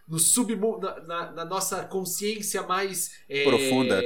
no 0.07 0.17
submundo, 0.19 0.79
na, 0.79 0.99
na, 1.01 1.31
na, 1.31 1.45
nossa 1.45 1.83
consciência 1.83 2.63
mais 2.63 3.11
é, 3.27 3.43
profunda. 3.43 4.03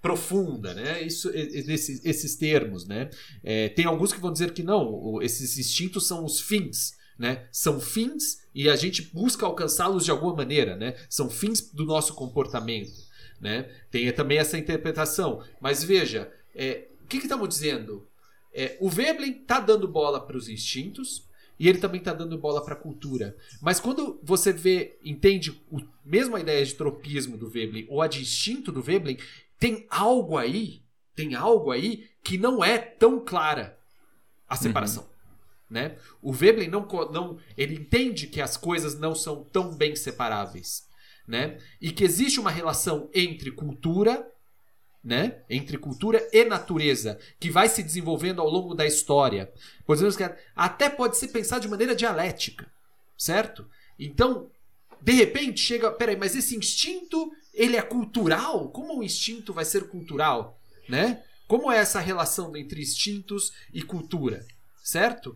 profunda, 0.00 0.74
né? 0.74 1.02
Isso, 1.02 1.30
esses, 1.34 2.04
esses 2.04 2.36
termos, 2.36 2.86
né? 2.86 3.08
É, 3.42 3.68
tem 3.70 3.86
alguns 3.86 4.12
que 4.12 4.20
vão 4.20 4.32
dizer 4.32 4.52
que 4.52 4.62
não, 4.62 5.20
esses 5.22 5.56
instintos 5.56 6.06
são 6.06 6.24
os 6.24 6.40
fins, 6.40 6.94
né? 7.18 7.48
São 7.50 7.80
fins 7.80 8.40
e 8.54 8.68
a 8.68 8.76
gente 8.76 9.02
busca 9.14 9.46
alcançá-los 9.46 10.04
de 10.04 10.10
alguma 10.10 10.34
maneira, 10.34 10.76
né? 10.76 10.94
São 11.08 11.30
fins 11.30 11.70
do 11.72 11.84
nosso 11.84 12.14
comportamento, 12.14 12.92
né? 13.40 13.70
Tem 13.90 14.12
também 14.12 14.38
essa 14.38 14.58
interpretação. 14.58 15.42
Mas 15.60 15.82
veja, 15.82 16.30
é, 16.54 16.88
o 17.02 17.06
que 17.06 17.18
estamos 17.18 17.48
dizendo? 17.48 18.06
É, 18.52 18.76
o 18.80 18.88
Veblen 18.88 19.40
está 19.40 19.60
dando 19.60 19.86
bola 19.86 20.26
para 20.26 20.36
os 20.36 20.48
instintos, 20.48 21.28
e 21.60 21.68
ele 21.68 21.78
também 21.78 21.98
está 21.98 22.14
dando 22.14 22.38
bola 22.38 22.64
para 22.64 22.72
a 22.72 22.78
cultura. 22.78 23.36
Mas 23.60 23.78
quando 23.78 24.18
você 24.22 24.50
vê, 24.50 24.98
entende 25.04 25.50
o, 25.70 25.78
mesmo 26.02 26.34
a 26.34 26.40
ideia 26.40 26.64
de 26.64 26.74
tropismo 26.74 27.36
do 27.36 27.50
Veblen 27.50 27.86
ou 27.90 28.00
a 28.00 28.08
de 28.08 28.22
instinto 28.22 28.72
do 28.72 28.80
Veblen, 28.80 29.18
tem 29.58 29.86
algo 29.90 30.38
aí, 30.38 30.82
tem 31.14 31.34
algo 31.34 31.70
aí 31.70 32.08
que 32.24 32.38
não 32.38 32.64
é 32.64 32.78
tão 32.78 33.22
clara 33.22 33.78
a 34.48 34.54
uhum. 34.54 34.62
separação. 34.62 35.02
Uhum. 35.02 35.08
Né? 35.68 35.98
O 36.22 36.32
Veblen 36.32 36.70
não, 36.70 36.88
não, 37.12 37.38
ele 37.58 37.74
entende 37.74 38.26
que 38.26 38.40
as 38.40 38.56
coisas 38.56 38.98
não 38.98 39.14
são 39.14 39.44
tão 39.44 39.76
bem 39.76 39.94
separáveis, 39.94 40.88
né? 41.28 41.58
E 41.78 41.92
que 41.92 42.02
existe 42.02 42.40
uma 42.40 42.50
relação 42.50 43.10
entre 43.14 43.50
cultura 43.50 44.26
né, 45.02 45.42
entre 45.48 45.78
cultura 45.78 46.28
e 46.32 46.44
natureza, 46.44 47.18
que 47.38 47.50
vai 47.50 47.68
se 47.68 47.82
desenvolvendo 47.82 48.40
ao 48.40 48.48
longo 48.48 48.74
da 48.74 48.86
história. 48.86 49.52
Podemos 49.86 50.16
até 50.54 50.88
pode 50.90 51.16
ser 51.16 51.28
pensado 51.28 51.62
de 51.62 51.68
maneira 51.68 51.94
dialética, 51.94 52.70
certo? 53.16 53.66
Então, 53.98 54.50
de 55.00 55.12
repente 55.12 55.60
chega, 55.60 55.90
peraí, 55.90 56.16
mas 56.16 56.36
esse 56.36 56.56
instinto, 56.56 57.32
ele 57.54 57.76
é 57.76 57.82
cultural? 57.82 58.68
Como 58.70 58.98
o 58.98 59.02
instinto 59.02 59.52
vai 59.52 59.64
ser 59.64 59.88
cultural, 59.88 60.60
né? 60.88 61.22
Como 61.48 61.72
é 61.72 61.78
essa 61.78 61.98
relação 61.98 62.54
entre 62.56 62.80
instintos 62.80 63.52
e 63.72 63.82
cultura, 63.82 64.46
certo? 64.82 65.34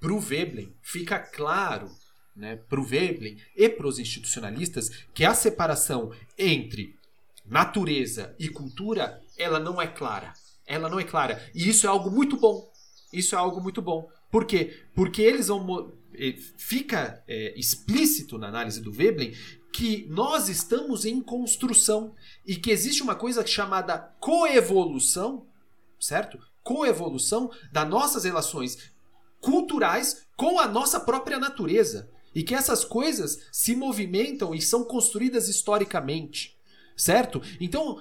Para 0.00 0.12
o 0.12 0.20
Veblen 0.20 0.72
fica 0.80 1.18
claro, 1.18 1.90
né, 2.34 2.56
para 2.56 2.80
o 2.80 2.84
Veblen 2.84 3.36
e 3.54 3.68
para 3.68 3.86
os 3.86 3.98
institucionalistas 3.98 4.90
que 5.12 5.24
a 5.24 5.34
separação 5.34 6.10
entre 6.38 6.96
natureza 7.44 8.34
e 8.38 8.48
cultura, 8.48 9.20
ela 9.36 9.58
não 9.58 9.80
é 9.80 9.86
clara. 9.86 10.32
Ela 10.66 10.88
não 10.88 10.98
é 10.98 11.04
clara. 11.04 11.42
E 11.54 11.68
isso 11.68 11.86
é 11.86 11.88
algo 11.88 12.10
muito 12.10 12.36
bom. 12.36 12.70
Isso 13.12 13.34
é 13.34 13.38
algo 13.38 13.60
muito 13.60 13.82
bom. 13.82 14.08
Por 14.30 14.46
quê? 14.46 14.82
Porque 14.94 15.20
eles 15.20 15.48
vão. 15.48 15.92
Fica 16.56 17.22
é, 17.26 17.58
explícito 17.58 18.38
na 18.38 18.48
análise 18.48 18.80
do 18.80 18.92
Veblen 18.92 19.34
que 19.72 20.06
nós 20.10 20.48
estamos 20.48 21.06
em 21.06 21.20
construção 21.20 22.14
e 22.46 22.56
que 22.56 22.70
existe 22.70 23.02
uma 23.02 23.14
coisa 23.14 23.46
chamada 23.46 23.98
coevolução, 24.20 25.46
certo? 25.98 26.38
Coevolução 26.62 27.50
das 27.72 27.88
nossas 27.88 28.24
relações 28.24 28.92
culturais 29.40 30.26
com 30.36 30.60
a 30.60 30.68
nossa 30.68 31.00
própria 31.00 31.38
natureza. 31.38 32.10
E 32.34 32.42
que 32.42 32.54
essas 32.54 32.84
coisas 32.84 33.46
se 33.50 33.74
movimentam 33.74 34.54
e 34.54 34.60
são 34.60 34.84
construídas 34.84 35.48
historicamente. 35.48 36.56
Certo? 37.02 37.42
Então, 37.60 38.00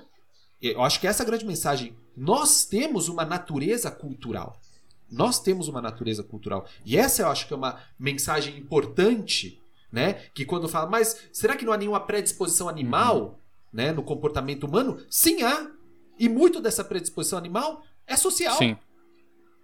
eu 0.61 0.83
acho 0.83 0.99
que 0.99 1.07
essa 1.07 1.23
é 1.23 1.25
a 1.25 1.27
grande 1.27 1.43
mensagem. 1.43 1.97
Nós 2.15 2.65
temos 2.65 3.09
uma 3.09 3.25
natureza 3.25 3.89
cultural. 3.89 4.61
Nós 5.09 5.39
temos 5.39 5.67
uma 5.67 5.81
natureza 5.81 6.23
cultural. 6.23 6.67
E 6.85 6.95
essa 6.95 7.23
eu 7.23 7.27
acho 7.27 7.47
que 7.47 7.53
é 7.53 7.57
uma 7.57 7.79
mensagem 7.97 8.55
importante, 8.59 9.59
né? 9.91 10.13
Que 10.35 10.45
quando 10.45 10.69
fala, 10.69 10.87
mas 10.87 11.19
será 11.33 11.55
que 11.55 11.65
não 11.65 11.73
há 11.73 11.77
nenhuma 11.77 11.99
predisposição 11.99 12.69
animal, 12.69 13.39
né, 13.73 13.91
no 13.91 14.03
comportamento 14.03 14.65
humano? 14.65 15.03
Sim, 15.09 15.41
há. 15.41 15.71
E 16.19 16.29
muito 16.29 16.61
dessa 16.61 16.83
predisposição 16.83 17.39
animal 17.39 17.83
é 18.05 18.15
social. 18.15 18.55
Sim. 18.55 18.77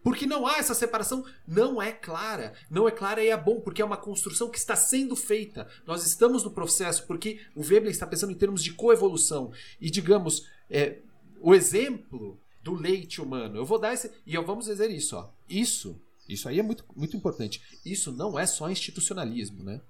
Porque 0.08 0.26
não 0.26 0.48
há 0.48 0.58
essa 0.58 0.74
separação, 0.74 1.26
não 1.46 1.82
é 1.82 1.92
clara. 1.92 2.54
Não 2.70 2.88
é 2.88 2.92
clara 2.92 3.22
e 3.22 3.28
é 3.28 3.36
bom, 3.36 3.60
porque 3.60 3.82
é 3.82 3.86
uma 3.86 3.98
construção 3.98 4.50
que 4.50 4.58
está 4.58 4.74
sendo 4.74 5.18
feita. 5.18 5.68
Nós 5.86 6.06
estamos 6.06 6.46
no 6.46 6.52
processo, 6.52 7.06
porque 7.06 7.42
o 7.54 7.62
Veblen 7.62 7.92
está 7.92 8.08
pensando 8.08 8.32
em 8.32 8.38
termos 8.38 8.64
de 8.64 8.72
coevolução. 8.72 9.52
E, 9.82 9.90
digamos, 9.90 10.48
é, 10.70 11.00
o 11.42 11.54
exemplo 11.54 12.40
do 12.64 12.74
leite 12.74 13.22
humano. 13.22 13.58
Eu 13.58 13.66
vou 13.66 13.78
dar 13.78 13.94
esse. 13.94 14.10
E 14.26 14.38
vamos 14.38 14.68
dizer 14.68 14.90
isso, 14.90 15.18
ó. 15.18 15.30
Isso, 15.50 16.00
isso 16.30 16.48
aí 16.48 16.58
é 16.58 16.64
muito, 16.64 16.86
muito 16.96 17.18
importante. 17.18 17.62
Isso 17.86 18.10
não 18.10 18.40
é 18.40 18.46
só 18.46 18.72
institucionalismo, 18.72 19.62
né? 19.62 19.82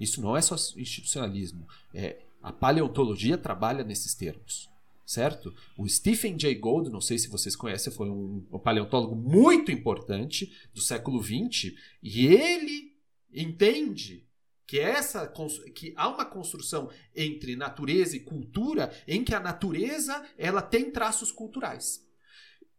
Isso 0.00 0.22
não 0.22 0.34
é 0.34 0.40
só 0.40 0.54
institucionalismo. 0.54 1.68
É, 1.92 2.22
a 2.42 2.50
paleontologia 2.50 3.36
trabalha 3.36 3.84
nesses 3.84 4.14
termos, 4.14 4.70
certo? 5.06 5.54
O 5.78 5.88
Stephen 5.88 6.38
Jay 6.38 6.56
Gould, 6.56 6.90
não 6.90 7.00
sei 7.00 7.16
se 7.16 7.28
vocês 7.28 7.54
conhecem, 7.54 7.92
foi 7.92 8.10
um, 8.10 8.44
paleontólogo 8.62 9.14
muito 9.14 9.70
importante 9.70 10.52
do 10.74 10.80
século 10.80 11.22
XX 11.22 11.72
e 12.02 12.26
ele 12.26 12.96
entende 13.32 14.26
que 14.66 14.80
essa 14.80 15.32
que 15.72 15.94
há 15.96 16.08
uma 16.08 16.24
construção 16.24 16.90
entre 17.14 17.54
natureza 17.54 18.16
e 18.16 18.20
cultura 18.20 18.92
em 19.06 19.22
que 19.22 19.32
a 19.32 19.38
natureza 19.38 20.26
ela 20.36 20.60
tem 20.60 20.90
traços 20.90 21.30
culturais. 21.30 22.04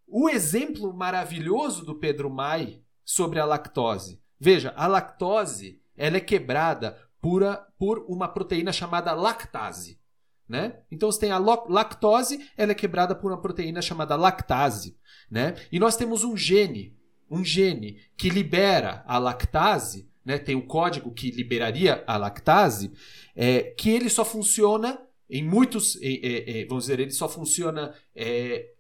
O 0.05 0.30
exemplo 0.30 0.93
maravilhoso 0.93 1.86
do 1.86 1.95
Pedro 1.95 2.30
Mai 2.30 2.82
sobre 3.05 3.39
a 3.39 3.45
lactose. 3.45 4.21
Veja, 4.38 4.73
a 4.75 4.86
lactose 4.86 5.82
ela 5.95 6.17
é 6.17 6.21
quebrada 6.21 6.97
por, 7.21 7.41
por 7.80 8.05
uma 8.09 8.28
proteína 8.28 8.73
chamada 8.73 9.13
lactase. 9.13 9.96
Né? 10.47 10.77
Então 10.89 11.11
você 11.11 11.19
tem 11.19 11.31
a 11.31 11.37
lactose, 11.37 12.49
ela 12.55 12.71
é 12.71 12.75
quebrada 12.75 13.13
por 13.13 13.31
uma 13.31 13.41
proteína 13.41 13.81
chamada 13.81 14.15
lactase. 14.15 14.97
Né? 15.29 15.55
E 15.71 15.79
nós 15.79 15.97
temos 15.97 16.23
um 16.23 16.37
gene, 16.37 16.95
um 17.29 17.43
gene 17.43 17.97
que 18.15 18.29
libera 18.29 19.03
a 19.05 19.17
lactase 19.17 20.07
né, 20.27 20.37
tem 20.37 20.57
um 20.57 20.67
código 20.67 21.09
que 21.13 21.31
liberaria 21.31 22.03
a 22.05 22.17
lactase, 22.17 22.91
é, 23.33 23.61
que 23.61 23.89
ele 23.89 24.09
só 24.09 24.25
funciona 24.25 25.01
em 25.29 25.41
muitos, 25.41 25.97
é, 26.01 26.63
é, 26.63 26.65
vamos 26.65 26.83
dizer, 26.83 26.99
ele 26.99 27.11
só 27.11 27.29
funciona 27.29 27.93
é, 28.13 28.73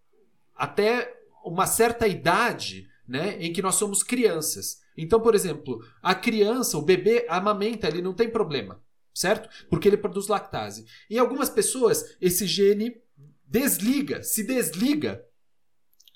até 0.53 1.09
uma 1.45 1.65
certa 1.65 2.05
idade 2.05 2.89
né, 3.07 3.37
em 3.39 3.53
que 3.53 3.61
nós 3.61 3.75
somos 3.75 4.03
crianças. 4.03 4.81
Então, 4.97 5.21
por 5.21 5.33
exemplo, 5.33 5.79
a 6.03 6.13
criança, 6.13 6.77
o 6.77 6.81
bebê 6.81 7.25
amamenta, 7.29 7.87
ele 7.87 8.01
não 8.01 8.13
tem 8.13 8.29
problema, 8.29 8.81
certo? 9.17 9.49
Porque 9.67 9.87
ele 9.87 9.97
produz 9.97 10.27
lactase. 10.27 10.85
Em 11.09 11.17
algumas 11.17 11.49
pessoas, 11.49 12.15
esse 12.21 12.45
gene 12.45 13.01
desliga, 13.43 14.21
se 14.21 14.43
desliga 14.43 15.25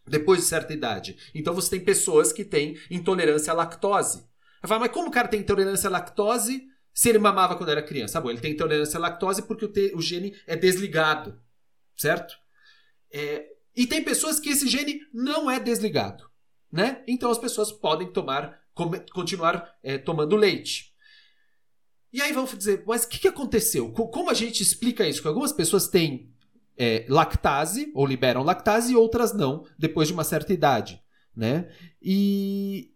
depois 0.06 0.40
de 0.40 0.46
certa 0.46 0.72
idade. 0.72 1.18
Então 1.34 1.54
você 1.54 1.72
tem 1.72 1.80
pessoas 1.80 2.32
que 2.32 2.46
têm 2.46 2.78
intolerância 2.92 3.52
à 3.52 3.56
lactose. 3.56 4.30
Falo, 4.64 4.82
mas 4.82 4.92
como 4.92 5.08
o 5.08 5.12
cara 5.12 5.28
tem 5.28 5.40
intolerância 5.40 5.88
à 5.88 5.92
lactose 5.92 6.68
se 6.94 7.10
ele 7.10 7.18
mamava 7.18 7.56
quando 7.56 7.72
era 7.72 7.82
criança? 7.82 8.20
Ah, 8.20 8.22
bom, 8.22 8.30
ele 8.30 8.40
tem 8.40 8.52
intolerância 8.52 8.98
à 8.98 9.02
lactose 9.02 9.42
porque 9.42 9.66
o, 9.66 9.98
o 9.98 10.02
gene 10.02 10.36
é 10.46 10.56
desligado, 10.56 11.42
certo? 11.98 12.36
É, 13.12 13.48
e 13.76 13.88
tem 13.88 14.04
pessoas 14.04 14.40
que 14.40 14.50
esse 14.50 14.68
gene 14.68 15.02
não 15.12 15.50
é 15.50 15.60
desligado, 15.60 16.30
né? 16.72 17.04
Então 17.08 17.32
as 17.32 17.40
pessoas 17.40 17.72
podem 17.72 18.12
tomar, 18.12 18.62
continuar 19.12 19.76
é, 19.82 19.98
tomando 19.98 20.36
leite. 20.36 20.91
E 22.14 22.22
aí 22.22 22.34
vamos 22.34 22.58
dizer, 22.58 22.84
mas 22.86 23.04
o 23.04 23.08
que, 23.08 23.20
que 23.20 23.28
aconteceu? 23.28 23.92
Como 23.92 24.30
a 24.30 24.34
gente 24.34 24.62
explica 24.62 25.08
isso? 25.08 25.22
Que 25.22 25.28
algumas 25.28 25.54
pessoas 25.54 25.88
têm 25.88 26.30
é, 26.78 27.06
lactase, 27.08 27.92
ou 27.94 28.06
liberam 28.06 28.44
lactase, 28.44 28.94
e 28.94 28.96
outras 28.96 29.34
não, 29.34 29.66
depois 29.78 30.08
de 30.08 30.14
uma 30.14 30.24
certa 30.24 30.54
idade. 30.54 31.02
Né? 31.36 31.72
E, 32.02 32.94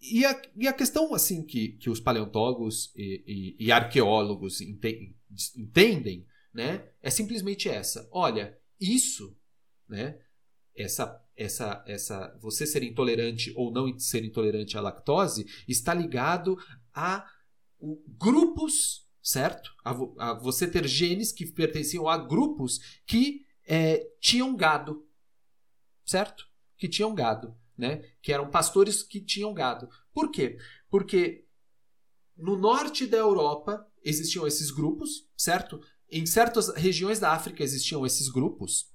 e 0.00 0.24
a, 0.26 0.42
e 0.56 0.68
a 0.68 0.72
questão 0.72 1.14
assim 1.14 1.42
que, 1.42 1.70
que 1.78 1.88
os 1.88 2.00
paleontólogos 2.00 2.92
e, 2.94 3.56
e, 3.58 3.66
e 3.66 3.72
arqueólogos 3.72 4.60
ente, 4.60 5.16
entendem 5.56 6.26
né, 6.52 6.88
é 7.02 7.10
simplesmente 7.10 7.68
essa. 7.68 8.08
Olha, 8.12 8.58
isso, 8.80 9.36
né, 9.88 10.18
essa, 10.76 11.24
essa, 11.36 11.84
essa, 11.86 12.36
você 12.40 12.66
ser 12.66 12.82
intolerante 12.82 13.52
ou 13.56 13.72
não 13.72 13.98
ser 13.98 14.24
intolerante 14.24 14.76
à 14.76 14.80
lactose 14.80 15.46
está 15.66 15.94
ligado 15.94 16.56
a 16.92 17.26
grupos, 18.18 19.06
certo? 19.22 19.70
A, 19.84 20.30
a 20.30 20.34
você 20.34 20.66
ter 20.66 20.86
genes 20.86 21.32
que 21.32 21.46
pertenciam 21.46 22.08
a 22.08 22.16
grupos 22.16 23.00
que 23.06 23.46
é, 23.66 24.06
tinham 24.20 24.56
gado, 24.56 25.06
certo? 26.04 26.46
Que 26.76 26.88
tinham 26.88 27.14
gado 27.14 27.56
né? 27.78 28.02
Que 28.20 28.32
eram 28.32 28.50
pastores 28.50 29.04
que 29.04 29.20
tinham 29.20 29.54
gado. 29.54 29.88
Por 30.12 30.32
quê? 30.32 30.58
Porque 30.90 31.46
no 32.36 32.56
norte 32.56 33.06
da 33.06 33.16
Europa 33.16 33.86
existiam 34.02 34.46
esses 34.46 34.72
grupos, 34.72 35.28
certo? 35.36 35.80
Em 36.10 36.26
certas 36.26 36.74
regiões 36.74 37.20
da 37.20 37.32
África 37.32 37.62
existiam 37.62 38.04
esses 38.04 38.28
grupos. 38.28 38.90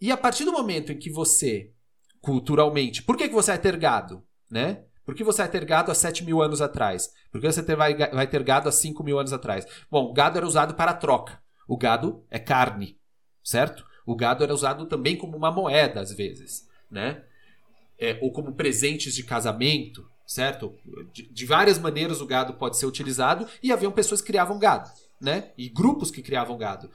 E 0.00 0.10
a 0.10 0.16
partir 0.16 0.44
do 0.44 0.52
momento 0.52 0.90
em 0.90 0.98
que 0.98 1.08
você, 1.08 1.72
culturalmente, 2.20 3.02
por 3.02 3.16
que, 3.16 3.28
que 3.28 3.34
você 3.34 3.52
vai 3.52 3.60
ter 3.60 3.76
gado? 3.76 4.26
Né? 4.50 4.84
Por 5.04 5.14
que 5.14 5.24
você 5.24 5.42
vai 5.42 5.50
ter 5.50 5.64
gado 5.64 5.90
há 5.90 5.94
7 5.94 6.24
mil 6.24 6.42
anos 6.42 6.60
atrás? 6.60 7.12
Por 7.30 7.40
que 7.40 7.50
você 7.50 7.62
ter, 7.62 7.76
vai, 7.76 7.94
vai 7.94 8.26
ter 8.26 8.42
gado 8.42 8.68
há 8.68 8.72
5 8.72 9.02
mil 9.04 9.18
anos 9.18 9.32
atrás? 9.32 9.66
Bom, 9.90 10.10
o 10.10 10.12
gado 10.12 10.38
era 10.38 10.46
usado 10.46 10.74
para 10.74 10.94
troca. 10.94 11.42
O 11.68 11.76
gado 11.76 12.24
é 12.30 12.38
carne, 12.38 12.98
certo? 13.42 13.84
O 14.06 14.14
gado 14.14 14.44
era 14.44 14.52
usado 14.52 14.86
também 14.86 15.16
como 15.16 15.36
uma 15.36 15.50
moeda, 15.50 16.00
às 16.00 16.12
vezes, 16.12 16.68
né? 16.90 17.22
é, 17.98 18.18
ou 18.20 18.32
como 18.32 18.54
presentes 18.54 19.14
de 19.14 19.22
casamento, 19.22 20.06
certo? 20.26 20.74
De, 21.12 21.22
de, 21.28 21.46
várias 21.46 21.78
maneiras 21.78 22.20
o 22.20 22.26
gado 22.26 22.54
pode 22.54 22.76
ser 22.76 22.86
utilizado 22.86 23.46
e 23.62 23.72
haviam 23.72 23.92
pessoas 23.92 24.20
que 24.20 24.26
criavam 24.28 24.58
gado, 24.58 24.90
né? 25.20 25.52
E 25.56 25.68
grupos 25.68 26.10
que 26.10 26.22
criavam 26.22 26.56
gado. 26.56 26.90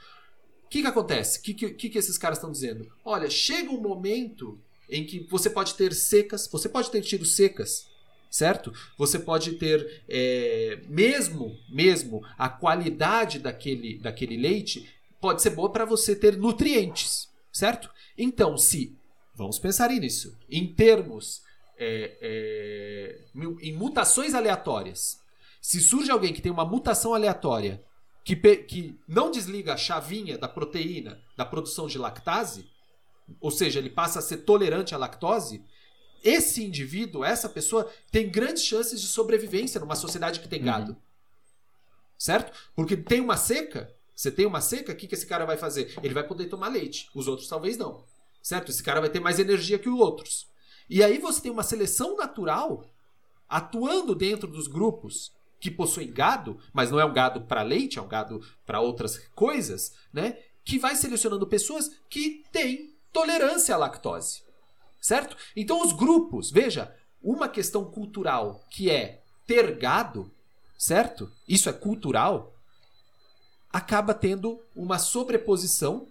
O 0.64 0.68
que, 0.68 0.82
que 0.82 0.86
acontece? 0.86 1.38
O 1.38 1.42
que, 1.42 1.54
que, 1.54 1.88
que 1.88 1.98
esses 1.98 2.16
caras 2.16 2.38
estão 2.38 2.52
dizendo? 2.52 2.86
Olha, 3.04 3.28
chega 3.28 3.70
um 3.70 3.80
momento 3.80 4.60
em 4.88 5.04
que 5.04 5.26
você 5.28 5.50
pode 5.50 5.74
ter 5.74 5.92
secas, 5.92 6.48
você 6.50 6.68
pode 6.68 6.90
ter 6.90 7.00
tido 7.02 7.24
secas, 7.24 7.86
certo? 8.30 8.72
Você 8.96 9.18
pode 9.18 9.52
ter 9.52 10.02
é, 10.08 10.80
mesmo, 10.88 11.58
mesmo 11.68 12.24
a 12.38 12.48
qualidade 12.48 13.38
daquele, 13.38 13.98
daquele 13.98 14.36
leite 14.36 14.88
pode 15.20 15.42
ser 15.42 15.50
boa 15.50 15.70
para 15.70 15.84
você 15.84 16.16
ter 16.16 16.36
nutrientes, 16.36 17.28
certo? 17.52 17.90
Então, 18.16 18.56
se 18.56 18.96
Vamos 19.40 19.58
pensar 19.58 19.88
nisso. 19.88 20.36
Em 20.50 20.66
termos. 20.66 21.42
É, 21.78 22.18
é, 22.20 23.20
em 23.62 23.72
mutações 23.72 24.34
aleatórias. 24.34 25.18
Se 25.62 25.80
surge 25.80 26.10
alguém 26.10 26.30
que 26.30 26.42
tem 26.42 26.52
uma 26.52 26.66
mutação 26.66 27.14
aleatória 27.14 27.82
que, 28.22 28.36
que 28.36 29.00
não 29.08 29.30
desliga 29.30 29.72
a 29.72 29.78
chavinha 29.78 30.36
da 30.36 30.46
proteína 30.46 31.18
da 31.38 31.46
produção 31.46 31.86
de 31.86 31.96
lactase, 31.96 32.68
ou 33.40 33.50
seja, 33.50 33.78
ele 33.78 33.88
passa 33.88 34.18
a 34.18 34.22
ser 34.22 34.38
tolerante 34.38 34.94
à 34.94 34.98
lactose, 34.98 35.64
esse 36.22 36.64
indivíduo, 36.64 37.24
essa 37.24 37.48
pessoa, 37.48 37.90
tem 38.10 38.30
grandes 38.30 38.64
chances 38.64 39.00
de 39.00 39.06
sobrevivência 39.06 39.80
numa 39.80 39.96
sociedade 39.96 40.40
que 40.40 40.48
tem 40.48 40.62
gado. 40.62 40.92
Uhum. 40.92 40.98
Certo? 42.18 42.52
Porque 42.74 42.96
tem 42.96 43.20
uma 43.20 43.36
seca, 43.36 43.94
você 44.14 44.30
tem 44.30 44.46
uma 44.46 44.60
seca, 44.60 44.92
o 44.92 44.96
que, 44.96 45.06
que 45.06 45.14
esse 45.14 45.26
cara 45.26 45.46
vai 45.46 45.56
fazer? 45.56 45.94
Ele 46.02 46.14
vai 46.14 46.26
poder 46.26 46.46
tomar 46.46 46.68
leite, 46.68 47.08
os 47.14 47.26
outros 47.26 47.48
talvez 47.48 47.76
não 47.76 48.04
certo? 48.42 48.70
Esse 48.70 48.82
cara 48.82 49.00
vai 49.00 49.10
ter 49.10 49.20
mais 49.20 49.38
energia 49.38 49.78
que 49.78 49.88
os 49.88 50.00
outros. 50.00 50.46
E 50.88 51.02
aí 51.02 51.18
você 51.18 51.40
tem 51.40 51.52
uma 51.52 51.62
seleção 51.62 52.16
natural 52.16 52.84
atuando 53.48 54.14
dentro 54.14 54.48
dos 54.48 54.66
grupos 54.66 55.32
que 55.60 55.70
possuem 55.70 56.10
gado, 56.10 56.58
mas 56.72 56.90
não 56.90 56.98
é 56.98 57.04
um 57.04 57.12
gado 57.12 57.42
para 57.42 57.62
leite, 57.62 57.98
é 57.98 58.02
um 58.02 58.08
gado 58.08 58.40
para 58.64 58.80
outras 58.80 59.18
coisas, 59.34 59.94
né? 60.12 60.38
Que 60.64 60.78
vai 60.78 60.96
selecionando 60.96 61.46
pessoas 61.46 61.90
que 62.08 62.44
têm 62.50 62.94
tolerância 63.12 63.74
à 63.74 63.78
lactose. 63.78 64.42
Certo? 65.00 65.36
Então 65.56 65.82
os 65.84 65.92
grupos, 65.92 66.50
veja, 66.50 66.94
uma 67.22 67.48
questão 67.48 67.84
cultural 67.84 68.64
que 68.70 68.90
é 68.90 69.22
ter 69.46 69.76
gado, 69.78 70.30
certo? 70.78 71.30
Isso 71.48 71.68
é 71.68 71.72
cultural, 71.72 72.54
acaba 73.72 74.12
tendo 74.12 74.60
uma 74.74 74.98
sobreposição 74.98 76.06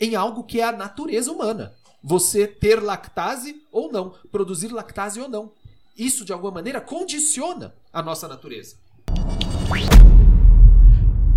em 0.00 0.14
algo 0.14 0.44
que 0.44 0.60
é 0.60 0.64
a 0.64 0.72
natureza 0.72 1.32
humana. 1.32 1.74
Você 2.02 2.46
ter 2.46 2.82
lactase 2.82 3.62
ou 3.72 3.90
não, 3.90 4.10
produzir 4.30 4.68
lactase 4.68 5.20
ou 5.20 5.28
não. 5.28 5.52
Isso, 5.96 6.24
de 6.24 6.32
alguma 6.32 6.52
maneira, 6.52 6.80
condiciona 6.80 7.74
a 7.92 8.02
nossa 8.02 8.28
natureza. 8.28 8.76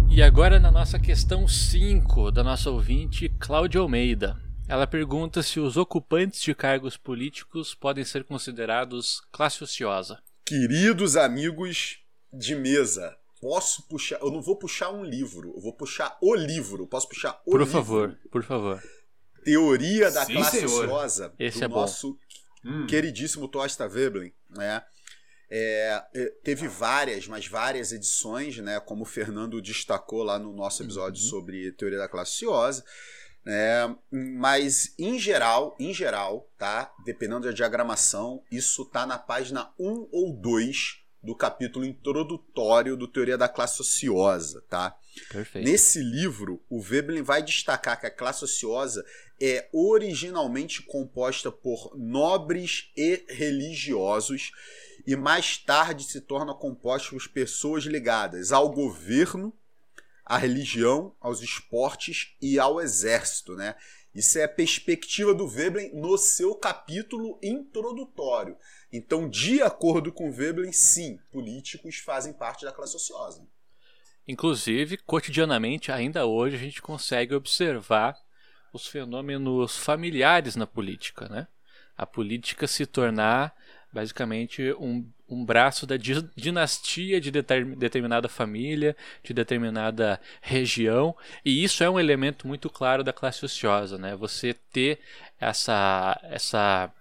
E 0.10 0.22
agora 0.22 0.60
na 0.60 0.72
nossa 0.72 0.98
questão 0.98 1.48
5 1.48 2.32
da 2.32 2.44
nossa 2.44 2.72
ouvinte 2.72 3.30
Cláudia 3.40 3.80
Almeida. 3.80 4.47
Ela 4.70 4.86
pergunta 4.86 5.42
se 5.42 5.62
os 5.62 5.78
ocupantes 5.78 6.42
de 6.42 6.54
cargos 6.54 6.98
políticos 6.98 7.74
podem 7.74 8.04
ser 8.04 8.26
considerados 8.26 9.22
classe 9.32 9.64
ociosa. 9.64 10.22
Queridos 10.46 11.16
amigos 11.16 12.00
de 12.34 12.54
mesa, 12.54 13.18
posso 13.40 13.88
puxar. 13.88 14.20
Eu 14.20 14.30
não 14.30 14.42
vou 14.42 14.58
puxar 14.58 14.92
um 14.92 15.06
livro, 15.06 15.54
eu 15.56 15.62
vou 15.62 15.72
puxar 15.72 16.18
o 16.22 16.36
livro. 16.36 16.86
Posso 16.86 17.08
puxar 17.08 17.42
o 17.46 17.52
por 17.52 17.62
livro. 17.62 17.66
Por 17.66 17.72
favor, 17.72 18.20
por 18.30 18.44
favor. 18.44 18.84
Teoria 19.46 20.12
da 20.12 20.26
Sim, 20.26 20.34
classe 20.34 20.60
senhor. 20.60 20.84
ociosa 20.84 21.34
Esse 21.40 21.60
do 21.60 21.66
é 21.66 21.68
nosso 21.70 22.20
hum. 22.66 22.86
queridíssimo 22.88 23.48
Tosta 23.48 23.88
Veblen, 23.88 24.34
né? 24.50 24.84
É, 25.50 26.04
é, 26.14 26.26
teve 26.44 26.68
várias, 26.68 27.26
mas 27.26 27.48
várias 27.48 27.94
edições, 27.94 28.58
né? 28.58 28.82
Como 28.82 29.04
o 29.04 29.06
Fernando 29.06 29.62
destacou 29.62 30.24
lá 30.24 30.38
no 30.38 30.52
nosso 30.52 30.84
episódio 30.84 31.24
uhum. 31.24 31.30
sobre 31.30 31.72
teoria 31.72 32.00
da 32.00 32.10
classe 32.10 32.46
ociosa. 32.46 32.84
É, 33.48 33.90
mas 34.12 34.94
em 35.00 35.18
geral, 35.18 35.76
em 35.80 35.94
geral, 35.94 36.50
tá? 36.58 36.94
Dependendo 37.06 37.48
da 37.48 37.54
diagramação, 37.54 38.44
isso 38.52 38.84
tá 38.86 39.06
na 39.06 39.18
página 39.18 39.72
1 39.80 40.10
ou 40.12 40.34
2 40.34 41.04
do 41.24 41.36
capítulo 41.36 41.86
introdutório 41.86 42.96
do 42.96 43.08
Teoria 43.08 43.38
da 43.38 43.50
Classe 43.50 43.82
Ociosa, 43.82 44.64
tá? 44.70 44.96
Perfeito. 45.30 45.66
Nesse 45.66 46.00
livro, 46.00 46.62
o 46.70 46.82
Veblen 46.82 47.22
vai 47.22 47.42
destacar 47.42 48.00
que 48.00 48.06
a 48.06 48.12
classe 48.12 48.44
ociosa 48.44 49.04
é 49.42 49.68
originalmente 49.74 50.82
composta 50.84 51.52
por 51.52 51.92
nobres 51.96 52.92
e 52.96 53.26
religiosos 53.30 54.52
e 55.06 55.16
mais 55.16 55.58
tarde 55.58 56.04
se 56.04 56.22
torna 56.22 56.54
composta 56.54 57.10
por 57.12 57.28
pessoas 57.30 57.84
ligadas 57.84 58.52
ao 58.52 58.70
governo, 58.70 59.54
à 60.28 60.38
religião, 60.38 61.16
aos 61.22 61.42
esportes 61.42 62.36
e 62.42 62.60
ao 62.60 62.82
exército, 62.82 63.56
né? 63.56 63.76
Isso 64.14 64.38
é 64.40 64.44
a 64.44 64.50
perspectiva 64.50 65.34
do 65.34 65.48
Veblen 65.48 65.94
no 65.94 66.18
seu 66.18 66.56
capítulo 66.56 67.40
introdutório. 67.42 68.58
Então, 68.92 69.30
de 69.30 69.62
acordo 69.62 70.12
com 70.12 70.32
Veblen, 70.32 70.72
sim, 70.72 71.20
políticos 71.32 71.98
fazem 71.98 72.34
parte 72.34 72.66
da 72.66 72.72
classe 72.72 72.96
ociosa. 72.96 73.48
Inclusive, 74.28 74.98
cotidianamente, 74.98 75.92
ainda 75.92 76.26
hoje, 76.26 76.56
a 76.56 76.60
gente 76.60 76.82
consegue 76.82 77.34
observar 77.34 78.18
os 78.74 78.88
fenômenos 78.88 79.78
familiares 79.78 80.56
na 80.56 80.68
política, 80.68 81.30
né? 81.30 81.48
A 81.96 82.06
política 82.06 82.68
se 82.68 82.86
tornar 82.86 83.56
basicamente 83.98 84.62
um, 84.74 85.04
um 85.28 85.44
braço 85.44 85.88
da 85.88 85.96
dinastia 86.36 87.20
de 87.20 87.32
determinada 87.32 88.30
família, 88.30 88.96
de 89.24 89.34
determinada 89.34 90.22
região, 90.40 91.16
e 91.44 91.64
isso 91.64 91.84
é 91.84 91.90
um 91.90 92.00
elemento 92.00 92.48
muito 92.48 92.70
claro 92.70 93.04
da 93.04 93.12
classe 93.12 93.44
ociosa, 93.44 93.98
né? 93.98 94.16
Você 94.16 94.54
ter 94.72 95.00
essa 95.40 96.20
essa 96.26 96.94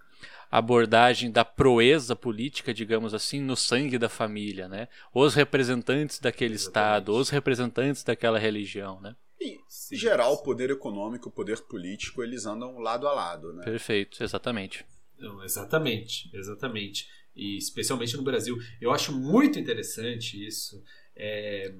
abordagem 0.50 1.30
da 1.30 1.44
proeza 1.44 2.16
política, 2.16 2.72
digamos 2.72 3.12
assim, 3.12 3.42
no 3.42 3.56
sangue 3.56 3.98
da 3.98 4.08
família, 4.08 4.66
né? 4.66 4.88
Os 5.12 5.34
representantes 5.34 6.18
daquele 6.18 6.54
Exatamente. 6.54 6.96
estado, 6.96 7.14
os 7.14 7.28
representantes 7.28 8.02
daquela 8.02 8.38
religião, 8.38 8.98
né? 9.02 9.14
E, 9.38 9.58
em 9.92 9.96
geral, 9.96 10.32
o 10.32 10.42
poder 10.42 10.70
econômico, 10.70 11.28
o 11.28 11.32
poder 11.32 11.60
político, 11.60 12.22
eles 12.22 12.46
andam 12.46 12.78
lado 12.78 13.06
a 13.06 13.12
lado, 13.12 13.52
né? 13.52 13.64
Perfeito, 13.64 14.24
exatamente. 14.24 14.86
Não, 15.18 15.42
exatamente, 15.42 16.30
exatamente. 16.34 17.08
E 17.34 17.56
especialmente 17.56 18.16
no 18.16 18.22
Brasil. 18.22 18.56
Eu 18.80 18.92
acho 18.92 19.12
muito 19.12 19.58
interessante 19.58 20.46
isso. 20.46 20.82
É, 21.14 21.74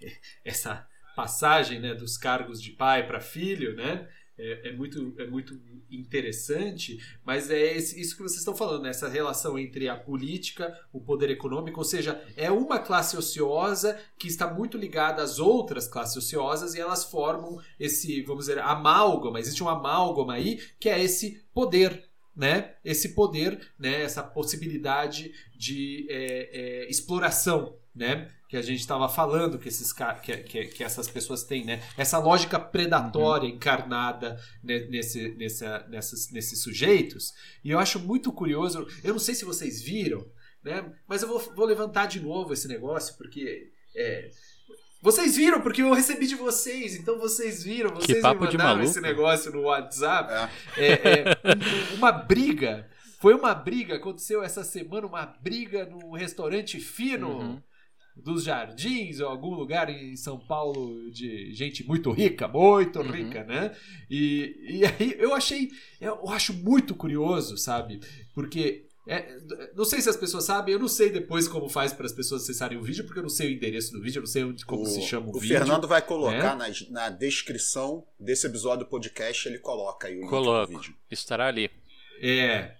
essa 0.44 0.86
passagem 1.14 1.80
né, 1.80 1.94
dos 1.94 2.16
cargos 2.16 2.60
de 2.60 2.72
pai 2.72 3.06
para 3.06 3.20
filho, 3.20 3.74
né? 3.76 4.08
É, 4.38 4.70
é, 4.70 4.72
muito, 4.72 5.14
é 5.18 5.26
muito 5.26 5.60
interessante, 5.90 6.98
mas 7.22 7.50
é 7.50 7.76
esse, 7.76 8.00
isso 8.00 8.16
que 8.16 8.22
vocês 8.22 8.38
estão 8.38 8.56
falando, 8.56 8.84
né? 8.84 8.88
essa 8.88 9.06
relação 9.06 9.58
entre 9.58 9.90
a 9.90 9.94
política, 9.94 10.74
o 10.90 11.02
poder 11.02 11.28
econômico, 11.28 11.78
ou 11.78 11.84
seja, 11.84 12.20
é 12.34 12.50
uma 12.50 12.78
classe 12.78 13.14
ociosa 13.14 13.96
que 14.18 14.26
está 14.26 14.52
muito 14.52 14.78
ligada 14.78 15.22
às 15.22 15.38
outras 15.38 15.86
classes 15.86 16.16
ociosas 16.16 16.74
e 16.74 16.80
elas 16.80 17.04
formam 17.04 17.60
esse, 17.78 18.22
vamos 18.22 18.46
dizer, 18.46 18.58
amálgama, 18.58 19.38
existe 19.38 19.62
um 19.62 19.68
amálgama 19.68 20.32
aí 20.32 20.58
que 20.80 20.88
é 20.88 21.00
esse 21.00 21.44
poder 21.52 22.10
né, 22.34 22.74
esse 22.84 23.10
poder, 23.10 23.60
né, 23.78 24.02
essa 24.02 24.22
possibilidade 24.22 25.32
de 25.54 26.06
é, 26.08 26.50
é, 26.84 26.90
exploração, 26.90 27.76
né, 27.94 28.30
que 28.48 28.56
a 28.56 28.62
gente 28.62 28.80
estava 28.80 29.08
falando 29.08 29.58
que 29.58 29.68
esses 29.68 29.92
que, 29.92 30.36
que, 30.38 30.64
que, 30.66 30.84
essas 30.84 31.08
pessoas 31.08 31.44
têm, 31.44 31.64
né, 31.64 31.82
essa 31.96 32.18
lógica 32.18 32.58
predatória 32.58 33.48
uhum. 33.48 33.56
encarnada 33.56 34.40
nesse, 34.62 35.34
nessa, 35.36 35.86
nessas, 35.88 36.30
nesses 36.30 36.62
sujeitos. 36.62 37.32
E 37.62 37.70
eu 37.70 37.78
acho 37.78 37.98
muito 38.00 38.32
curioso. 38.32 38.86
Eu 39.04 39.12
não 39.12 39.20
sei 39.20 39.34
se 39.34 39.44
vocês 39.44 39.80
viram, 39.80 40.26
né, 40.62 40.90
mas 41.06 41.22
eu 41.22 41.28
vou, 41.28 41.38
vou 41.54 41.66
levantar 41.66 42.06
de 42.06 42.20
novo 42.20 42.52
esse 42.52 42.68
negócio 42.68 43.16
porque 43.16 43.70
é, 43.94 44.30
vocês 45.02 45.36
viram, 45.36 45.60
porque 45.60 45.82
eu 45.82 45.92
recebi 45.92 46.28
de 46.28 46.36
vocês, 46.36 46.94
então 46.94 47.18
vocês 47.18 47.64
viram, 47.64 47.90
vocês 47.90 48.18
que 48.18 48.22
papo 48.22 48.44
me 48.44 48.46
mandaram 48.46 48.82
esse 48.82 49.00
negócio 49.00 49.52
no 49.52 49.62
WhatsApp. 49.62 50.32
É. 50.78 50.86
É, 50.86 50.92
é, 50.92 51.94
uma 51.96 52.12
briga. 52.12 52.88
Foi 53.20 53.34
uma 53.34 53.52
briga, 53.52 53.96
aconteceu 53.96 54.44
essa 54.44 54.62
semana, 54.62 55.06
uma 55.06 55.26
briga 55.26 55.84
num 55.86 56.12
restaurante 56.12 56.78
fino. 56.78 57.40
Uhum 57.40 57.62
dos 58.14 58.44
jardins 58.44 59.20
ou 59.20 59.28
algum 59.28 59.54
lugar 59.54 59.88
em 59.88 60.14
São 60.16 60.38
Paulo 60.38 61.10
de 61.10 61.50
gente 61.54 61.82
muito 61.82 62.10
rica, 62.10 62.46
muito 62.46 63.00
uhum. 63.00 63.10
rica, 63.10 63.42
né? 63.44 63.74
E, 64.10 64.54
e 64.68 64.84
aí 64.84 65.16
eu 65.18 65.34
achei, 65.34 65.70
eu 65.98 66.28
acho 66.28 66.52
muito 66.52 66.94
curioso, 66.94 67.56
sabe? 67.56 68.00
Porque 68.34 68.86
é, 69.06 69.36
não 69.74 69.84
sei 69.84 70.00
se 70.00 70.08
as 70.08 70.16
pessoas 70.16 70.44
sabem, 70.44 70.74
eu 70.74 70.78
não 70.78 70.86
sei 70.86 71.10
depois 71.10 71.48
como 71.48 71.68
faz 71.68 71.92
para 71.92 72.06
as 72.06 72.12
pessoas 72.12 72.42
acessarem 72.42 72.78
o 72.78 72.82
vídeo, 72.82 73.04
porque 73.04 73.18
eu 73.18 73.24
não 73.24 73.30
sei 73.30 73.48
o 73.48 73.56
endereço 73.56 73.92
do 73.92 74.00
vídeo, 74.00 74.18
eu 74.18 74.22
não 74.22 74.28
sei 74.28 74.44
onde, 74.44 74.64
como 74.64 74.82
o, 74.82 74.86
se 74.86 75.02
chama 75.02 75.26
o, 75.26 75.30
o 75.30 75.40
vídeo. 75.40 75.56
O 75.56 75.58
Fernando 75.58 75.88
vai 75.88 76.00
colocar 76.02 76.56
né? 76.56 76.72
na, 76.90 77.08
na, 77.08 77.10
descrição 77.10 78.06
desse 78.18 78.46
episódio 78.46 78.84
do 78.84 78.90
podcast, 78.90 79.48
ele 79.48 79.58
coloca 79.58 80.06
aí 80.06 80.22
o 80.22 80.28
Coloco. 80.28 80.70
link 80.70 80.76
do 80.76 80.82
vídeo. 80.82 80.96
Estará 81.10 81.48
ali. 81.48 81.68
É. 82.20 82.76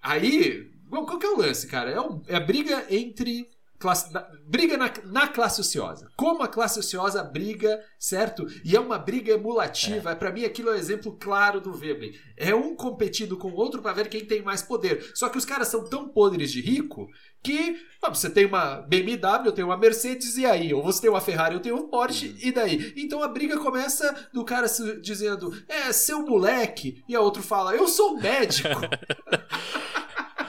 Aí, 0.00 0.70
qual 0.88 1.18
que 1.18 1.26
é 1.26 1.30
o 1.30 1.38
lance, 1.38 1.66
cara? 1.66 1.90
É, 1.90 2.00
um, 2.00 2.22
é 2.28 2.36
a 2.36 2.40
briga 2.40 2.86
entre 2.88 3.48
Classe, 3.78 4.12
na, 4.12 4.26
briga 4.44 4.76
na, 4.76 4.92
na, 5.04 5.28
classe 5.28 5.60
ociosa. 5.60 6.10
Como 6.16 6.42
a 6.42 6.48
classe 6.48 6.80
ociosa 6.80 7.22
briga, 7.22 7.80
certo? 7.98 8.44
E 8.64 8.74
é 8.74 8.80
uma 8.80 8.98
briga 8.98 9.34
emulativa. 9.34 10.10
É. 10.10 10.14
Para 10.16 10.32
mim, 10.32 10.44
aquilo 10.44 10.70
é 10.70 10.72
um 10.72 10.76
exemplo 10.76 11.16
claro 11.18 11.60
do 11.60 11.72
Veblen. 11.72 12.12
É 12.36 12.52
um 12.54 12.74
competindo 12.74 13.36
com 13.36 13.50
o 13.50 13.54
outro 13.54 13.80
para 13.80 13.92
ver 13.92 14.08
quem 14.08 14.24
tem 14.24 14.42
mais 14.42 14.62
poder. 14.62 15.12
Só 15.14 15.28
que 15.28 15.38
os 15.38 15.44
caras 15.44 15.68
são 15.68 15.84
tão 15.84 16.08
podres 16.08 16.50
de 16.50 16.60
rico 16.60 17.08
que 17.42 17.76
você 18.10 18.30
tem 18.30 18.46
uma 18.46 18.76
BMW, 18.82 19.46
eu 19.46 19.52
tenho 19.52 19.68
uma 19.68 19.76
Mercedes, 19.76 20.36
e 20.36 20.46
aí? 20.46 20.72
Ou 20.72 20.82
você 20.82 21.02
tem 21.02 21.10
uma 21.10 21.20
Ferrari, 21.20 21.54
eu 21.54 21.60
tenho 21.60 21.76
um 21.76 21.88
Porsche, 21.88 22.28
uhum. 22.28 22.36
e 22.40 22.52
daí? 22.52 22.92
Então 22.96 23.22
a 23.22 23.28
briga 23.28 23.58
começa 23.58 24.28
do 24.32 24.44
cara 24.44 24.66
dizendo, 25.00 25.52
é, 25.68 25.92
seu 25.92 26.22
moleque, 26.22 27.02
e 27.08 27.14
a 27.14 27.20
outro 27.20 27.42
fala, 27.42 27.74
eu 27.74 27.86
sou 27.88 28.18
médico. 28.18 28.68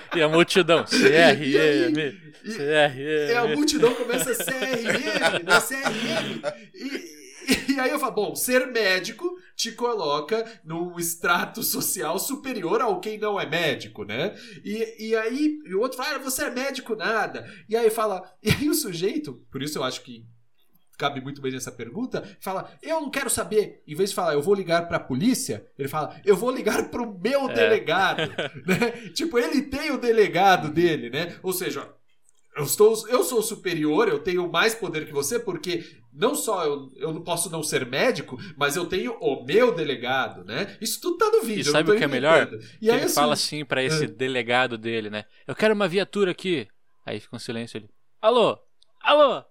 e 0.16 0.22
a 0.22 0.28
multidão, 0.28 0.84
CRM, 0.86 1.96
CRM. 2.44 3.30
E 3.30 3.36
a 3.36 3.48
multidão 3.48 3.94
começa 3.94 4.36
CRM, 4.36 5.44
né? 5.44 5.60
CRM. 5.62 6.42
E, 6.74 7.74
e 7.74 7.80
aí 7.80 7.90
eu 7.90 8.00
falo, 8.00 8.14
bom, 8.14 8.36
ser 8.36 8.68
médico 8.68 9.36
te 9.56 9.72
coloca 9.72 10.46
num 10.64 10.98
extrato 11.00 11.64
social 11.64 12.20
superior 12.20 12.82
ao 12.82 13.00
quem 13.00 13.18
não 13.18 13.40
é 13.40 13.46
médico, 13.46 14.04
né? 14.04 14.36
E, 14.64 15.10
e 15.10 15.16
aí 15.16 15.60
o 15.74 15.80
outro 15.80 15.98
fala, 15.98 16.16
ah, 16.16 16.20
você 16.20 16.46
é 16.46 16.52
médico 16.52 16.96
nada. 16.96 17.50
E 17.68 17.76
aí 17.76 17.90
fala, 17.90 18.24
e 18.44 18.50
aí 18.50 18.70
o 18.70 18.74
sujeito, 18.74 19.34
por 19.52 19.62
isso 19.62 19.78
eu 19.78 19.84
acho 19.84 20.02
que 20.02 20.26
cabe 21.00 21.22
muito 21.22 21.42
bem 21.42 21.54
nessa 21.54 21.72
pergunta, 21.72 22.22
fala: 22.42 22.70
Eu 22.84 23.02
não 23.02 23.10
quero 23.10 23.30
saber. 23.30 23.82
Em 23.88 23.96
vez 23.96 24.10
de 24.10 24.16
falar, 24.16 24.34
eu 24.34 24.42
vou 24.42 24.54
ligar 24.54 24.88
para 24.88 24.98
a 24.98 25.00
polícia, 25.00 25.66
ele 25.80 25.88
fala: 25.88 26.20
Eu 26.26 26.36
vou 26.36 26.52
ligar 26.52 26.92
para 26.92 27.02
o 27.02 27.18
meu 27.18 27.50
é. 27.50 27.54
delegado. 27.54 28.30
né? 28.68 29.10
Tipo, 29.14 29.40
ele 29.40 29.62
tem 29.64 29.92
o 29.92 29.98
delegado 29.98 30.70
dele, 30.70 31.10
né? 31.10 31.38
Ou 31.42 31.54
seja, 31.54 31.90
eu, 32.56 32.66
estou, 32.66 33.08
eu 33.08 33.24
sou 33.24 33.42
superior, 33.42 34.10
eu 34.10 34.20
tenho 34.20 34.52
mais 34.52 34.76
poder 34.76 35.06
que 35.06 35.14
você, 35.14 35.40
porque 35.40 35.86
não 36.12 36.36
só 36.36 36.66
eu, 36.66 36.92
eu 36.98 37.14
não 37.14 37.22
posso 37.22 37.50
não 37.50 37.64
ser 37.64 37.86
médico, 37.86 38.38
mas 38.58 38.76
eu 38.76 38.86
tenho 38.86 39.14
o 39.22 39.46
meu 39.46 39.74
delegado, 39.74 40.44
né? 40.44 40.76
Isso 40.82 41.00
tudo 41.00 41.18
tá 41.18 41.32
no 41.32 41.44
vídeo. 41.44 41.62
E 41.62 41.72
sabe 41.72 41.92
o 41.92 41.98
que 41.98 42.04
é 42.04 42.08
melhor? 42.08 42.50
E 42.82 42.90
aí, 42.90 42.98
ele 42.98 43.06
assim, 43.06 43.16
fala 43.16 43.34
assim 43.34 43.64
para 43.64 43.82
esse 43.82 44.04
uh, 44.06 44.10
delegado 44.10 44.78
dele, 44.78 45.10
né? 45.10 45.24
Eu 45.48 45.56
quero 45.56 45.74
uma 45.74 45.88
viatura 45.88 46.32
aqui. 46.32 46.68
Aí 47.06 47.22
fica 47.22 47.36
um 47.36 47.40
silêncio 47.40 47.78
ali. 47.78 47.90
Alô, 48.22 48.60
Alô! 49.10 49.44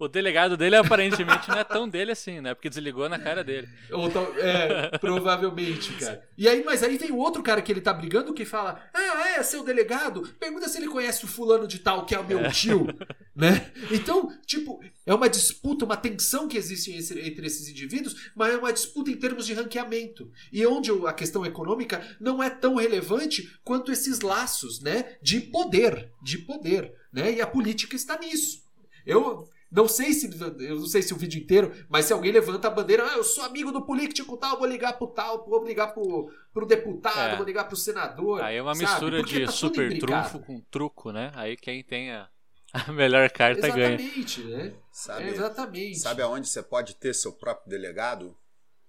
O 0.00 0.08
delegado 0.08 0.56
dele 0.56 0.74
aparentemente 0.74 1.48
não 1.48 1.58
é 1.58 1.62
tão 1.62 1.88
dele 1.88 2.10
assim, 2.10 2.40
né? 2.40 2.54
Porque 2.54 2.68
desligou 2.68 3.08
na 3.08 3.20
cara 3.20 3.44
dele. 3.44 3.68
Ou, 3.92 4.08
é, 4.36 4.98
provavelmente, 4.98 5.92
cara. 5.92 6.28
E 6.36 6.48
aí, 6.48 6.64
mas 6.64 6.82
aí 6.82 6.98
tem 6.98 7.12
o 7.12 7.16
outro 7.16 7.40
cara 7.40 7.62
que 7.62 7.70
ele 7.70 7.80
tá 7.80 7.94
brigando 7.94 8.34
que 8.34 8.44
fala: 8.44 8.84
Ah, 8.92 9.28
é, 9.28 9.42
seu 9.44 9.62
delegado? 9.62 10.22
Pergunta 10.40 10.68
se 10.68 10.78
ele 10.78 10.88
conhece 10.88 11.24
o 11.24 11.28
fulano 11.28 11.68
de 11.68 11.78
tal, 11.78 12.04
que 12.04 12.16
é 12.16 12.18
o 12.18 12.26
meu 12.26 12.40
é. 12.40 12.50
tio. 12.50 12.88
né? 13.32 13.70
Então, 13.92 14.28
tipo, 14.44 14.82
é 15.06 15.14
uma 15.14 15.28
disputa, 15.28 15.84
uma 15.84 15.96
tensão 15.96 16.48
que 16.48 16.58
existe 16.58 16.92
entre 16.92 17.46
esses 17.46 17.68
indivíduos, 17.68 18.32
mas 18.34 18.54
é 18.54 18.56
uma 18.56 18.72
disputa 18.72 19.08
em 19.08 19.16
termos 19.16 19.46
de 19.46 19.54
ranqueamento. 19.54 20.32
E 20.52 20.66
onde 20.66 20.90
a 21.06 21.12
questão 21.12 21.46
econômica 21.46 22.04
não 22.18 22.42
é 22.42 22.50
tão 22.50 22.74
relevante 22.74 23.56
quanto 23.62 23.92
esses 23.92 24.20
laços, 24.20 24.80
né? 24.80 25.16
De 25.22 25.40
poder. 25.40 26.10
De 26.20 26.38
poder. 26.38 26.92
Né? 27.12 27.34
E 27.34 27.40
a 27.40 27.46
política 27.46 27.94
está 27.94 28.18
nisso. 28.18 28.65
Eu 29.06 29.48
não 29.70 29.88
sei 29.88 30.12
se 30.12 30.30
eu 30.40 30.76
não 30.76 30.86
sei 30.86 31.02
se 31.02 31.12
o 31.12 31.16
vídeo 31.16 31.40
inteiro, 31.40 31.72
mas 31.88 32.06
se 32.06 32.12
alguém 32.12 32.32
levanta 32.32 32.68
a 32.68 32.70
bandeira, 32.70 33.04
ah, 33.08 33.16
eu 33.16 33.24
sou 33.24 33.44
amigo 33.44 33.72
do 33.72 33.82
político 33.82 34.36
tal, 34.36 34.58
vou 34.58 34.66
ligar 34.66 34.94
pro 34.94 35.08
tal, 35.08 35.46
vou 35.46 35.64
ligar 35.64 35.88
pro, 35.88 36.30
pro 36.52 36.66
deputado, 36.66 37.34
é. 37.34 37.36
vou 37.36 37.46
ligar 37.46 37.64
pro 37.64 37.76
senador. 37.76 38.42
Aí 38.42 38.56
é 38.56 38.62
uma 38.62 38.74
sabe? 38.74 38.90
mistura 38.90 39.18
Porque 39.18 39.40
de 39.40 39.46
tá 39.46 39.52
super 39.52 39.98
trunfo 39.98 40.40
com 40.40 40.60
truco, 40.70 41.12
né? 41.12 41.32
Aí 41.34 41.56
quem 41.56 41.82
tem 41.82 42.12
a, 42.12 42.28
a 42.72 42.92
melhor 42.92 43.30
carta 43.30 43.66
exatamente, 43.66 43.76
ganha. 43.76 43.94
Exatamente, 43.94 44.44
né? 44.44 44.72
Sabe, 44.90 45.22
é 45.24 45.28
exatamente. 45.28 45.98
Sabe 45.98 46.22
aonde 46.22 46.48
você 46.48 46.62
pode 46.62 46.94
ter 46.96 47.14
seu 47.14 47.32
próprio 47.32 47.70
delegado? 47.70 48.36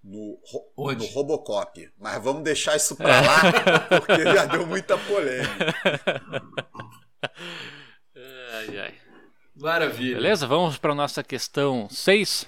no, 0.02 0.38
Onde? 0.76 1.06
no 1.06 1.12
Robocop. 1.12 1.90
Mas 1.98 2.22
vamos 2.22 2.42
deixar 2.42 2.76
isso 2.76 2.96
pra 2.96 3.20
lá, 3.20 3.42
porque 4.00 4.22
já 4.22 4.46
deu 4.46 4.66
muita 4.66 4.96
polêmica. 4.96 5.74
Ai, 8.50 8.78
ai. 8.78 8.94
Maravilha. 9.58 10.16
Beleza? 10.16 10.46
Vamos 10.46 10.78
para 10.78 10.94
nossa 10.94 11.22
questão 11.24 11.88
6. 11.90 12.46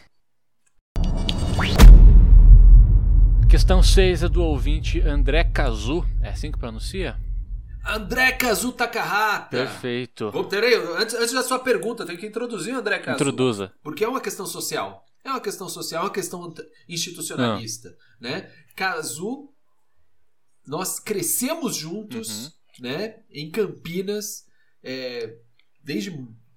Questão 3.51 3.83
6 3.83 4.23
é 4.23 4.29
do 4.29 4.45
ouvinte 4.45 5.01
André 5.01 5.43
Cazu. 5.43 6.07
É 6.23 6.29
assim 6.29 6.53
que 6.53 6.59
pronuncia? 6.59 7.19
André 7.85 8.31
Kazu 8.33 8.71
Takahata. 8.73 9.57
Perfeito. 9.57 10.31
Vou, 10.31 10.45
peraí, 10.45 10.75
antes, 10.75 11.15
antes 11.17 11.33
da 11.33 11.43
sua 11.43 11.59
pergunta, 11.59 12.07
tenho 12.07 12.19
que 12.19 12.27
introduzir 12.27 12.75
o 12.75 12.79
André 12.79 13.01
Kazu. 13.01 13.17
Introduza. 13.17 13.73
Porque 13.83 14.05
é 14.05 14.09
uma 14.09 14.21
questão 14.21 14.47
social. 14.47 15.05
É 15.25 15.31
uma 15.31 15.41
questão 15.41 15.69
social, 15.69 16.05
é 16.05 16.07
uma 16.07 16.13
questão 16.13 16.55
institucionalista. 16.89 17.95
Né? 18.21 18.51
Kazu, 18.77 19.53
nós 20.65 21.01
crescemos 21.01 21.75
juntos 21.75 22.53
né? 22.79 23.17
em 23.31 23.51
Campinas, 23.51 24.47
é, 24.83 25.37
desde, 25.83 26.11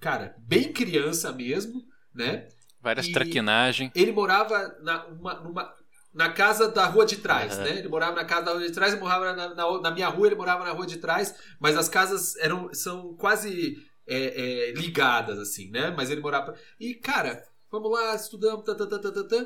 cara, 0.03 0.35
bem 0.39 0.71
criança 0.73 1.31
mesmo. 1.31 1.81
Né? 2.13 2.47
Várias 2.81 3.07
traquinagens. 3.07 3.91
Ele 3.95 4.11
morava 4.11 4.77
na, 4.81 5.05
uma- 5.07 5.39
numa- 5.39 5.73
na 6.13 6.29
casa 6.31 6.67
da 6.67 6.85
rua 6.85 7.05
de 7.05 7.17
trás, 7.17 7.53
Aham. 7.53 7.63
né? 7.63 7.79
Ele 7.79 7.87
morava 7.87 8.15
na 8.17 8.25
casa 8.25 8.45
da 8.45 8.51
rua 8.51 8.67
de 8.67 8.71
trás, 8.71 8.99
morava 8.99 9.33
na, 9.33 9.55
na- 9.55 9.81
na 9.81 9.91
minha 9.91 10.07
rua, 10.09 10.27
ele 10.27 10.35
morava 10.35 10.63
na 10.63 10.71
rua 10.71 10.85
de 10.85 10.97
trás, 10.97 11.33
mas 11.59 11.75
as 11.75 11.89
casas 11.89 12.35
eram 12.35 12.71
são 12.73 13.15
quase 13.15 13.77
é, 14.05 14.17
é, 14.17 14.71
ligadas, 14.73 15.39
assim, 15.39 15.71
né? 15.71 15.89
Mas 15.95 16.11
ele 16.11 16.21
morava. 16.21 16.53
E, 16.79 16.93
cara, 16.93 17.41
vamos 17.71 17.89
lá, 17.89 18.13
estudamos, 18.15 18.63
tá, 18.65 18.75
tá, 18.75 18.85
tá, 18.85 18.99
tá. 18.99 19.45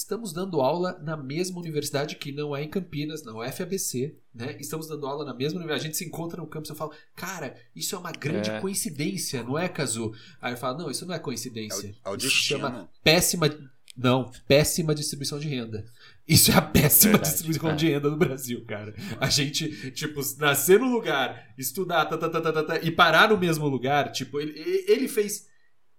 Estamos 0.00 0.32
dando 0.32 0.62
aula 0.62 0.98
na 1.02 1.14
mesma 1.14 1.58
universidade 1.60 2.16
que 2.16 2.32
não 2.32 2.56
é 2.56 2.62
em 2.62 2.68
Campinas, 2.70 3.22
na 3.22 3.34
UFABC, 3.34 4.16
né? 4.34 4.56
Estamos 4.58 4.88
dando 4.88 5.06
aula 5.06 5.26
na 5.26 5.34
mesma 5.34 5.58
universidade. 5.58 5.82
A 5.82 5.86
gente 5.88 5.98
se 5.98 6.04
encontra 6.06 6.40
no 6.40 6.46
campus 6.46 6.70
e 6.70 6.72
eu 6.72 6.76
falo, 6.76 6.92
cara, 7.14 7.54
isso 7.76 7.94
é 7.94 7.98
uma 7.98 8.10
grande 8.10 8.48
É. 8.50 8.60
coincidência, 8.60 9.42
não 9.42 9.58
é, 9.58 9.68
Kazu? 9.68 10.12
Aí 10.40 10.54
eu 10.54 10.56
falo, 10.56 10.78
não, 10.78 10.90
isso 10.90 11.04
não 11.04 11.12
é 11.12 11.18
É 11.18 11.20
coincidência. 11.20 11.94
o, 12.04 12.08
é 12.08 12.12
o 12.12 12.16
Isso 12.16 12.26
destino. 12.28 12.60
chama 12.60 12.90
péssima. 13.04 13.70
Não, 13.94 14.32
péssima 14.48 14.94
distribuição 14.94 15.38
de 15.38 15.48
renda. 15.48 15.84
Isso 16.26 16.50
é 16.50 16.54
a 16.54 16.62
péssima 16.62 17.12
Verdade, 17.12 17.30
distribuição 17.34 17.70
é. 17.70 17.74
de 17.76 17.88
renda 17.90 18.08
no 18.08 18.16
Brasil, 18.16 18.64
cara. 18.64 18.94
A 19.20 19.28
gente, 19.28 19.90
tipo, 19.90 20.20
nascer 20.38 20.80
no 20.80 20.90
lugar, 20.90 21.52
estudar 21.58 22.06
tá, 22.06 22.16
tá, 22.16 22.30
tá, 22.30 22.40
tá, 22.40 22.52
tá, 22.52 22.62
tá, 22.62 22.78
e 22.78 22.90
parar 22.90 23.28
no 23.28 23.36
mesmo 23.36 23.68
lugar, 23.68 24.10
tipo, 24.12 24.40
ele, 24.40 24.58
ele 24.88 25.08
fez 25.08 25.46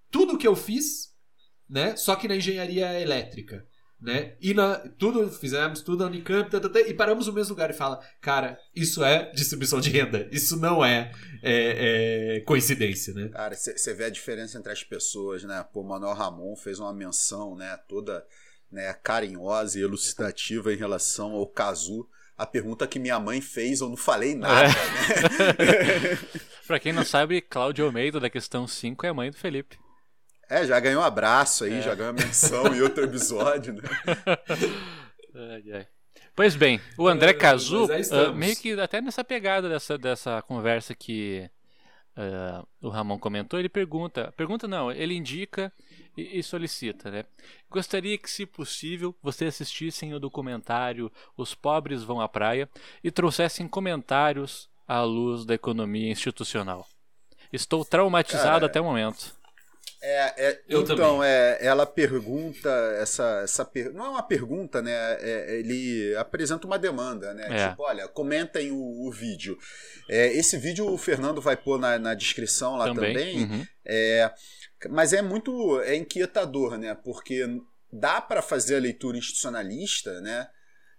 tudo 0.10 0.34
o 0.34 0.38
que 0.39 0.47
eu 0.47 0.56
fiz, 0.56 1.14
né? 1.70 1.95
Só 1.95 2.16
que 2.16 2.28
na 2.28 2.36
engenharia 2.36 2.99
elétrica. 2.99 3.68
Né? 4.02 4.34
E 4.41 4.52
na, 4.56 4.78
tudo 4.97 5.30
fizemos, 5.30 5.82
tudo 5.82 5.99
na 5.99 6.08
Unicamp, 6.08 6.49
tá, 6.49 6.80
e 6.80 6.93
paramos 6.93 7.28
no 7.28 7.34
mesmo 7.34 7.52
lugar 7.52 7.70
e 7.70 7.74
fala, 7.74 7.99
cara, 8.20 8.58
isso 8.76 9.04
é 9.04 9.32
distribuição 9.32 9.80
de 9.80 9.91
renda, 9.91 10.28
isso 10.32 10.58
não 10.58 10.84
é, 10.84 11.12
é, 11.43 12.38
é 12.38 12.39
coincidência, 12.39 13.14
né? 13.14 13.30
Cara, 13.30 13.56
você 13.56 13.93
vê 13.93 14.06
a 14.06 14.10
diferença 14.10 14.58
entre 14.58 14.72
as 14.72 14.84
pessoas, 14.84 15.43
né? 15.43 15.64
Pô, 15.72 15.84
Manuel 15.84 16.16
Ramon 16.16 16.56
fez 16.56 16.80
uma 16.80 16.91
menção, 16.91 17.56
né? 17.56 17.78
Toda 17.88 18.26
né, 18.72 18.91
carinhosa 19.04 19.78
e 19.78 19.84
elucidativa 19.84 20.74
em 20.74 20.78
relação 20.78 21.34
ao 21.34 21.45
Cazu. 21.45 22.08
A 22.36 22.45
pergunta 22.45 22.88
que 22.88 22.97
minha 22.97 23.20
mãe 23.20 23.39
fez, 23.39 23.82
eu 23.82 23.89
não 23.89 23.97
falei 23.97 24.34
nada, 24.34 24.68
né? 24.68 26.18
Pra 26.66 26.80
quem 26.80 26.91
não 26.91 27.06
sabe, 27.06 27.39
Cláudio 27.39 27.86
Almeida, 27.86 28.20
da 28.20 28.32
questão 28.32 28.66
5, 28.66 29.06
é 29.06 29.10
a 29.10 29.14
mãe 29.14 29.30
do 29.30 29.38
Felipe. 29.38 29.78
É, 30.52 30.66
já 30.66 30.78
ganhou 30.82 31.02
um 31.02 31.06
abraço 31.06 31.64
aí, 31.64 31.76
É. 31.76 31.82
já 31.82 31.95
ganhou 31.95 32.14
menção 32.14 32.76
em 32.76 32.82
outro 32.82 33.06
episódio, 33.06 33.74
né? 33.74 33.82
Ai, 35.34 35.64
ai. 35.74 35.88
Pois 36.36 36.56
bem, 36.58 36.80
o 36.97 37.08
André 37.08 37.32
Ah, 37.32 37.34
Cazu, 37.34 37.88
ah, 38.12 38.34
meio 38.34 38.56
que 38.58 38.74
até 38.80 38.99
nessa 38.99 39.24
pegada 39.24 39.70
dessa, 39.70 39.97
dessa 39.97 40.41
conversa 40.41 40.93
que 40.93 41.49
ah, 42.18 42.66
o 42.82 42.89
Ramon 42.89 43.18
comentou, 43.18 43.58
ele 43.58 43.70
pergunta, 43.70 44.34
pergunta 44.36 44.68
não, 44.68 44.91
ele 44.91 45.14
indica 45.14 45.72
e, 46.18 46.39
e 46.39 46.43
solicita, 46.43 47.10
né? 47.10 47.24
Gostaria 47.70 48.18
que, 48.18 48.30
se 48.30 48.45
possível, 48.45 49.16
vocês 49.24 49.54
assistissem 49.56 50.14
o 50.14 50.20
documentário 50.20 51.10
Os 51.38 51.56
Pobres 51.56 52.04
Vão 52.04 52.20
à 52.20 52.28
Praia 52.28 52.70
e 53.02 53.10
trouxessem 53.10 53.68
comentários 53.70 54.70
à 54.86 55.02
luz 55.02 55.45
da 55.45 55.54
economia 55.54 56.12
institucional. 56.12 56.86
Estou 57.54 57.86
traumatizado 57.86 58.43
Cara, 58.52 58.66
até 58.66 58.82
o 58.82 58.84
momento. 58.86 59.34
É, 60.04 60.47
é, 60.47 60.62
Eu 60.68 60.82
então, 60.82 60.95
também. 60.95 61.24
é, 61.24 61.60
ela 61.62 61.86
pergunta 61.86 62.70
essa, 62.99 63.41
essa 63.43 63.64
per- 63.64 63.93
não 63.93 64.06
é 64.06 64.10
uma 64.10 64.24
pergunta, 64.24 64.82
né? 64.82 64.91
É- 65.20 65.60
ele 65.60 66.16
apresenta 66.16 66.66
uma 66.66 66.80
demanda, 66.80 67.34
né? 67.36 67.45
É. 67.49 67.70
Tipo, 67.70 67.84
olha, 67.84 68.08
comentem 68.08 68.72
o, 68.72 69.08
o 69.08 69.12
vídeo. 69.12 69.58
É, 70.10 70.28
esse 70.34 70.58
vídeo 70.58 70.88
o 70.91 70.97
Fernando 70.97 71.39
vai 71.39 71.56
pôr 71.56 71.80
na, 71.80 71.99
na 71.99 72.14
descrição 72.16 72.76
lá 72.78 72.86
também. 72.93 73.14
Também. 73.14 73.43
Uhum. 73.43 73.66
É, 73.86 74.32
mas 74.89 75.14
é 75.14 75.22
muito 75.22 75.80
é 75.82 75.95
inquietador, 75.95 76.78
né? 76.78 76.95
Porque 77.04 77.45
dá 77.93 78.20
para 78.20 78.41
fazer 78.41 78.78
a 78.78 78.80
leitura 78.80 79.18
institucionalista, 79.18 80.20
né? 80.22 80.47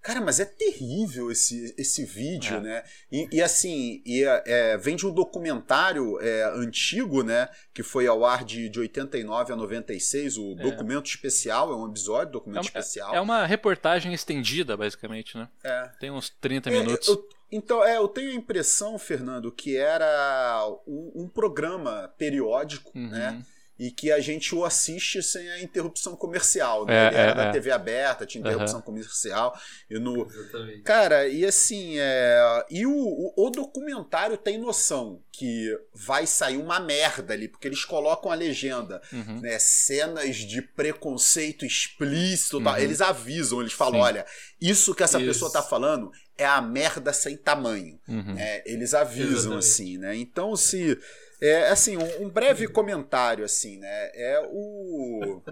Cara, 0.03 0.20
mas 0.20 0.40
é 0.40 0.44
terrível 0.44 1.30
esse, 1.30 1.72
esse 1.78 2.05
vídeo, 2.05 2.57
É. 2.57 2.61
né? 2.61 2.82
E, 3.11 3.28
e 3.36 3.40
assim, 3.40 4.03
e, 4.05 4.24
é, 4.24 4.76
vem 4.76 4.96
de 4.96 5.07
um 5.07 5.12
documentário 5.14 6.18
é, 6.20 6.44
antigo, 6.57 7.22
né? 7.22 7.48
Que 7.72 7.82
foi 7.84 8.07
ao 8.09 8.24
ar 8.24 8.44
de, 8.44 8.68
de 8.68 8.80
89 8.80 9.53
a 9.53 9.57
96, 9.57 10.36
o 10.38 10.53
É. 10.59 10.62
documento 10.62 11.07
especial, 11.07 11.72
é 11.72 11.76
um 11.76 11.88
episódio, 11.88 12.32
documento 12.32 12.64
É- 12.64 12.66
especial. 12.66 13.14
É 13.14 13.20
uma 13.20 13.46
reportagem 13.46 14.12
estendida, 14.12 14.76
basicamente, 14.76 15.36
né? 15.38 15.48
É. 15.62 15.88
Tem 16.00 16.11
uns 16.11 16.28
30 16.30 16.68
É, 16.68 16.72
minutos. 16.80 17.07
eu- 17.09 17.28
então, 17.53 17.84
é, 17.84 17.96
eu 17.98 18.09
tenho 18.09 18.30
a 18.30 18.34
impressão, 18.34 18.98
Fernando, 18.98 19.53
que 19.53 19.76
era 19.76 20.66
um, 20.86 21.12
um 21.24 21.28
programa 21.28 22.12
periódico, 22.18 22.90
Uhum. 22.98 23.09
né? 23.09 23.40
E 23.83 23.91
que 23.91 24.12
a 24.12 24.20
gente 24.20 24.55
o 24.55 24.64
assiste 24.64 25.20
sem 25.24 25.51
a 25.51 25.61
interrupção 25.61 26.14
comercial, 26.14 26.87
né? 26.87 26.95
É, 26.95 27.07
Ele 27.09 27.16
era 27.16 27.30
é, 27.33 27.35
da 27.35 27.45
é. 27.47 27.51
TV 27.51 27.72
aberta, 27.72 28.24
tinha 28.24 28.41
interrupção 28.41 28.80
comercial. 28.80 29.59
E 29.91 29.99
no, 29.99 30.24
Exatamente. 30.24 30.83
Cara, 30.83 31.26
e 31.26 31.45
assim, 31.45 31.99
é... 31.99 32.64
e 32.70 32.87
o, 32.87 32.93
o, 32.95 33.47
o 33.47 33.51
documentário 33.51 34.37
tem 34.37 34.57
noção 34.57 35.20
que 35.33 35.76
vai 35.93 36.28
sair 36.28 36.59
uma 36.59 36.78
merda 36.78 37.33
ali, 37.35 37.49
porque 37.49 37.66
eles 37.66 37.85
colocam 37.85 38.30
a 38.30 38.37
legenda, 38.37 39.03
Uhum. 39.12 39.41
né? 39.41 39.59
Cenas 39.59 40.37
de 40.37 40.62
preconceito 40.62 41.66
explícito, 41.66 42.62
tal. 42.62 42.74
Uhum. 42.74 42.78
eles 42.78 43.01
avisam, 43.01 43.61
eles 43.61 43.72
falam: 43.72 43.95
Sim. 43.95 44.01
olha, 44.01 44.26
isso 44.61 44.95
que 44.95 45.03
essa 45.03 45.18
Isso. 45.18 45.26
pessoa 45.26 45.53
tá 45.53 45.61
falando 45.61 46.12
é 46.43 46.47
a 46.47 46.61
merda 46.61 47.12
sem 47.12 47.36
tamanho. 47.36 47.99
Uhum. 48.07 48.34
né? 48.34 48.62
Eles 48.66 48.93
avisam, 48.95 49.30
Exatamente. 49.32 49.59
assim, 49.59 49.99
né? 49.99 50.16
Então, 50.16 50.55
se. 50.57 50.99
É, 51.40 51.68
assim, 51.70 51.97
um, 51.97 52.24
um 52.26 52.28
breve 52.28 52.68
comentário, 52.68 53.45
assim, 53.45 53.78
né? 53.78 54.11
É 54.14 54.43
o. 54.51 55.43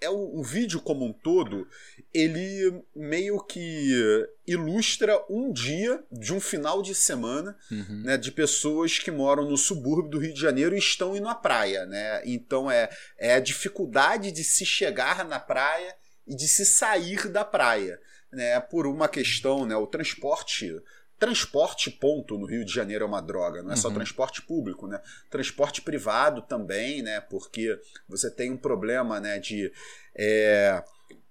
É 0.00 0.08
o, 0.08 0.38
o 0.38 0.44
vídeo 0.44 0.80
como 0.80 1.04
um 1.04 1.12
todo, 1.12 1.66
ele 2.14 2.84
meio 2.94 3.40
que 3.44 4.24
ilustra 4.46 5.20
um 5.28 5.52
dia 5.52 6.00
de 6.10 6.32
um 6.32 6.38
final 6.40 6.82
de 6.82 6.94
semana 6.94 7.56
Uhum. 7.68 8.02
né, 8.04 8.16
de 8.16 8.30
pessoas 8.30 8.98
que 9.00 9.10
moram 9.10 9.48
no 9.50 9.56
subúrbio 9.56 10.08
do 10.08 10.18
Rio 10.20 10.32
de 10.32 10.40
Janeiro 10.40 10.76
e 10.76 10.78
estão 10.78 11.16
indo 11.16 11.28
à 11.28 11.34
praia, 11.34 11.84
né? 11.84 12.22
Então 12.24 12.70
é, 12.70 12.88
é 13.18 13.34
a 13.34 13.40
dificuldade 13.40 14.30
de 14.30 14.44
se 14.44 14.64
chegar 14.64 15.24
na 15.26 15.40
praia 15.40 15.92
e 16.28 16.34
de 16.36 16.46
se 16.46 16.64
sair 16.64 17.28
da 17.28 17.44
praia, 17.44 17.98
né? 18.32 18.60
Por 18.60 18.86
uma 18.86 19.08
questão, 19.08 19.64
né? 19.66 19.76
O 19.76 19.86
transporte 19.86 20.74
transporte 21.18 21.90
ponto 21.90 22.38
no 22.38 22.46
Rio 22.46 22.64
de 22.64 22.72
Janeiro 22.72 23.04
é 23.04 23.08
uma 23.08 23.20
droga, 23.20 23.60
não 23.60 23.72
é 23.72 23.76
só 23.76 23.88
Uhum. 23.88 23.94
transporte 23.94 24.40
público, 24.40 24.86
né? 24.86 25.00
Transporte 25.28 25.82
privado 25.82 26.42
também, 26.42 27.02
né? 27.02 27.20
Porque 27.20 27.76
você 28.08 28.30
tem 28.30 28.52
um 28.52 28.56
problema, 28.56 29.18
né? 29.18 29.40
De 29.40 29.72
é, 30.14 30.82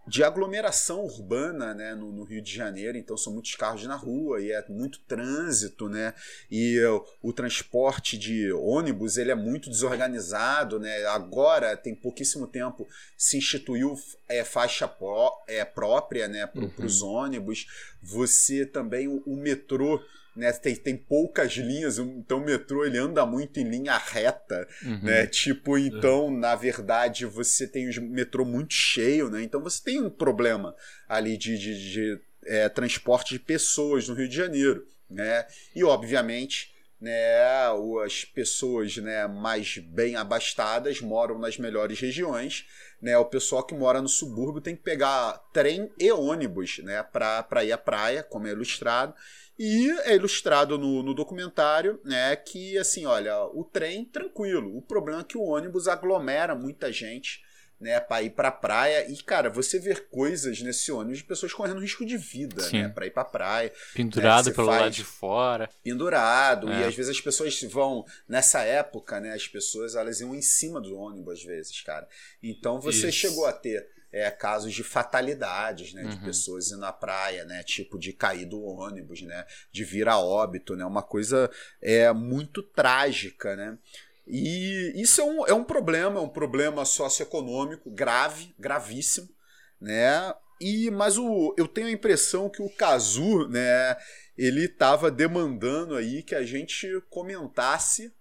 de 0.07 0.23
aglomeração 0.23 1.03
urbana 1.03 1.73
né, 1.73 1.93
no, 1.93 2.11
no 2.13 2.23
Rio 2.23 2.41
de 2.41 2.53
Janeiro, 2.53 2.97
então 2.97 3.17
são 3.17 3.33
muitos 3.33 3.53
carros 3.55 3.83
na 3.85 3.95
rua 3.95 4.39
e 4.41 4.51
é 4.51 4.65
muito 4.69 4.99
trânsito, 4.99 5.89
né? 5.89 6.13
E 6.49 6.79
o, 6.85 7.05
o 7.21 7.33
transporte 7.33 8.17
de 8.17 8.51
ônibus 8.53 9.17
ele 9.17 9.31
é 9.31 9.35
muito 9.35 9.69
desorganizado, 9.69 10.79
né? 10.79 11.05
Agora 11.07 11.75
tem 11.75 11.93
pouquíssimo 11.93 12.47
tempo 12.47 12.87
se 13.17 13.37
instituiu 13.37 13.95
é, 14.29 14.43
faixa 14.43 14.87
pró, 14.87 15.43
é, 15.47 15.65
própria, 15.65 16.27
né, 16.27 16.47
para 16.47 16.61
Uhum. 16.63 16.71
os 16.85 17.01
ônibus. 17.01 17.65
Você 18.01 18.65
também 18.65 19.07
o, 19.07 19.21
o 19.25 19.35
metrô 19.35 20.01
né, 20.37 20.51
tem, 20.53 20.75
tem 20.75 20.95
poucas 20.95 21.51
linhas, 21.53 21.97
então 21.97 22.37
o 22.37 22.45
metrô 22.45 22.85
ele 22.85 22.97
anda 22.97 23.25
muito 23.25 23.59
em 23.59 23.63
linha 23.69 23.97
reta, 23.97 24.67
Uhum. 24.83 24.99
né? 25.03 25.25
Tipo, 25.27 25.77
então, 25.77 26.29
na 26.31 26.55
verdade, 26.55 27.25
você 27.25 27.67
tem 27.67 27.89
o 27.89 28.01
metrô 28.03 28.45
muito 28.45 28.73
cheio, 28.73 29.29
né? 29.29 29.41
Então 29.43 29.61
você 29.61 29.83
tem 29.83 30.01
um 30.01 30.09
problema 30.09 30.75
ali 31.09 31.37
de, 31.37 31.57
de, 31.57 31.91
de, 31.91 32.21
é, 32.45 32.69
transporte 32.69 33.33
de 33.33 33.39
pessoas 33.39 34.07
no 34.07 34.15
Rio 34.15 34.29
de 34.29 34.35
Janeiro, 34.35 34.85
né? 35.09 35.45
E, 35.75 35.83
obviamente, 35.83 36.73
né, 36.99 37.37
as 38.03 38.25
pessoas 38.25 38.97
né, 38.97 39.27
mais 39.27 39.77
bem 39.77 40.15
abastadas 40.15 40.99
moram 40.99 41.37
nas 41.37 41.57
melhores 41.57 41.99
regiões, 41.99 42.65
né, 42.99 43.15
o 43.17 43.25
pessoal 43.25 43.63
que 43.63 43.75
mora 43.75 44.01
no 44.01 44.07
subúrbio 44.07 44.61
tem 44.61 44.75
que 44.75 44.81
pegar 44.81 45.33
trem 45.53 45.91
e 45.99 46.11
ônibus 46.11 46.79
né, 46.79 47.03
para 47.03 47.63
ir 47.63 47.71
à 47.71 47.77
praia, 47.77 48.23
como 48.23 48.47
é 48.47 48.51
ilustrado, 48.51 49.13
e 49.59 49.89
é 50.01 50.15
ilustrado 50.15 50.77
no, 50.77 51.01
no 51.01 51.13
documentário 51.13 51.99
né, 52.03 52.35
que, 52.35 52.77
assim, 52.77 53.05
olha, 53.05 53.43
o 53.45 53.63
trem 53.63 54.05
tranquilo, 54.05 54.77
o 54.77 54.81
problema 54.81 55.21
é 55.21 55.23
que 55.23 55.37
o 55.37 55.43
ônibus 55.43 55.87
aglomera 55.87 56.53
muita 56.53 56.91
gente, 56.91 57.41
né, 57.79 57.99
para 57.99 58.21
ir 58.21 58.31
para 58.31 58.51
praia. 58.51 59.11
E, 59.11 59.17
cara, 59.23 59.49
você 59.49 59.79
vê 59.79 59.95
coisas 59.95 60.61
nesse 60.61 60.91
ônibus 60.91 61.19
de 61.19 61.23
pessoas 61.23 61.53
correndo 61.53 61.79
risco 61.79 62.05
de 62.05 62.17
vida, 62.17 62.61
Sim. 62.61 62.83
né, 62.83 62.89
para 62.89 63.07
ir 63.07 63.11
para 63.11 63.25
praia. 63.25 63.71
Pendurado 63.95 64.49
né, 64.49 64.53
pelo 64.53 64.67
lado 64.67 64.91
de 64.91 65.03
fora. 65.03 65.69
Pendurado. 65.83 66.69
É. 66.69 66.81
E 66.81 66.83
às 66.83 66.95
vezes 66.95 67.11
as 67.11 67.21
pessoas 67.21 67.59
vão, 67.63 68.05
nessa 68.27 68.61
época, 68.61 69.19
né, 69.19 69.33
as 69.33 69.47
pessoas 69.47 69.95
elas 69.95 70.21
iam 70.21 70.35
em 70.35 70.41
cima 70.41 70.79
do 70.79 70.95
ônibus 70.95 71.39
às 71.39 71.43
vezes, 71.43 71.81
cara. 71.81 72.07
Então 72.43 72.79
você 72.79 73.09
Isso. 73.09 73.17
chegou 73.17 73.47
a 73.47 73.53
ter 73.53 73.96
é, 74.11 74.29
casos 74.31 74.73
de 74.73 74.83
fatalidades, 74.83 75.93
né, 75.93 76.03
uhum. 76.03 76.09
de 76.09 76.17
pessoas 76.17 76.69
indo 76.71 76.79
na 76.79 76.93
praia, 76.93 77.43
né, 77.45 77.63
tipo 77.63 77.99
de 77.99 78.13
cair 78.13 78.45
do 78.45 78.61
ônibus, 78.61 79.21
né, 79.21 79.45
de 79.71 79.83
vir 79.83 80.07
a 80.07 80.17
óbito, 80.17 80.75
né, 80.75 80.85
uma 80.85 81.03
coisa 81.03 81.49
é 81.81 82.11
muito 82.13 82.63
trágica, 82.63 83.55
né. 83.55 83.77
E 84.25 84.93
isso 84.95 85.21
é 85.21 85.23
um, 85.23 85.47
é 85.47 85.53
um 85.53 85.63
problema, 85.63 86.19
é 86.19 86.23
um 86.23 86.29
problema 86.29 86.83
socioeconômico 86.83 87.89
grave, 87.89 88.53
gravíssimo, 88.59 89.29
né? 89.79 90.33
E, 90.59 90.91
mas 90.91 91.17
o, 91.17 91.55
eu 91.57 91.65
tenho 91.65 91.87
a 91.87 91.91
impressão 91.91 92.49
que 92.49 92.61
o 92.61 92.69
Cazu, 92.69 93.47
né, 93.47 93.95
ele 94.37 94.65
estava 94.65 95.09
demandando 95.09 95.95
aí 95.95 96.23
que 96.23 96.35
a 96.35 96.43
gente 96.43 96.87
comentasse 97.09 98.11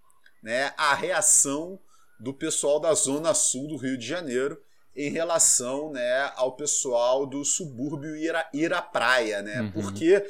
né, 0.42 0.72
a 0.76 0.94
reação 0.94 1.80
do 2.20 2.32
pessoal 2.32 2.78
da 2.78 2.94
zona 2.94 3.34
sul 3.34 3.68
do 3.68 3.76
Rio 3.76 3.98
de 3.98 4.06
Janeiro 4.06 4.62
em 4.96 5.10
relação 5.10 5.92
né, 5.92 6.32
ao 6.36 6.56
pessoal 6.56 7.26
do 7.26 7.44
subúrbio 7.44 8.16
ir 8.16 8.34
à, 8.34 8.48
ir 8.52 8.72
à 8.72 8.80
praia, 8.80 9.42
né? 9.42 9.60
Uhum. 9.60 9.72
Porque 9.72 10.24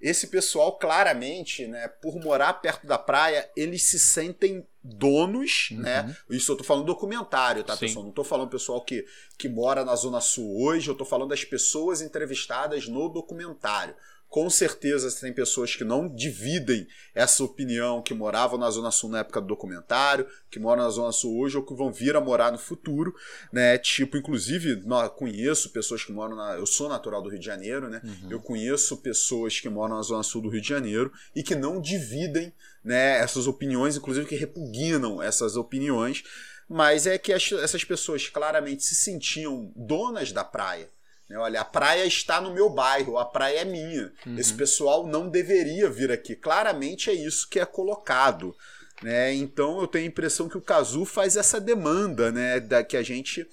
esse 0.00 0.28
pessoal 0.28 0.78
claramente, 0.78 1.66
né, 1.66 1.88
por 1.88 2.20
morar 2.20 2.54
perto 2.54 2.86
da 2.86 2.98
praia, 2.98 3.48
eles 3.56 3.82
se 3.82 3.98
sentem 3.98 4.66
donos, 4.82 5.70
uhum. 5.72 5.78
né? 5.78 6.16
Isso 6.30 6.52
eu 6.52 6.56
tô 6.56 6.64
falando 6.64 6.86
documentário, 6.86 7.64
tá, 7.64 7.74
Sim. 7.74 7.86
pessoal? 7.86 8.04
Não 8.04 8.12
tô 8.12 8.24
falando 8.24 8.50
pessoal 8.50 8.80
que, 8.80 9.04
que 9.38 9.48
mora 9.48 9.84
na 9.84 9.94
Zona 9.96 10.20
Sul 10.20 10.62
hoje, 10.62 10.88
eu 10.88 10.94
tô 10.94 11.04
falando 11.04 11.30
das 11.30 11.44
pessoas 11.44 12.00
entrevistadas 12.00 12.88
no 12.88 13.08
documentário. 13.08 13.94
Com 14.32 14.48
certeza 14.48 15.14
tem 15.20 15.30
pessoas 15.30 15.76
que 15.76 15.84
não 15.84 16.08
dividem 16.08 16.88
essa 17.14 17.44
opinião, 17.44 18.00
que 18.00 18.14
moravam 18.14 18.58
na 18.58 18.70
Zona 18.70 18.90
Sul 18.90 19.10
na 19.10 19.18
época 19.18 19.42
do 19.42 19.46
documentário, 19.46 20.26
que 20.50 20.58
moram 20.58 20.84
na 20.84 20.88
Zona 20.88 21.12
Sul 21.12 21.38
hoje 21.38 21.58
ou 21.58 21.62
que 21.62 21.74
vão 21.74 21.92
vir 21.92 22.16
a 22.16 22.20
morar 22.20 22.50
no 22.50 22.56
futuro, 22.56 23.14
né? 23.52 23.76
Tipo, 23.76 24.16
inclusive, 24.16 24.82
conheço 25.16 25.68
pessoas 25.68 26.02
que 26.02 26.12
moram 26.12 26.34
na. 26.34 26.54
Eu 26.54 26.64
sou 26.64 26.88
natural 26.88 27.20
do 27.20 27.28
Rio 27.28 27.38
de 27.38 27.44
Janeiro, 27.44 27.90
né? 27.90 28.00
Uhum. 28.02 28.30
Eu 28.30 28.40
conheço 28.40 28.96
pessoas 29.02 29.60
que 29.60 29.68
moram 29.68 29.96
na 29.96 30.02
Zona 30.02 30.22
Sul 30.22 30.40
do 30.40 30.48
Rio 30.48 30.62
de 30.62 30.68
Janeiro 30.68 31.12
e 31.36 31.42
que 31.42 31.54
não 31.54 31.78
dividem 31.78 32.54
né, 32.82 33.18
essas 33.18 33.46
opiniões, 33.46 33.98
inclusive 33.98 34.26
que 34.26 34.34
repugnam 34.34 35.22
essas 35.22 35.56
opiniões, 35.56 36.24
mas 36.66 37.06
é 37.06 37.18
que 37.18 37.34
as, 37.34 37.52
essas 37.52 37.84
pessoas 37.84 38.28
claramente 38.28 38.82
se 38.82 38.94
sentiam 38.94 39.70
donas 39.76 40.32
da 40.32 40.42
praia 40.42 40.88
né? 41.32 41.38
Olha, 41.38 41.62
a 41.62 41.64
praia 41.64 42.04
está 42.04 42.40
no 42.40 42.52
meu 42.52 42.68
bairro, 42.68 43.16
a 43.16 43.24
praia 43.24 43.60
é 43.60 43.64
minha. 43.64 44.12
Uhum. 44.26 44.38
Esse 44.38 44.52
pessoal 44.52 45.06
não 45.06 45.30
deveria 45.30 45.88
vir 45.88 46.12
aqui. 46.12 46.36
Claramente 46.36 47.08
é 47.08 47.14
isso 47.14 47.48
que 47.48 47.58
é 47.58 47.64
colocado. 47.64 48.54
Né? 49.02 49.34
Então 49.34 49.80
eu 49.80 49.86
tenho 49.86 50.04
a 50.04 50.08
impressão 50.08 50.48
que 50.48 50.58
o 50.58 50.62
Cazu 50.62 51.06
faz 51.06 51.36
essa 51.36 51.58
demanda, 51.58 52.30
né, 52.30 52.60
da 52.60 52.84
que 52.84 52.96
a 52.96 53.02
gente, 53.02 53.48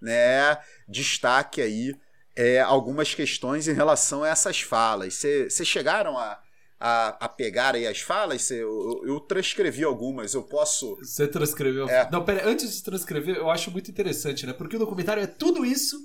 né, 0.00 0.56
destaque 0.88 1.60
aí 1.60 1.94
é, 2.36 2.60
algumas 2.60 3.14
questões 3.14 3.68
em 3.68 3.74
relação 3.74 4.22
a 4.22 4.28
essas 4.28 4.62
falas. 4.62 5.14
Vocês 5.14 5.68
chegaram 5.68 6.16
a, 6.16 6.40
a, 6.80 7.08
a, 7.26 7.28
pegar 7.28 7.74
aí 7.74 7.86
as 7.86 8.00
falas? 8.00 8.42
Cê, 8.42 8.62
eu, 8.62 9.02
eu, 9.04 9.20
transcrevi 9.20 9.84
algumas, 9.84 10.32
eu 10.34 10.42
posso. 10.42 10.96
Você 10.96 11.28
transcreveu? 11.28 11.86
É. 11.88 12.08
Não, 12.10 12.24
pera, 12.24 12.48
antes 12.48 12.74
de 12.74 12.82
transcrever, 12.82 13.36
eu 13.36 13.50
acho 13.50 13.70
muito 13.70 13.90
interessante, 13.90 14.46
né? 14.46 14.52
Porque 14.52 14.76
o 14.76 14.78
documentário 14.78 15.22
é 15.22 15.26
tudo 15.26 15.66
isso, 15.66 15.98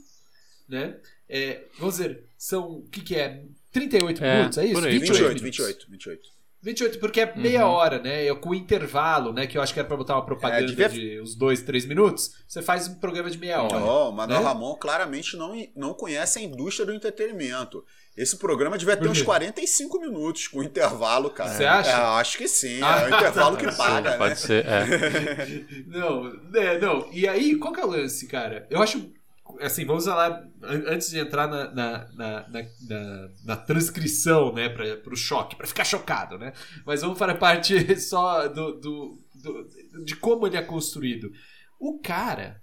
né? 0.67 0.99
É, 1.30 1.61
vamos 1.77 1.97
dizer, 1.97 2.25
são. 2.38 2.80
O 2.80 2.89
que, 2.89 3.01
que 3.01 3.15
é? 3.15 3.43
38 3.71 4.23
é, 4.23 4.38
minutos, 4.38 4.57
é 4.57 4.65
isso? 4.65 4.86
Aí, 4.86 4.99
28, 4.99 5.43
28, 5.43 5.91
28. 5.91 6.39
28, 6.61 6.99
porque 6.99 7.21
é 7.21 7.36
meia 7.38 7.65
uhum. 7.65 7.71
hora, 7.71 7.99
né? 7.99 8.27
É 8.27 8.36
com 8.36 8.53
intervalo, 8.53 9.32
né? 9.32 9.47
Que 9.47 9.57
eu 9.57 9.61
acho 9.61 9.73
que 9.73 9.80
era 9.80 9.88
pra 9.88 9.95
botar 9.95 10.15
uma 10.15 10.25
propaganda 10.25 10.63
é, 10.63 10.65
devia... 10.65 10.89
de 10.89 11.21
uns 11.21 11.34
dois, 11.34 11.61
três 11.61 11.86
minutos. 11.86 12.36
Você 12.45 12.61
faz 12.61 12.88
um 12.88 12.95
programa 12.95 13.30
de 13.30 13.38
meia 13.38 13.61
hora. 13.61 13.80
Não, 13.80 14.09
o 14.09 14.11
Manuel 14.11 14.41
né? 14.41 14.45
Ramon 14.45 14.75
claramente 14.75 15.38
não, 15.38 15.55
não 15.73 15.93
conhece 15.93 16.39
a 16.39 16.41
indústria 16.41 16.86
do 16.86 16.93
entretenimento. 16.93 17.86
Esse 18.17 18.36
programa 18.36 18.77
devia 18.77 18.97
ter 18.97 19.07
uns 19.07 19.21
45 19.21 20.01
minutos 20.01 20.47
com 20.49 20.61
intervalo, 20.61 21.30
cara. 21.30 21.51
Você 21.51 21.63
acha? 21.63 21.91
É, 21.91 21.93
acho 21.93 22.38
que 22.38 22.49
sim. 22.49 22.82
Ah, 22.84 22.99
é 22.99 23.05
o 23.05 23.15
intervalo 23.15 23.55
que 23.55 23.71
paga, 23.77 23.95
sim, 23.95 24.03
né? 24.03 24.17
Pode 24.17 24.39
ser, 24.39 24.65
é. 24.65 25.65
não, 25.88 26.41
é, 26.53 26.77
não. 26.77 27.07
E 27.13 27.25
aí, 27.25 27.55
qual 27.55 27.71
que 27.71 27.80
é 27.80 27.86
o 27.86 27.89
lance, 27.89 28.27
cara? 28.27 28.67
Eu 28.69 28.82
acho 28.82 29.09
assim, 29.60 29.86
vamos 29.86 30.05
falar, 30.05 30.47
antes 30.62 31.10
de 31.10 31.20
entrar 31.20 31.47
na, 31.47 31.72
na, 31.72 32.12
na, 32.14 32.49
na, 32.49 33.30
na 33.43 33.57
transcrição, 33.57 34.53
né, 34.53 34.70
para 34.70 35.14
o 35.14 35.16
choque, 35.16 35.55
para 35.55 35.68
ficar 35.68 35.84
chocado, 35.84 36.38
né? 36.38 36.53
Mas 36.86 37.01
vamos 37.01 37.18
para 37.18 37.34
a 37.34 37.38
parte 37.38 37.95
só 37.99 38.47
do, 38.47 38.80
do, 38.80 39.26
do, 39.36 40.03
de 40.03 40.16
como 40.16 40.47
ele 40.47 40.57
é 40.57 40.62
construído. 40.62 41.32
O 41.80 41.99
cara 41.99 42.62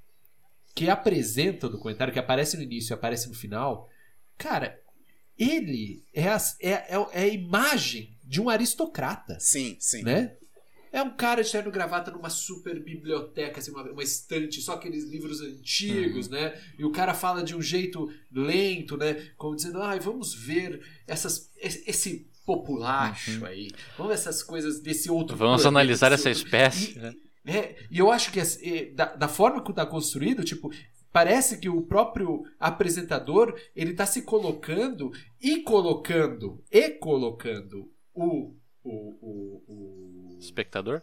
que 0.75 0.91
apresenta 0.91 1.67
o 1.67 1.71
documentário, 1.71 2.13
que 2.13 2.19
aparece 2.19 2.57
no 2.57 2.63
início 2.63 2.93
e 2.93 2.95
aparece 2.95 3.29
no 3.29 3.35
final, 3.35 3.89
cara, 4.37 4.79
ele 5.39 6.05
é 6.13 6.29
a, 6.29 6.39
é, 6.61 6.71
é, 6.71 7.09
é 7.13 7.23
a 7.23 7.29
imagem 7.29 8.19
de 8.23 8.41
um 8.41 8.51
aristocrata. 8.51 9.39
Sim, 9.41 9.77
sim. 9.81 10.03
Né? 10.03 10.37
É 10.97 11.03
um 11.03 11.11
cara 11.11 11.43
de 11.45 11.53
terno 11.53 11.71
gravata 11.71 12.11
numa 12.11 12.31
super 12.31 12.83
biblioteca, 12.83 13.61
assim, 13.61 13.71
uma, 13.71 13.83
uma 13.83 14.03
estante, 14.03 14.63
só 14.63 14.73
aqueles 14.73 15.05
livros 15.05 15.43
antigos, 15.43 16.25
uhum. 16.29 16.33
né? 16.33 16.59
E 16.79 16.87
o 16.87 16.91
cara 16.91 17.13
fala 17.13 17.45
de 17.45 17.55
um 17.55 17.61
jeito 17.61 18.11
lento, 18.33 18.97
né? 18.97 19.29
Como 19.37 19.55
dizendo, 19.55 19.83
ai, 19.83 19.99
ah, 19.99 20.01
vamos 20.01 20.33
ver 20.33 20.81
essas, 21.07 21.51
esse 21.61 22.27
populacho 22.47 23.41
uhum. 23.41 23.47
aí. 23.47 23.69
Vamos 23.99 24.09
ver 24.09 24.15
essas 24.15 24.43
coisas 24.43 24.81
desse 24.81 25.11
outro 25.11 25.37
Vamos 25.37 25.61
planeta, 25.61 25.69
analisar 25.69 26.13
essa 26.13 26.31
outro... 26.31 26.45
espécie, 26.45 26.97
e, 26.97 26.99
né? 26.99 27.15
É, 27.45 27.77
e 27.91 27.99
eu 27.99 28.11
acho 28.11 28.33
que 28.33 28.41
da, 28.95 29.15
da 29.15 29.29
forma 29.29 29.63
que 29.63 29.73
está 29.73 29.85
construído, 29.85 30.45
tipo, 30.45 30.73
parece 31.13 31.59
que 31.59 31.69
o 31.69 31.83
próprio 31.83 32.43
apresentador 32.59 33.55
ele 33.75 33.91
está 33.91 34.07
se 34.07 34.23
colocando 34.23 35.13
e 35.43 35.61
colocando 35.61 36.65
e 36.73 36.89
colocando 36.89 37.93
o, 38.15 38.55
o, 38.89 39.65
o, 39.67 40.37
o 40.37 40.39
Espectador? 40.39 41.03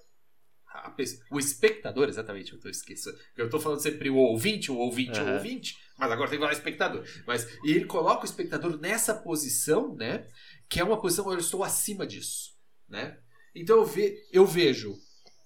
o 1.29 1.39
espectador, 1.39 2.09
exatamente, 2.09 2.53
eu 2.53 2.59
tô 2.59 2.67
esquecendo. 2.67 3.17
Eu 3.37 3.49
tô 3.49 3.59
falando 3.59 3.79
sempre 3.79 4.09
o 4.09 4.15
ouvinte, 4.15 4.71
o 4.71 4.77
ouvinte, 4.77 5.19
uhum. 5.19 5.29
o 5.29 5.33
ouvinte, 5.33 5.77
mas 5.97 6.11
agora 6.11 6.29
tem 6.29 6.39
que 6.39 6.43
falar 6.43 6.53
espectador. 6.53 7.05
Mas 7.27 7.47
e 7.63 7.71
ele 7.71 7.85
coloca 7.85 8.23
o 8.23 8.25
espectador 8.25 8.79
nessa 8.79 9.13
posição, 9.13 9.95
né? 9.95 10.27
Que 10.67 10.79
é 10.79 10.83
uma 10.83 10.99
posição 10.99 11.25
onde 11.25 11.35
eu 11.35 11.41
estou 11.41 11.63
acima 11.63 12.07
disso, 12.07 12.51
né? 12.89 13.19
Então 13.55 13.77
eu, 13.77 13.85
ve, 13.85 14.17
eu 14.31 14.45
vejo 14.45 14.95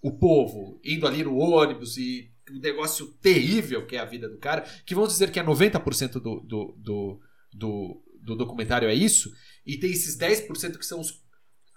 o 0.01 0.17
povo 0.17 0.79
indo 0.83 1.05
ali 1.05 1.23
no 1.23 1.35
ônibus 1.37 1.97
e 1.97 2.31
o 2.49 2.59
negócio 2.59 3.07
terrível 3.19 3.85
que 3.85 3.97
é 3.97 3.99
a 3.99 4.05
vida 4.05 4.29
do 4.29 4.37
cara, 4.37 4.61
que 4.85 4.95
vão 4.95 5.05
dizer 5.05 5.31
que 5.31 5.39
é 5.39 5.43
90% 5.43 6.13
do, 6.13 6.39
do, 6.39 6.75
do, 6.77 7.19
do, 7.53 8.03
do 8.21 8.35
documentário 8.35 8.87
é 8.87 8.93
isso, 8.93 9.29
e 9.65 9.77
tem 9.77 9.91
esses 9.91 10.17
10% 10.17 10.77
que 10.77 10.85
são 10.85 11.01
os 11.01 11.26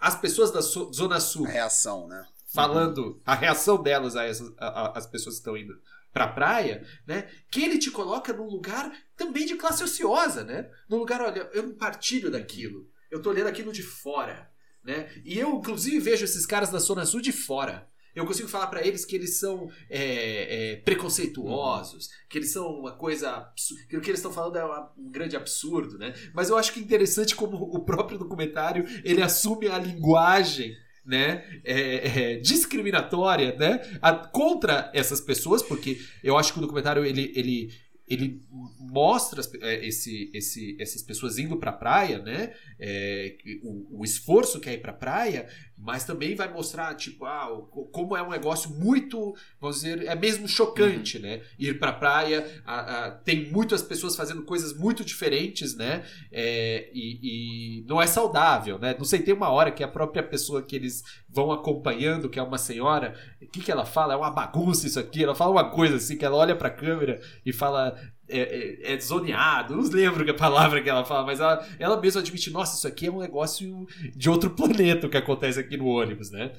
as 0.00 0.18
pessoas 0.18 0.50
da 0.50 0.60
Zona 0.60 1.20
Sul. 1.20 1.46
A 1.46 1.50
reação, 1.50 2.08
né? 2.08 2.26
Falando 2.52 2.98
uhum. 2.98 3.20
a 3.24 3.34
reação 3.34 3.80
delas 3.80 4.16
a 4.16 4.24
essas 4.24 4.52
a, 4.58 4.66
a, 4.66 4.98
as 4.98 5.06
pessoas 5.06 5.36
que 5.36 5.40
estão 5.40 5.56
indo 5.56 5.78
pra 6.12 6.26
praia, 6.26 6.84
né? 7.06 7.28
Que 7.50 7.62
ele 7.62 7.78
te 7.78 7.90
coloca 7.90 8.32
num 8.32 8.48
lugar 8.48 8.92
também 9.16 9.46
de 9.46 9.56
classe 9.56 9.84
ociosa, 9.84 10.42
né? 10.42 10.68
Num 10.88 10.96
lugar, 10.96 11.20
olha, 11.20 11.48
eu 11.52 11.62
não 11.62 11.74
partilho 11.74 12.30
daquilo. 12.30 12.88
Eu 13.10 13.22
tô 13.22 13.30
olhando 13.30 13.48
aquilo 13.48 13.72
de 13.72 13.82
fora, 13.82 14.50
né? 14.82 15.08
E 15.24 15.38
eu, 15.38 15.56
inclusive, 15.56 16.00
vejo 16.00 16.24
esses 16.24 16.46
caras 16.46 16.70
da 16.70 16.78
Zona 16.78 17.06
Sul 17.06 17.20
de 17.20 17.32
fora. 17.32 17.88
Eu 18.14 18.26
consigo 18.26 18.48
falar 18.48 18.66
para 18.66 18.86
eles 18.86 19.04
que 19.04 19.14
eles 19.16 19.38
são 19.38 19.70
é, 19.88 20.72
é, 20.72 20.76
preconceituosos, 20.76 22.08
que 22.28 22.38
eles 22.38 22.52
são 22.52 22.66
uma 22.68 22.92
coisa. 22.92 23.52
que 23.88 23.96
o 23.96 24.00
que 24.00 24.10
eles 24.10 24.20
estão 24.20 24.32
falando 24.32 24.56
é 24.56 24.64
um 24.98 25.10
grande 25.10 25.36
absurdo, 25.36 25.98
né? 25.98 26.14
Mas 26.34 26.50
eu 26.50 26.56
acho 26.56 26.72
que 26.72 26.80
é 26.80 26.82
interessante 26.82 27.34
como 27.34 27.56
o 27.56 27.84
próprio 27.84 28.18
documentário 28.18 28.84
ele 29.04 29.22
assume 29.22 29.68
a 29.68 29.78
linguagem 29.78 30.74
né, 31.04 31.44
é, 31.64 32.34
é, 32.34 32.36
discriminatória, 32.36 33.56
né, 33.56 33.80
a, 34.00 34.12
contra 34.14 34.90
essas 34.94 35.20
pessoas, 35.20 35.62
porque 35.62 36.00
eu 36.22 36.36
acho 36.36 36.52
que 36.52 36.58
o 36.58 36.62
documentário 36.62 37.04
ele, 37.04 37.32
ele, 37.34 37.72
ele 38.06 38.42
mostra 38.78 39.42
é, 39.62 39.86
esse, 39.86 40.30
esse, 40.34 40.76
essas 40.80 41.02
pessoas 41.02 41.38
indo 41.38 41.56
para 41.56 41.70
a 41.70 41.74
praia, 41.74 42.18
né, 42.20 42.52
é, 42.78 43.36
o, 43.62 44.00
o, 44.00 44.04
esforço 44.04 44.60
que 44.60 44.68
é 44.68 44.74
ir 44.74 44.80
para 44.80 44.92
a 44.92 44.96
praia, 44.96 45.48
mas 45.82 46.04
também 46.04 46.34
vai 46.34 46.52
mostrar, 46.52 46.94
tipo, 46.94 47.24
ah, 47.24 47.48
como 47.90 48.14
é 48.14 48.22
um 48.22 48.30
negócio 48.30 48.70
muito, 48.70 49.34
vamos 49.58 49.76
dizer, 49.76 50.06
é 50.06 50.14
mesmo 50.14 50.46
chocante, 50.46 51.16
uhum. 51.16 51.22
né? 51.22 51.40
Ir 51.58 51.78
pra 51.78 51.92
praia, 51.92 52.46
a, 52.66 53.06
a, 53.06 53.10
tem 53.10 53.50
muitas 53.50 53.82
pessoas 53.82 54.14
fazendo 54.14 54.42
coisas 54.42 54.76
muito 54.76 55.02
diferentes, 55.02 55.74
né? 55.74 56.04
É, 56.30 56.90
e, 56.92 57.80
e, 57.80 57.84
não 57.86 58.00
é 58.00 58.06
saudável, 58.06 58.78
né? 58.78 58.94
Não 58.98 59.06
sei, 59.06 59.20
tem 59.20 59.32
uma 59.32 59.48
hora 59.48 59.70
que 59.70 59.82
a 59.82 59.88
própria 59.88 60.22
pessoa 60.22 60.62
que 60.62 60.76
eles 60.76 61.02
vão 61.28 61.50
acompanhando, 61.50 62.28
que 62.28 62.38
é 62.38 62.42
uma 62.42 62.58
senhora, 62.58 63.14
o 63.40 63.46
que, 63.46 63.60
que 63.60 63.72
ela 63.72 63.86
fala? 63.86 64.12
É 64.12 64.16
uma 64.16 64.30
bagunça 64.30 64.86
isso 64.86 65.00
aqui. 65.00 65.24
Ela 65.24 65.34
fala 65.34 65.52
uma 65.52 65.70
coisa 65.70 65.96
assim, 65.96 66.16
que 66.16 66.24
ela 66.24 66.36
olha 66.36 66.54
pra 66.54 66.68
câmera 66.68 67.20
e 67.44 67.52
fala 67.52 67.96
é, 68.30 68.38
é, 68.38 68.92
é 68.92 68.96
desoneado, 68.96 69.76
não 69.76 69.82
lembro 69.90 70.24
que 70.24 70.30
a 70.30 70.34
palavra 70.34 70.80
que 70.80 70.88
ela 70.88 71.04
fala, 71.04 71.26
mas 71.26 71.40
ela, 71.40 71.66
ela 71.78 72.00
mesma 72.00 72.20
admite, 72.20 72.50
nossa, 72.50 72.76
isso 72.76 72.86
aqui 72.86 73.06
é 73.06 73.10
um 73.10 73.18
negócio 73.18 73.86
de 74.14 74.30
outro 74.30 74.50
planeta 74.50 75.08
que 75.08 75.16
acontece 75.16 75.58
aqui 75.58 75.69
no 75.76 75.86
ônibus, 75.86 76.30
né? 76.30 76.52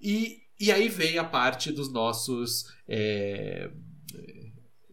E, 0.00 0.38
e 0.58 0.70
aí 0.72 0.88
vem 0.88 1.18
a 1.18 1.24
parte 1.24 1.72
dos 1.72 1.92
nossos, 1.92 2.66
é, 2.88 3.70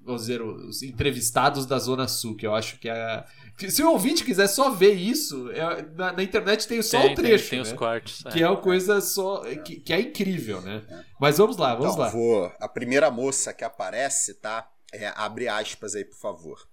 vamos 0.04 0.22
dizer, 0.22 0.42
os 0.42 0.82
entrevistados 0.84 1.66
da 1.66 1.80
Zona 1.80 2.08
Sul, 2.08 2.36
que 2.36 2.46
eu 2.46 2.56
acho 2.56 2.80
que 2.80 2.90
é... 2.90 3.26
Se 3.70 3.84
o 3.84 3.92
ouvinte 3.92 4.24
quiser 4.24 4.48
só 4.48 4.72
ver 4.72 4.94
isso, 4.94 5.52
é, 5.52 5.86
na, 5.96 6.14
na, 6.14 6.24
internet 6.24 6.68
tem 6.68 6.82
só 6.82 7.00
tem, 7.00 7.14
o 7.14 7.16
trecho. 7.16 7.50
Tem, 7.50 7.60
tem 7.60 7.66
né? 7.68 7.72
os 7.72 7.78
cortes. 7.78 8.24
Que 8.32 8.42
é, 8.42 8.50
uma 8.50 8.60
coisa 8.60 9.00
só. 9.00 9.42
Que, 9.64 9.76
que, 9.76 9.94
é 9.94 10.02
incrível, 10.02 10.60
né? 10.60 10.82
Mas 11.22 11.38
vamos 11.38 11.58
lá, 11.58 11.76
vamos 11.76 11.94
então, 11.94 12.04
lá. 12.04 12.10
Vou, 12.10 12.52
a 12.60 12.68
primeira 12.68 13.12
moça 13.12 13.54
que 13.54 13.64
aparece, 13.64 14.34
tá? 14.34 14.68
é, 14.94 15.12
abre 15.16 15.48
aspas 15.48 15.96
aí, 15.96 16.06
por 16.06 16.18
favor. 16.18 16.70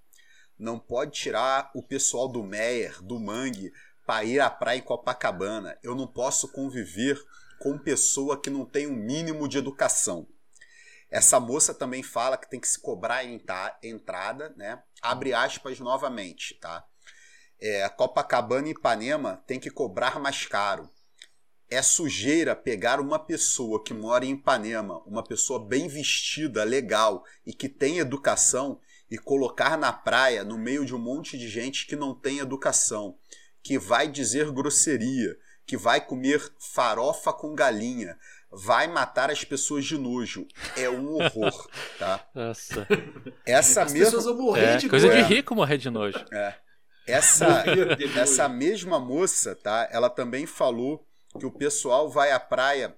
Não 0.59 0.79
pode 0.79 1.13
tirar 1.13 1.71
o 1.75 1.83
pessoal 1.83 2.29
do 2.29 2.45
Meyer, 2.45 3.03
do 3.03 3.19
Mangue, 3.19 3.73
para 4.11 4.25
ir 4.25 4.41
à 4.41 4.51
praia 4.51 4.79
em 4.79 4.83
Copacabana. 4.83 5.79
Eu 5.85 5.95
não 5.95 6.05
posso 6.05 6.49
conviver 6.49 7.17
com 7.61 7.79
pessoa 7.79 8.37
que 8.37 8.51
não 8.51 8.67
tem 8.67 8.89
um 8.89 8.97
mínimo 8.97 9.47
de 9.47 9.57
educação. 9.57 10.27
Essa 11.09 11.39
moça 11.39 11.73
também 11.73 12.03
fala 12.03 12.37
que 12.37 12.51
tem 12.51 12.59
que 12.59 12.67
se 12.67 12.81
cobrar 12.81 13.23
entrada, 13.25 14.53
né? 14.57 14.83
Abre 15.01 15.33
aspas 15.33 15.79
novamente, 15.79 16.55
tá? 16.55 16.85
É, 17.61 17.89
Copacabana 17.89 18.67
e 18.67 18.73
Ipanema 18.73 19.45
tem 19.47 19.61
que 19.61 19.71
cobrar 19.71 20.19
mais 20.19 20.45
caro. 20.45 20.91
É 21.71 21.81
sujeira 21.81 22.57
pegar 22.57 22.99
uma 22.99 23.17
pessoa 23.17 23.81
que 23.81 23.95
mora 23.95 24.27
em 24.27 24.33
Ipanema, 24.33 25.05
uma 25.07 25.23
pessoa 25.23 25.65
bem 25.65 25.87
vestida, 25.87 26.65
legal 26.65 27.25
e 27.47 27.55
que 27.55 27.69
tem 27.69 27.99
educação, 27.99 28.81
e 29.09 29.17
colocar 29.17 29.79
na 29.79 29.93
praia 29.93 30.43
no 30.43 30.59
meio 30.59 30.85
de 30.85 30.97
um 30.97 30.99
monte 30.99 31.39
de 31.39 31.49
gente 31.49 31.87
que 31.87 31.95
não 31.95 32.13
tem 32.13 32.39
educação, 32.39 33.17
que 33.63 33.79
vai 33.79 34.09
dizer 34.09 34.51
grosseria, 34.51 35.37
que 35.67 35.77
vai 35.77 36.01
comer 36.01 36.41
farofa 36.59 37.33
com 37.33 37.55
galinha, 37.55 38.17
vai 38.51 38.89
matar 38.89 39.31
as 39.31 39.45
pessoas 39.45 39.85
de 39.85 39.97
nojo. 39.97 40.47
É 40.77 40.91
um 40.91 41.15
horror, 41.15 41.69
tá? 41.99 42.27
Nossa. 42.35 42.87
Essa 43.47 43.83
as 43.83 43.93
mesma 43.93 44.07
pessoas 44.07 44.25
vão 44.25 44.47
morrer 44.47 44.65
é, 44.65 44.77
de 44.77 44.89
coisa 44.89 45.07
nojo. 45.07 45.19
de 45.19 45.35
rico 45.35 45.55
morrer 45.55 45.79
de 45.79 45.91
nojo. 45.91 46.19
É. 46.33 46.55
Essa 47.07 47.65
essa 48.17 48.49
mesma 48.49 48.99
moça, 48.99 49.55
tá? 49.55 49.89
Ela 49.91 50.11
também 50.11 50.47
falou 50.47 51.07
que 51.39 51.47
o 51.47 51.51
pessoal 51.51 52.09
vai 52.09 52.33
à 52.33 52.41
praia 52.41 52.97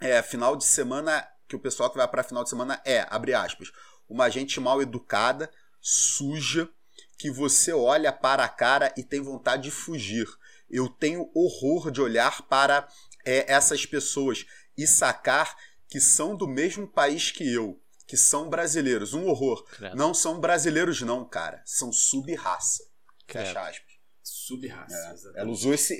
é, 0.00 0.22
final 0.22 0.56
de 0.56 0.64
semana, 0.64 1.26
que 1.48 1.56
o 1.56 1.60
pessoal 1.60 1.90
que 1.90 1.96
vai 1.96 2.06
para 2.06 2.22
final 2.22 2.44
de 2.44 2.50
semana 2.50 2.80
é, 2.84 3.06
abre 3.08 3.34
aspas, 3.34 3.72
uma 4.08 4.28
gente 4.28 4.60
mal 4.60 4.80
educada, 4.82 5.50
suja, 5.80 6.68
que 7.18 7.30
você 7.30 7.72
olha 7.72 8.12
para 8.12 8.44
a 8.44 8.48
cara 8.48 8.92
e 8.96 9.02
tem 9.02 9.20
vontade 9.20 9.64
de 9.64 9.70
fugir. 9.70 10.26
Eu 10.68 10.88
tenho 10.88 11.30
horror 11.34 11.90
de 11.90 12.00
olhar 12.00 12.42
para 12.42 12.88
é, 13.24 13.52
essas 13.52 13.86
pessoas 13.86 14.44
e 14.76 14.86
sacar 14.86 15.56
que 15.88 16.00
são 16.00 16.36
do 16.36 16.46
mesmo 16.46 16.86
país 16.86 17.30
que 17.30 17.50
eu, 17.50 17.80
que 18.06 18.16
são 18.16 18.48
brasileiros. 18.48 19.14
Um 19.14 19.26
horror. 19.26 19.64
Credo. 19.64 19.96
Não 19.96 20.12
são 20.12 20.40
brasileiros, 20.40 21.00
não, 21.02 21.24
cara. 21.24 21.62
São 21.64 21.92
sub-raça. 21.92 22.84
Fecha 23.26 23.60
aspas. 23.60 23.96
Sub-raça. 24.22 25.32
É, 25.34 25.40
ela 25.40 25.50
usou 25.50 25.72
esse. 25.72 25.96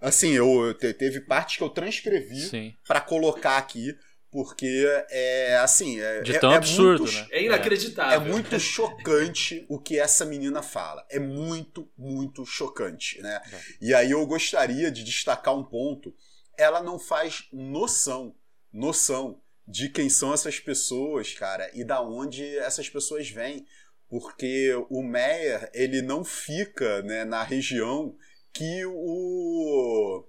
Assim, 0.00 0.32
eu, 0.32 0.74
teve 0.74 1.20
partes 1.20 1.56
que 1.56 1.62
eu 1.62 1.70
transcrevi 1.70 2.76
para 2.86 3.00
colocar 3.00 3.58
aqui, 3.58 3.96
porque 4.36 4.86
é 5.08 5.56
assim. 5.56 5.98
É, 5.98 6.20
De 6.20 6.38
tão 6.38 6.52
é, 6.52 6.56
absurdo, 6.56 7.04
muito, 7.04 7.16
né? 7.16 7.26
É 7.30 7.42
inacreditável. 7.42 8.20
É 8.20 8.30
muito 8.30 8.60
chocante 8.60 9.64
o 9.66 9.78
que 9.78 9.98
essa 9.98 10.26
menina 10.26 10.62
fala. 10.62 11.06
É 11.08 11.18
muito, 11.18 11.90
muito 11.96 12.44
chocante, 12.44 13.18
né? 13.22 13.40
É. 13.50 13.60
E 13.80 13.94
aí 13.94 14.10
eu 14.10 14.26
gostaria 14.26 14.90
de 14.90 15.02
destacar 15.02 15.56
um 15.56 15.64
ponto. 15.64 16.14
Ela 16.58 16.82
não 16.82 16.98
faz 16.98 17.48
noção, 17.50 18.36
noção 18.70 19.40
de 19.66 19.88
quem 19.88 20.10
são 20.10 20.34
essas 20.34 20.60
pessoas, 20.60 21.32
cara, 21.32 21.70
e 21.72 21.82
da 21.82 22.02
onde 22.02 22.58
essas 22.58 22.90
pessoas 22.90 23.30
vêm 23.30 23.66
porque 24.06 24.74
o 24.90 25.02
Meyer 25.02 25.70
ele 25.72 26.02
não 26.02 26.22
fica 26.22 27.00
né, 27.02 27.24
na 27.24 27.42
região 27.42 28.14
que 28.52 28.84
o, 28.84 30.28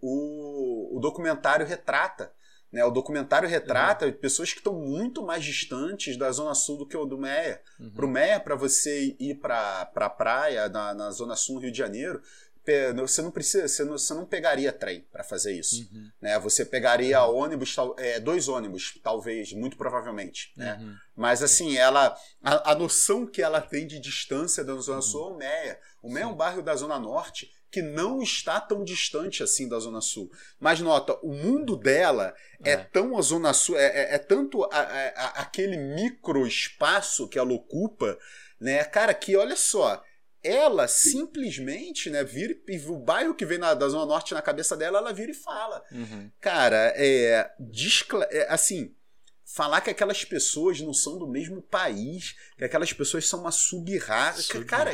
o, 0.00 0.96
o 0.96 1.00
documentário 1.00 1.66
retrata. 1.66 2.32
Né? 2.72 2.84
O 2.84 2.90
documentário 2.90 3.48
retrata 3.48 4.06
uhum. 4.06 4.12
pessoas 4.12 4.52
que 4.52 4.58
estão 4.58 4.72
muito 4.72 5.22
mais 5.22 5.44
distantes 5.44 6.16
da 6.16 6.30
zona 6.32 6.54
sul 6.54 6.78
do 6.78 6.86
que 6.86 6.96
o 6.96 7.04
do 7.04 7.18
Meyer. 7.18 7.60
Uhum. 7.78 7.90
Para 7.90 8.06
o 8.06 8.08
Meyer, 8.08 8.42
para 8.42 8.56
você 8.56 9.14
ir 9.20 9.34
para 9.34 9.82
a 9.82 9.86
pra 9.86 10.08
praia 10.08 10.68
na, 10.68 10.94
na 10.94 11.10
zona 11.10 11.36
sul 11.36 11.56
do 11.56 11.62
Rio 11.62 11.72
de 11.72 11.78
Janeiro, 11.78 12.22
você 12.96 13.22
não 13.22 13.30
precisa, 13.30 13.66
você 13.66 13.84
não, 13.84 13.98
você 13.98 14.14
não 14.14 14.24
pegaria 14.24 14.72
trem 14.72 15.04
para 15.10 15.24
fazer 15.24 15.52
isso, 15.52 15.82
uhum. 15.92 16.10
né? 16.20 16.38
Você 16.38 16.64
pegaria 16.64 17.24
uhum. 17.24 17.36
ônibus, 17.36 17.74
é, 17.98 18.20
dois 18.20 18.46
ônibus, 18.48 18.98
talvez, 19.02 19.52
muito 19.52 19.76
provavelmente, 19.76 20.52
né? 20.56 20.78
Uhum. 20.80 20.94
Mas 21.16 21.42
assim, 21.42 21.76
ela, 21.76 22.16
a, 22.42 22.70
a, 22.70 22.74
noção 22.74 23.26
que 23.26 23.42
ela 23.42 23.60
tem 23.60 23.86
de 23.86 23.98
distância 23.98 24.62
da 24.62 24.74
zona 24.76 24.96
uhum. 24.96 25.02
sul 25.02 25.22
é 25.22 25.32
o 25.32 25.36
Meia. 25.36 25.80
O 26.02 26.12
Meia 26.12 26.24
é 26.24 26.26
um 26.26 26.36
bairro 26.36 26.62
da 26.62 26.74
zona 26.76 26.98
norte 26.98 27.50
que 27.70 27.82
não 27.82 28.22
está 28.22 28.60
tão 28.60 28.84
distante 28.84 29.42
assim 29.42 29.68
da 29.68 29.78
zona 29.78 30.00
sul. 30.00 30.30
Mas 30.60 30.78
nota, 30.80 31.18
o 31.22 31.32
mundo 31.32 31.74
dela 31.74 32.34
é, 32.62 32.72
é 32.72 32.76
tão 32.76 33.16
a 33.16 33.22
zona 33.22 33.52
sul, 33.54 33.76
é, 33.76 33.86
é, 33.86 34.14
é 34.14 34.18
tanto 34.18 34.62
a, 34.64 34.68
a, 34.68 35.26
aquele 35.40 35.76
micro 35.76 36.46
espaço 36.46 37.26
que 37.28 37.38
ela 37.38 37.52
ocupa, 37.52 38.16
né? 38.60 38.84
Cara, 38.84 39.14
que 39.14 39.34
olha 39.36 39.56
só 39.56 40.02
ela 40.42 40.88
simplesmente, 40.88 42.10
né, 42.10 42.24
vira 42.24 42.56
e 42.66 42.78
o 42.86 42.98
bairro 42.98 43.34
que 43.34 43.46
vem 43.46 43.58
na, 43.58 43.74
da 43.74 43.88
Zona 43.88 44.06
Norte 44.06 44.34
na 44.34 44.42
cabeça 44.42 44.76
dela, 44.76 44.98
ela 44.98 45.12
vira 45.12 45.30
e 45.30 45.34
fala. 45.34 45.82
Uhum. 45.92 46.30
Cara, 46.40 46.92
é, 46.96 47.48
é, 48.30 48.46
assim, 48.48 48.94
falar 49.44 49.80
que 49.80 49.90
aquelas 49.90 50.24
pessoas 50.24 50.80
não 50.80 50.92
são 50.94 51.18
do 51.18 51.28
mesmo 51.28 51.60
país, 51.60 52.34
que 52.56 52.64
aquelas 52.64 52.92
pessoas 52.92 53.28
são 53.28 53.40
uma 53.40 53.52
sub-raça. 53.52 54.42
Sub 54.42 54.64
cara, 54.64 54.92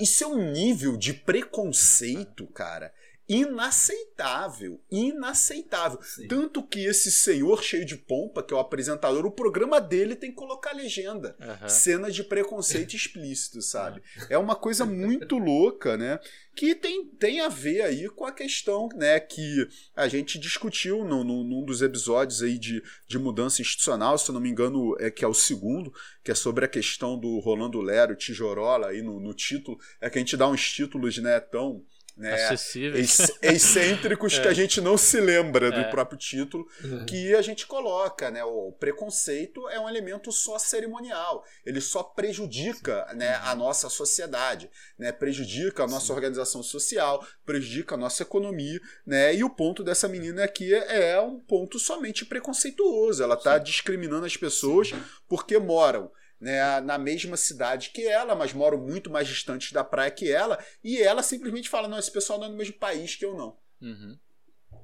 isso 0.00 0.24
é 0.24 0.26
um 0.26 0.50
nível 0.50 0.96
de 0.96 1.14
preconceito, 1.14 2.46
cara, 2.48 2.92
inaceitável, 3.28 4.80
inaceitável. 4.90 6.00
Sim. 6.02 6.28
Tanto 6.28 6.62
que 6.62 6.84
esse 6.84 7.10
senhor 7.10 7.62
cheio 7.62 7.84
de 7.84 7.96
pompa, 7.96 8.42
que 8.42 8.54
é 8.54 8.56
o 8.56 8.60
apresentador, 8.60 9.26
o 9.26 9.30
programa 9.30 9.80
dele 9.80 10.14
tem 10.14 10.30
que 10.30 10.36
colocar 10.36 10.72
legenda, 10.72 11.36
uhum. 11.40 11.68
cena 11.68 12.10
de 12.10 12.22
preconceito 12.22 12.94
explícito, 12.94 13.60
sabe? 13.60 14.00
É 14.30 14.38
uma 14.38 14.54
coisa 14.54 14.84
muito 14.84 15.38
louca, 15.38 15.96
né? 15.96 16.20
Que 16.54 16.74
tem, 16.74 17.04
tem 17.04 17.40
a 17.40 17.48
ver 17.48 17.82
aí 17.82 18.08
com 18.08 18.24
a 18.24 18.32
questão, 18.32 18.88
né, 18.94 19.20
que 19.20 19.68
a 19.94 20.08
gente 20.08 20.38
discutiu 20.38 21.04
no, 21.04 21.22
no, 21.22 21.44
num 21.44 21.62
dos 21.62 21.82
episódios 21.82 22.42
aí 22.42 22.56
de, 22.56 22.82
de 23.06 23.18
mudança 23.18 23.60
institucional, 23.60 24.16
se 24.16 24.30
eu 24.30 24.32
não 24.32 24.40
me 24.40 24.48
engano, 24.48 24.96
é 24.98 25.10
que 25.10 25.22
é 25.22 25.28
o 25.28 25.34
segundo, 25.34 25.92
que 26.24 26.30
é 26.30 26.34
sobre 26.34 26.64
a 26.64 26.68
questão 26.68 27.18
do 27.18 27.38
Rolando 27.40 27.78
Lero, 27.82 28.16
Tijorola 28.16 28.88
aí 28.88 29.02
no, 29.02 29.20
no 29.20 29.34
título, 29.34 29.78
é 30.00 30.08
que 30.08 30.16
a 30.16 30.20
gente 30.20 30.34
dá 30.34 30.48
uns 30.48 30.72
títulos, 30.72 31.18
né, 31.18 31.38
tão 31.40 31.84
né, 32.16 32.32
acessíveis, 32.32 33.30
excêntricos 33.42 34.34
é. 34.38 34.42
que 34.42 34.48
a 34.48 34.52
gente 34.54 34.80
não 34.80 34.96
se 34.96 35.20
lembra 35.20 35.70
do 35.70 35.80
é. 35.80 35.90
próprio 35.90 36.18
título, 36.18 36.66
uhum. 36.82 37.04
que 37.04 37.34
a 37.34 37.42
gente 37.42 37.66
coloca, 37.66 38.30
né? 38.30 38.42
O 38.42 38.72
preconceito 38.72 39.68
é 39.68 39.78
um 39.78 39.88
elemento 39.88 40.32
só 40.32 40.58
cerimonial, 40.58 41.44
ele 41.64 41.80
só 41.80 42.02
prejudica, 42.02 43.06
né, 43.14 43.34
a 43.44 43.54
nossa 43.54 43.90
sociedade, 43.90 44.70
né? 44.98 45.12
Prejudica 45.12 45.84
a 45.84 45.86
nossa 45.86 46.06
Sim. 46.06 46.12
organização 46.12 46.62
social, 46.62 47.24
prejudica 47.44 47.94
a 47.94 47.98
nossa 47.98 48.22
economia, 48.22 48.80
né? 49.06 49.34
E 49.34 49.44
o 49.44 49.50
ponto 49.50 49.84
dessa 49.84 50.08
menina 50.08 50.44
aqui 50.44 50.72
é 50.74 51.20
um 51.20 51.38
ponto 51.38 51.78
somente 51.78 52.24
preconceituoso, 52.24 53.22
ela 53.22 53.34
está 53.34 53.58
discriminando 53.58 54.24
as 54.24 54.36
pessoas 54.36 54.92
porque 55.28 55.58
moram 55.58 56.10
né, 56.40 56.80
na 56.80 56.98
mesma 56.98 57.36
cidade 57.36 57.90
que 57.90 58.06
ela, 58.06 58.34
mas 58.34 58.52
moram 58.52 58.78
muito 58.78 59.10
mais 59.10 59.26
distantes 59.26 59.72
da 59.72 59.82
praia 59.82 60.10
que 60.10 60.30
ela, 60.30 60.62
e 60.82 60.98
ela 60.98 61.22
simplesmente 61.22 61.68
fala: 61.68 61.88
não, 61.88 61.98
esse 61.98 62.10
pessoal 62.10 62.38
não 62.38 62.46
é 62.46 62.50
no 62.50 62.56
mesmo 62.56 62.74
país 62.74 63.16
que 63.16 63.24
eu 63.24 63.36
não. 63.36 63.56
Uhum. 63.80 64.18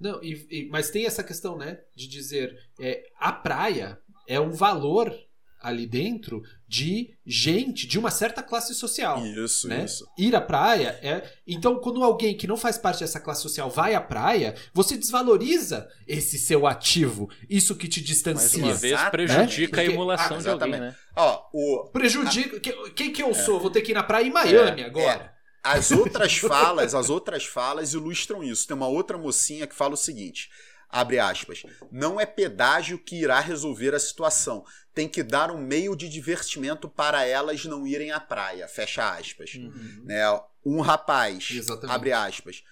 Não, 0.00 0.22
e, 0.22 0.46
e, 0.50 0.68
mas 0.68 0.90
tem 0.90 1.06
essa 1.06 1.22
questão, 1.22 1.56
né, 1.56 1.80
de 1.94 2.08
dizer 2.08 2.58
é, 2.80 3.08
a 3.16 3.32
praia 3.32 4.00
é 4.26 4.40
um 4.40 4.50
valor 4.50 5.14
ali 5.62 5.86
dentro 5.86 6.42
de 6.66 7.10
gente 7.24 7.86
de 7.86 7.98
uma 7.98 8.10
certa 8.10 8.42
classe 8.42 8.74
social. 8.74 9.24
Isso, 9.26 9.68
né? 9.68 9.84
isso. 9.84 10.06
Ir 10.18 10.34
à 10.34 10.40
praia 10.40 10.98
é. 11.02 11.22
Então, 11.46 11.78
quando 11.80 12.02
alguém 12.02 12.36
que 12.36 12.46
não 12.46 12.56
faz 12.56 12.76
parte 12.78 13.00
dessa 13.00 13.20
classe 13.20 13.42
social 13.42 13.70
vai 13.70 13.94
à 13.94 14.00
praia, 14.00 14.54
você 14.74 14.96
desvaloriza 14.96 15.88
esse 16.06 16.38
seu 16.38 16.66
ativo, 16.66 17.30
isso 17.48 17.74
que 17.76 17.86
te 17.88 18.00
Mais 18.00 18.06
distancia. 18.08 18.64
uma 18.64 18.74
vez 18.74 18.92
Exatamente. 18.94 19.10
prejudica 19.10 19.80
a 19.80 19.84
Porque- 19.84 19.94
emulação 19.94 20.36
ah, 20.36 20.40
de 20.40 20.48
alguém, 20.48 20.68
exatamente. 20.70 20.80
né? 20.92 20.96
Ó, 21.16 21.42
o, 21.52 21.90
Prejudica. 21.92 22.58
que- 22.60 22.90
Quem 22.90 23.12
que 23.12 23.22
eu 23.22 23.34
sou? 23.34 23.60
Vou 23.60 23.70
ter 23.70 23.82
que 23.82 23.92
ir 23.92 23.94
na 23.94 24.02
praia 24.02 24.26
em 24.26 24.30
Miami 24.32 24.82
agora. 24.84 25.32
As 25.64 25.92
outras 25.92 26.36
falas, 26.38 26.92
as 26.94 27.08
outras 27.08 27.44
falas 27.44 27.92
ilustram 27.92 28.42
isso. 28.42 28.66
Tem 28.66 28.76
uma 28.76 28.88
outra 28.88 29.16
mocinha 29.16 29.64
que 29.66 29.74
fala 29.76 29.94
o 29.94 29.96
seguinte: 29.96 30.48
abre 30.92 31.18
aspas, 31.18 31.62
não 31.90 32.20
é 32.20 32.26
pedágio 32.26 32.98
que 32.98 33.16
irá 33.16 33.40
resolver 33.40 33.94
a 33.94 33.98
situação. 33.98 34.62
Tem 34.94 35.08
que 35.08 35.22
dar 35.22 35.50
um 35.50 35.56
meio 35.56 35.96
de 35.96 36.06
divertimento 36.06 36.86
para 36.86 37.24
elas 37.24 37.64
não 37.64 37.86
irem 37.86 38.12
à 38.12 38.20
praia. 38.20 38.68
Fecha 38.68 39.16
aspas. 39.16 39.54
Uhum. 39.54 40.02
Né? 40.04 40.22
Um 40.64 40.82
rapaz, 40.82 41.48
Exatamente. 41.50 41.96
abre 41.96 42.12
aspas, 42.12 42.62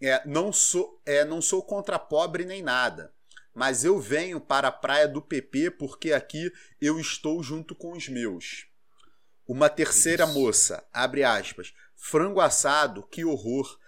é, 0.00 0.22
não, 0.24 0.52
sou, 0.52 1.02
é, 1.04 1.24
não 1.24 1.42
sou 1.42 1.60
contra 1.62 1.98
pobre 1.98 2.44
nem 2.44 2.62
nada. 2.62 3.12
Mas 3.52 3.84
eu 3.84 3.98
venho 3.98 4.40
para 4.40 4.68
a 4.68 4.72
praia 4.72 5.08
do 5.08 5.20
PP 5.20 5.72
porque 5.72 6.12
aqui 6.12 6.52
eu 6.80 7.00
estou 7.00 7.42
junto 7.42 7.74
com 7.74 7.92
os 7.92 8.08
meus. 8.08 8.68
Uma 9.48 9.68
terceira 9.68 10.24
Isso. 10.24 10.34
moça, 10.34 10.86
abre 10.92 11.24
aspas, 11.24 11.74
frango 11.96 12.40
assado, 12.40 13.02
que 13.02 13.24
horror. 13.24 13.78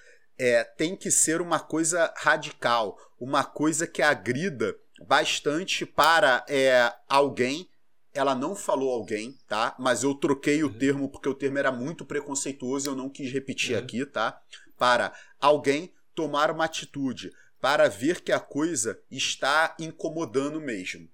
É, 0.43 0.65
tem 0.65 0.97
que 0.97 1.11
ser 1.11 1.43
uma 1.43 1.61
coisa 1.61 2.13
radical, 2.17 2.97
uma 3.21 3.45
coisa 3.45 3.87
que 3.87 4.01
agrida 4.01 4.75
bastante 5.07 5.85
para 5.85 6.43
é, 6.49 6.91
alguém. 7.07 7.69
Ela 8.15 8.35
não 8.35 8.57
falou 8.57 8.91
alguém, 8.91 9.37
tá? 9.47 9.77
Mas 9.79 10.03
eu 10.03 10.15
troquei 10.15 10.63
o 10.65 10.69
Uhum. 10.69 10.79
termo 10.79 11.09
porque 11.11 11.29
o 11.29 11.35
termo 11.35 11.59
era 11.59 11.71
muito 11.71 12.07
preconceituoso, 12.07 12.89
eu 12.89 12.97
não 12.97 13.11
quis 13.11 13.31
repetir 13.31 13.77
Uhum. 13.77 13.83
aqui, 13.83 14.07
tá? 14.07 14.41
Para 14.79 15.13
alguém 15.39 15.93
tomar 16.15 16.51
uma 16.51 16.65
atitude, 16.65 17.31
para 17.61 17.87
ver 17.89 18.23
que 18.23 18.33
a 18.33 18.41
coisa 18.41 18.99
está 19.11 19.77
incomodando 19.79 20.59
mesmo. 20.59 21.07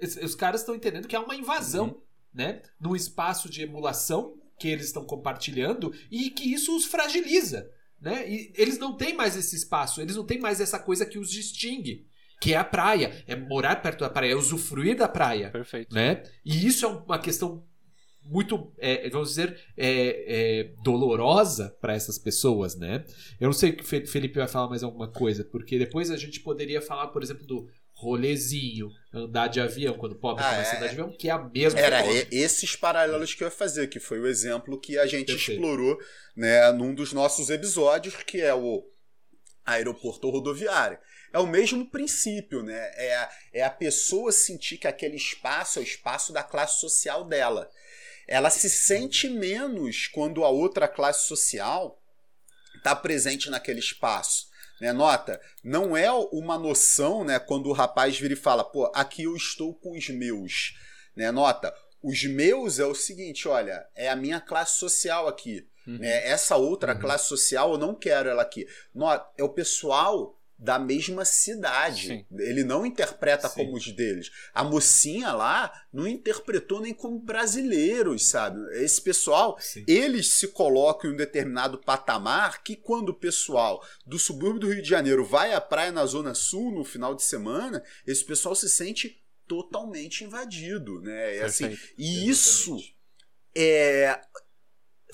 Es- 0.00 0.16
Os 0.16 0.36
caras 0.36 0.60
estão 0.60 0.76
entendendo 0.76 1.08
que 1.08 1.16
é 1.16 1.18
uma 1.18 1.34
invasão, 1.34 1.86
Uhum. 1.88 2.02
né? 2.32 2.62
Num 2.80 2.94
espaço 2.94 3.50
de 3.50 3.62
emulação 3.62 4.36
que 4.60 4.68
eles 4.68 4.86
estão 4.86 5.04
compartilhando 5.04 5.92
e 6.08 6.30
que 6.30 6.52
isso 6.54 6.74
os 6.76 6.84
fragiliza, 6.84 7.68
né? 8.00 8.28
E 8.30 8.52
eles 8.56 8.78
não 8.78 8.96
têm 8.96 9.14
mais 9.14 9.36
esse 9.36 9.56
espaço, 9.56 10.00
eles 10.00 10.16
não 10.16 10.24
têm 10.24 10.38
mais 10.38 10.60
essa 10.60 10.78
coisa 10.78 11.04
que 11.06 11.18
os 11.18 11.30
distingue, 11.30 12.06
que 12.40 12.54
é 12.54 12.56
a 12.56 12.64
praia, 12.64 13.24
é 13.26 13.34
morar 13.34 13.76
perto 13.82 14.00
da 14.00 14.10
praia, 14.10 14.32
é 14.32 14.36
usufruir 14.36 14.96
da 14.96 15.08
praia, 15.08 15.50
Perfeito. 15.50 15.94
né? 15.94 16.22
E 16.44 16.66
isso 16.66 16.84
é 16.84 16.88
uma 16.88 17.18
questão 17.18 17.66
muito, 18.24 18.72
é, 18.78 19.08
vamos 19.08 19.30
dizer, 19.30 19.58
é, 19.76 20.60
é, 20.60 20.74
dolorosa 20.84 21.74
para 21.80 21.94
essas 21.94 22.18
pessoas, 22.18 22.76
né? 22.76 23.04
Eu 23.40 23.46
não 23.46 23.52
sei 23.54 23.72
que 23.72 23.82
o 23.82 23.86
Fe- 23.86 24.06
Felipe 24.06 24.38
vai 24.38 24.46
falar 24.46 24.68
mais 24.68 24.82
alguma 24.82 25.08
coisa, 25.08 25.44
porque 25.44 25.78
depois 25.78 26.10
a 26.10 26.16
gente 26.16 26.40
poderia 26.40 26.82
falar, 26.82 27.06
por 27.08 27.22
exemplo, 27.22 27.46
do 27.46 27.66
rolezinho, 27.98 28.90
andar 29.12 29.48
de 29.48 29.60
avião, 29.60 29.94
quando 29.98 30.12
o 30.12 30.18
pobre 30.18 30.44
Ah, 30.44 30.50
começa 30.50 30.70
a 30.70 30.74
é. 30.74 30.76
andar 30.76 30.86
de 30.86 30.92
avião, 31.00 31.16
que 31.16 31.28
é 31.28 31.32
a 31.32 31.38
mesma 31.38 31.80
Era 31.80 32.02
coisa. 32.04 32.28
esses 32.30 32.76
paralelos 32.76 33.34
que 33.34 33.42
eu 33.42 33.48
ia 33.48 33.52
fazer, 33.52 33.88
que 33.88 33.98
foi 33.98 34.20
o 34.20 34.26
exemplo 34.28 34.80
que 34.80 34.96
a 34.96 35.04
gente 35.06 35.32
Perfeito. 35.32 35.60
explorou 35.60 35.98
né, 36.36 36.70
num 36.72 36.94
dos 36.94 37.12
nossos 37.12 37.50
episódios, 37.50 38.14
que 38.22 38.40
é 38.40 38.54
o 38.54 38.88
aeroporto 39.66 40.30
rodoviário. 40.30 40.96
É 41.32 41.38
o 41.40 41.46
mesmo 41.46 41.90
princípio, 41.90 42.62
né? 42.62 42.90
É 42.94 43.16
a, 43.16 43.30
é 43.54 43.62
a 43.64 43.70
pessoa 43.70 44.30
sentir 44.30 44.78
que 44.78 44.86
aquele 44.86 45.16
espaço 45.16 45.78
é 45.78 45.82
o 45.82 45.84
espaço 45.84 46.32
da 46.32 46.42
classe 46.42 46.80
social 46.80 47.24
dela. 47.24 47.68
Ela 48.28 48.48
se 48.48 48.70
sente 48.70 49.28
menos 49.28 50.06
quando 50.06 50.44
a 50.44 50.48
outra 50.48 50.86
classe 50.86 51.26
social 51.26 52.00
está 52.76 52.94
presente 52.94 53.50
naquele 53.50 53.80
espaço. 53.80 54.47
Né? 54.80 54.92
Nota, 54.92 55.40
não 55.62 55.96
é 55.96 56.10
uma 56.10 56.58
noção 56.58 57.24
né, 57.24 57.38
quando 57.38 57.68
o 57.68 57.72
rapaz 57.72 58.18
vira 58.18 58.32
e 58.34 58.36
fala, 58.36 58.62
pô, 58.64 58.90
aqui 58.94 59.24
eu 59.24 59.34
estou 59.36 59.74
com 59.74 59.96
os 59.96 60.08
meus. 60.08 60.74
Né? 61.16 61.30
Nota, 61.30 61.74
os 62.02 62.24
meus 62.24 62.78
é 62.78 62.86
o 62.86 62.94
seguinte, 62.94 63.48
olha, 63.48 63.84
é 63.94 64.08
a 64.08 64.16
minha 64.16 64.40
classe 64.40 64.78
social 64.78 65.26
aqui. 65.26 65.66
Uhum. 65.86 65.98
Né? 65.98 66.28
Essa 66.28 66.56
outra 66.56 66.94
Uhum. 66.94 67.00
classe 67.00 67.26
social 67.26 67.72
eu 67.72 67.78
não 67.78 67.94
quero 67.94 68.28
ela 68.28 68.42
aqui. 68.42 68.66
Nota, 68.94 69.28
é 69.36 69.42
o 69.42 69.48
pessoal 69.48 70.37
da 70.58 70.78
mesma 70.78 71.24
cidade. 71.24 72.08
Sim. 72.08 72.26
Ele 72.36 72.64
não 72.64 72.84
interpreta 72.84 73.48
Sim. 73.48 73.54
como 73.54 73.76
os 73.76 73.92
deles. 73.92 74.30
A 74.52 74.64
mocinha 74.64 75.32
lá 75.32 75.72
não 75.92 76.06
interpretou 76.06 76.80
nem 76.80 76.92
como 76.92 77.20
brasileiros, 77.20 78.26
sabe? 78.26 78.58
Esse 78.82 79.00
pessoal 79.00 79.56
Sim. 79.60 79.84
eles 79.86 80.28
se 80.30 80.48
colocam 80.48 81.10
em 81.10 81.14
um 81.14 81.16
determinado 81.16 81.78
patamar 81.78 82.64
que 82.64 82.74
quando 82.74 83.10
o 83.10 83.14
pessoal 83.18 83.80
do 84.04 84.18
subúrbio 84.18 84.60
do 84.60 84.72
Rio 84.72 84.82
de 84.82 84.88
Janeiro 84.88 85.24
vai 85.24 85.54
à 85.54 85.60
praia 85.60 85.92
na 85.92 86.04
Zona 86.04 86.34
Sul 86.34 86.72
no 86.72 86.84
final 86.84 87.14
de 87.14 87.22
semana, 87.22 87.82
esse 88.04 88.24
pessoal 88.24 88.54
se 88.56 88.68
sente 88.68 89.22
totalmente 89.46 90.24
invadido, 90.24 91.00
né? 91.00 91.36
É 91.36 91.44
assim, 91.44 91.68
Perfeito. 91.68 91.94
e 91.96 92.28
isso 92.28 92.74
Exatamente. 92.74 92.96
é, 93.56 94.20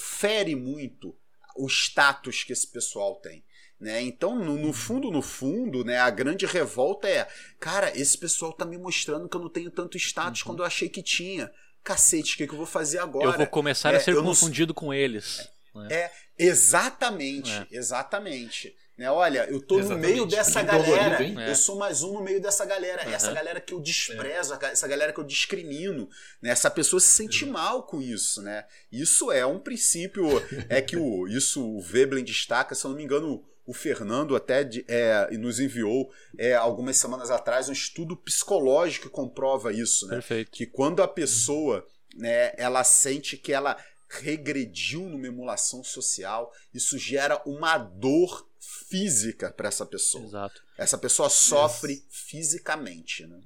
fere 0.00 0.56
muito 0.56 1.16
o 1.56 1.68
status 1.68 2.42
que 2.42 2.52
esse 2.52 2.66
pessoal 2.66 3.16
tem. 3.20 3.44
Né? 3.80 4.00
Então, 4.02 4.36
no, 4.36 4.56
no 4.56 4.72
fundo, 4.72 5.10
no 5.10 5.20
fundo, 5.20 5.84
né, 5.84 5.98
a 5.98 6.08
grande 6.10 6.46
revolta 6.46 7.08
é: 7.08 7.26
cara, 7.58 7.92
esse 7.98 8.16
pessoal 8.16 8.52
tá 8.52 8.64
me 8.64 8.78
mostrando 8.78 9.28
que 9.28 9.36
eu 9.36 9.40
não 9.40 9.48
tenho 9.50 9.70
tanto 9.70 9.96
status 9.96 10.42
quando 10.42 10.60
eu 10.60 10.66
achei 10.66 10.88
que 10.88 11.02
tinha. 11.02 11.50
Cacete, 11.82 12.34
o 12.34 12.36
que, 12.38 12.46
que 12.46 12.52
eu 12.54 12.56
vou 12.56 12.66
fazer 12.66 12.98
agora? 12.98 13.26
eu 13.26 13.36
vou 13.36 13.46
começar 13.46 13.92
é, 13.92 13.96
a 13.96 14.00
ser 14.00 14.12
eu 14.12 14.22
não- 14.22 14.30
confundido 14.30 14.72
com 14.72 14.94
eles. 14.94 15.46
É, 15.90 16.10
exatamente, 16.38 17.50
É. 17.50 17.66
exatamente. 17.70 18.74
Né, 18.96 19.10
olha, 19.10 19.44
eu 19.50 19.60
tô 19.60 19.74
no 19.74 19.80
Exatamente. 19.80 20.12
meio 20.12 20.24
dessa 20.24 20.62
dolorido, 20.62 20.94
galera. 20.96 21.42
É. 21.42 21.50
Eu 21.50 21.54
sou 21.56 21.76
mais 21.76 22.04
um 22.04 22.12
no 22.14 22.22
meio 22.22 22.40
dessa 22.40 22.64
galera. 22.64 23.02
Aham. 23.02 23.12
Essa 23.12 23.32
galera 23.32 23.60
que 23.60 23.74
eu 23.74 23.80
desprezo, 23.80 24.54
essa 24.62 24.86
galera 24.86 25.12
que 25.12 25.18
eu 25.18 25.24
discrimino. 25.24 26.08
Né? 26.40 26.50
Essa 26.50 26.70
pessoa 26.70 27.00
se 27.00 27.08
sente 27.08 27.44
mal 27.44 27.82
com 27.82 28.00
isso, 28.00 28.40
né? 28.40 28.64
Isso 28.92 29.32
é 29.32 29.44
um 29.44 29.58
princípio. 29.58 30.24
É 30.68 30.80
que 30.80 30.96
o, 30.96 31.26
isso 31.26 31.60
o 31.76 31.80
Veblen 31.80 32.22
destaca, 32.22 32.72
se 32.76 32.84
eu 32.86 32.90
não 32.90 32.96
me 32.96 33.02
engano, 33.02 33.44
o 33.66 33.72
Fernando 33.72 34.36
até 34.36 34.62
de- 34.64 34.84
é, 34.88 35.30
nos 35.38 35.58
enviou 35.60 36.12
é, 36.38 36.54
algumas 36.54 36.96
semanas 36.96 37.30
atrás 37.30 37.68
um 37.68 37.72
estudo 37.72 38.16
psicológico 38.16 39.08
que 39.08 39.12
comprova 39.14 39.72
isso, 39.72 40.06
né? 40.06 40.16
Perfeito. 40.16 40.50
que 40.50 40.66
quando 40.66 41.02
a 41.02 41.08
pessoa 41.08 41.86
né, 42.14 42.52
ela 42.56 42.84
sente 42.84 43.36
que 43.36 43.52
ela 43.52 43.76
regrediu 44.08 45.00
numa 45.08 45.26
emulação 45.26 45.82
social, 45.82 46.52
isso 46.72 46.96
gera 46.98 47.42
uma 47.44 47.76
dor 47.78 48.48
física 48.60 49.50
para 49.52 49.68
essa 49.68 49.84
pessoa. 49.84 50.24
Exato. 50.24 50.62
Essa 50.78 50.96
pessoa 50.98 51.28
sofre 51.28 52.04
fisicamente. 52.10 53.26
Né? 53.26 53.40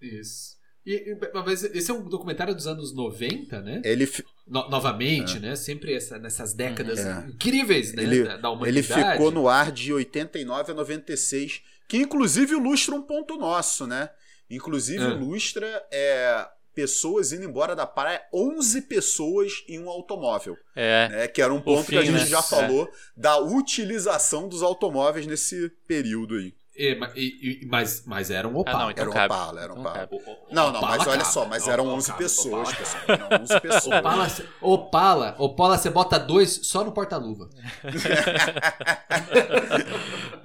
Isso. 0.00 0.56
E, 0.86 1.16
mas 1.44 1.62
esse 1.62 1.90
é 1.90 1.94
um 1.94 2.02
documentário 2.08 2.54
dos 2.54 2.66
anos 2.66 2.94
90, 2.94 3.60
né? 3.60 3.82
Ele, 3.84 4.06
fi- 4.06 4.24
No- 4.46 4.68
novamente, 4.70 5.38
né? 5.38 5.54
Sempre 5.54 5.94
essa- 5.94 6.18
nessas 6.18 6.52
décadas 6.54 6.98
É. 7.00 7.26
incríveis 7.28 7.92
né? 7.92 8.02
Ele- 8.02 8.24
da, 8.24 8.36
da 8.36 8.48
ele 8.48 8.56
humanidade. 8.56 9.12
ficou 9.12 9.30
no 9.30 9.48
ar 9.48 9.70
de 9.70 9.92
89 9.92 10.72
a 10.72 10.74
96, 10.74 11.60
que 11.88 11.98
inclusive 11.98 12.54
ilustra 12.54 12.94
um 12.94 13.02
ponto 13.02 13.36
nosso, 13.36 13.86
né? 13.86 14.08
Inclusive 14.48 15.04
É. 15.04 15.08
ilustra 15.10 15.66
é, 15.92 16.46
pessoas 16.74 17.30
indo 17.32 17.44
embora 17.44 17.76
da 17.76 17.86
praia, 17.86 18.22
11 18.32 18.82
pessoas 18.82 19.62
em 19.68 19.78
um 19.78 19.88
automóvel. 19.90 20.56
É. 20.74 21.08
né, 21.10 21.28
que 21.28 21.42
era 21.42 21.52
um 21.52 21.60
ponto 21.60 21.84
fim, 21.84 21.92
que 21.92 21.98
a 21.98 22.02
gente 22.04 22.20
né? 22.20 22.26
já 22.26 22.38
É. 22.38 22.42
falou 22.42 22.90
da 23.16 23.38
utilização 23.38 24.48
dos 24.48 24.62
automóveis 24.62 25.26
nesse 25.26 25.68
período 25.86 26.36
aí. 26.36 26.54
E, 26.82 26.94
ma- 26.94 27.10
e- 27.14 27.60
e- 27.62 27.66
mas, 27.66 28.04
mas 28.06 28.30
era 28.30 28.48
um 28.48 28.56
Ah, 28.56 28.60
Opala. 28.60 28.78
não, 28.84 28.90
então 28.90 29.02
Era 29.02 29.10
um 29.10 29.12
cabe. 29.12 29.34
Opala, 29.34 29.60
era 29.60 29.72
um 29.74 29.78
Então 29.80 29.90
Opala. 29.92 29.98
cabe. 30.08 30.14
O- 30.14 30.30
o- 30.30 30.54
Não, 30.54 30.72
não, 30.72 30.78
Opala 30.80 30.96
mas 30.96 31.06
olha 31.08 31.18
cabe. 31.18 31.32
só, 31.32 31.46
mas 31.46 31.66
Não, 31.66 31.72
eram 31.74 31.84
não, 31.84 31.94
11 31.96 32.06
cabe, 32.06 32.18
pessoas, 32.22 32.68
Opala 32.68 32.76
pessoal. 32.76 33.02
Eram 33.08 33.42
11 33.42 33.60
pessoas. 33.60 33.86
Opala, 33.98 34.28
Opala, 34.62 35.34
Opala, 35.38 35.76
você 35.78 35.90
bota 35.90 36.18
dois 36.18 36.60
só 36.62 36.82
no 36.82 36.92
porta-luva. 36.92 37.50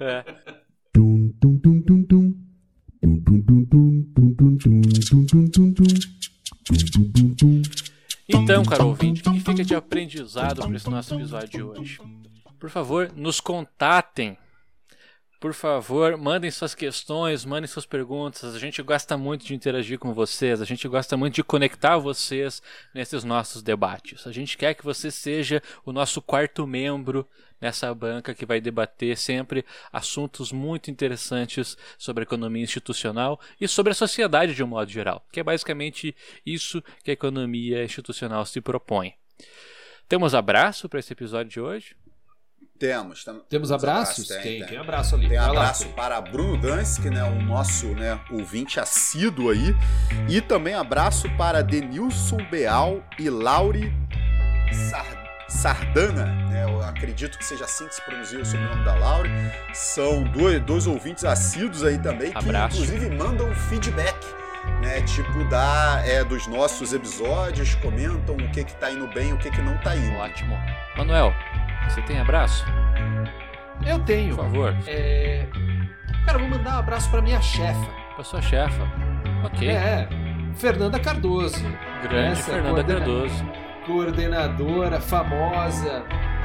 É. 0.00 0.24
Tum, 0.92 1.32
tum, 1.40 1.58
tum, 1.58 1.82
tum, 1.82 2.04
tum. 2.04 2.34
Tum, 3.02 3.20
tum, 3.22 3.42
tum, 3.42 3.64
tum, 3.66 4.04
tum, 4.14 4.34
tum, 4.34 4.56
tum, 4.58 4.90
tum, 5.00 5.26
tum, 5.26 5.46
tum, 5.48 5.72
tum. 5.72 5.84
Tum, 6.64 6.76
tum, 6.92 7.12
tum, 7.12 7.34
tum. 7.34 7.62
Então, 8.28 8.64
caro 8.64 8.88
ouvinte, 8.88 9.26
o 9.28 9.32
que 9.32 9.40
fica 9.40 9.64
de 9.64 9.74
aprendizado 9.74 10.60
para 10.62 10.76
esse 10.76 10.90
nosso 10.90 11.14
episódio 11.14 11.48
de 11.48 11.62
hoje? 11.62 11.98
Por 12.58 12.70
favor, 12.70 13.10
nos 13.14 13.40
contatem. 13.40 14.36
Por 15.46 15.54
favor, 15.54 16.16
mandem 16.16 16.50
suas 16.50 16.74
questões, 16.74 17.44
mandem 17.44 17.68
suas 17.68 17.86
perguntas. 17.86 18.52
A 18.52 18.58
gente 18.58 18.82
gosta 18.82 19.16
muito 19.16 19.46
de 19.46 19.54
interagir 19.54 19.96
com 19.96 20.12
vocês, 20.12 20.60
a 20.60 20.64
gente 20.64 20.88
gosta 20.88 21.16
muito 21.16 21.36
de 21.36 21.44
conectar 21.44 21.98
vocês 21.98 22.60
nesses 22.92 23.22
nossos 23.22 23.62
debates. 23.62 24.26
A 24.26 24.32
gente 24.32 24.58
quer 24.58 24.74
que 24.74 24.82
você 24.84 25.08
seja 25.08 25.62
o 25.84 25.92
nosso 25.92 26.20
quarto 26.20 26.66
membro 26.66 27.24
nessa 27.60 27.94
banca 27.94 28.34
que 28.34 28.44
vai 28.44 28.60
debater 28.60 29.16
sempre 29.16 29.64
assuntos 29.92 30.50
muito 30.50 30.90
interessantes 30.90 31.78
sobre 31.96 32.24
economia 32.24 32.64
institucional 32.64 33.40
e 33.60 33.68
sobre 33.68 33.92
a 33.92 33.94
sociedade 33.94 34.52
de 34.52 34.64
um 34.64 34.66
modo 34.66 34.90
geral, 34.90 35.24
que 35.30 35.38
é 35.38 35.44
basicamente 35.44 36.12
isso 36.44 36.82
que 37.04 37.12
a 37.12 37.14
economia 37.14 37.84
institucional 37.84 38.44
se 38.44 38.60
propõe. 38.60 39.14
Temos 40.08 40.34
abraço 40.34 40.88
para 40.88 40.98
esse 40.98 41.12
episódio 41.12 41.52
de 41.52 41.60
hoje? 41.60 41.94
Temos. 42.78 43.24
tem- 43.24 43.40
Temos 43.48 43.72
abraços? 43.72 44.28
Tem, 44.28 44.40
tem, 44.42 44.58
tem. 44.60 44.68
tem 44.68 44.78
abraço 44.78 45.14
ali. 45.14 45.28
Tem 45.28 45.38
Vai 45.38 45.46
lá, 45.48 45.52
abraço 45.62 45.84
Fê. 45.84 45.88
para 45.90 46.20
Bruno 46.20 46.56
Dansky, 46.56 47.10
né, 47.10 47.22
o 47.24 47.42
nosso 47.42 47.86
né, 47.88 48.18
ouvinte 48.30 48.78
assíduo 48.80 49.50
aí. 49.50 49.74
E 50.28 50.40
também 50.40 50.74
abraço 50.74 51.28
para 51.36 51.62
Denilson 51.62 52.38
Beal 52.50 53.02
e 53.18 53.28
Lauri 53.30 53.92
Sar- 54.90 55.24
Sardana. 55.48 56.26
Né, 56.50 56.64
eu 56.64 56.82
acredito 56.82 57.38
que 57.38 57.44
seja 57.44 57.64
assim 57.64 57.86
que 57.86 57.94
se 57.94 58.02
pronuncia 58.02 58.40
o 58.40 58.44
sobrenome 58.44 58.84
da 58.84 58.94
Lauri. 58.94 59.30
São 59.72 60.22
dois, 60.24 60.60
dois 60.62 60.86
ouvintes 60.86 61.24
assíduos 61.24 61.84
aí 61.84 61.98
também, 61.98 62.30
que 62.32 62.38
Abraço. 62.38 62.82
inclusive 62.82 63.14
mandam 63.16 63.54
feedback. 63.54 64.16
Né, 64.82 65.00
tipo 65.02 65.44
da 65.48 66.02
é, 66.04 66.24
dos 66.24 66.48
nossos 66.48 66.92
episódios, 66.92 67.76
comentam 67.76 68.34
o 68.34 68.50
que 68.50 68.64
que 68.64 68.74
tá 68.74 68.90
indo 68.90 69.06
bem, 69.06 69.32
o 69.32 69.38
que 69.38 69.48
que 69.48 69.62
não 69.62 69.78
tá 69.78 69.94
indo. 69.94 70.16
Ótimo. 70.18 70.58
Manuel, 70.96 71.32
você 71.88 72.02
tem 72.02 72.18
abraço? 72.20 72.64
Eu 73.86 73.98
tenho. 74.00 74.34
Por 74.36 74.44
favor. 74.44 74.76
É... 74.86 75.46
Cara, 76.24 76.38
vou 76.38 76.48
mandar 76.48 76.76
um 76.76 76.78
abraço 76.78 77.10
pra 77.10 77.20
minha 77.22 77.40
chefa. 77.40 77.86
Para 78.14 78.24
sua 78.24 78.40
chefa. 78.42 78.82
Ok. 79.44 79.68
É, 79.68 80.08
Fernanda 80.54 80.98
Cardoso. 80.98 81.62
Grande 82.02 82.32
Essa 82.32 82.52
Fernanda 82.52 82.68
coordena- 82.82 82.98
Cardoso. 83.00 83.44
Coordenadora, 83.86 85.00
famosa, 85.00 86.02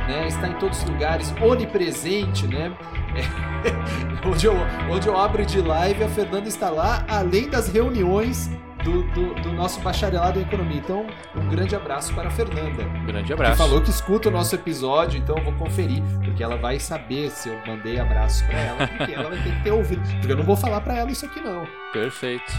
né? 0.08 0.28
Está 0.28 0.48
em 0.48 0.54
todos 0.60 0.84
os 0.84 0.90
lugares, 0.90 1.34
onipresente, 1.42 2.46
né? 2.48 2.72
É, 3.16 4.28
onde, 4.28 4.46
eu, 4.46 4.54
onde 4.92 5.08
eu 5.08 5.18
abro 5.18 5.44
de 5.46 5.60
live, 5.62 6.04
a 6.04 6.08
Fernanda 6.10 6.48
está 6.48 6.70
lá, 6.70 7.04
além 7.10 7.50
das 7.50 7.68
reuniões 7.68 8.50
do, 8.84 9.04
do, 9.12 9.34
do 9.36 9.54
nosso 9.54 9.80
bacharelado 9.82 10.40
em 10.40 10.44
economia. 10.44 10.78
Então, 10.78 11.06
um 11.36 11.48
grande 11.50 11.76
abraço 11.76 12.14
para 12.14 12.28
a 12.28 12.32
Fernanda. 12.32 12.84
Grande 13.06 13.28
Que 13.28 13.34
abraço. 13.34 13.58
falou 13.58 13.82
que 13.82 13.90
escuta 13.90 14.30
o 14.30 14.32
nosso 14.32 14.56
episódio, 14.56 15.18
então 15.20 15.38
eu 15.38 15.44
vou 15.44 15.54
conferir, 15.54 16.02
porque 16.24 16.44
ela 16.44 16.58
vai 16.58 16.80
saber 16.80 17.30
se 17.30 17.50
eu 17.50 17.58
mandei 17.68 18.00
abraços 18.00 18.42
para 18.44 18.60
ela, 18.60 18.88
porque 18.88 19.12
ela 19.14 19.30
vai 19.30 19.40
ter 19.42 19.52
que 19.56 19.64
ter 19.64 19.72
ouvido. 19.72 20.02
Porque 20.18 20.32
eu 20.32 20.38
não 20.38 20.44
vou 20.44 20.56
falar 20.56 20.82
para 20.82 20.96
ela 20.98 21.12
isso 21.12 21.26
aqui, 21.26 21.40
não. 21.40 21.66
Perfeito. 21.94 22.52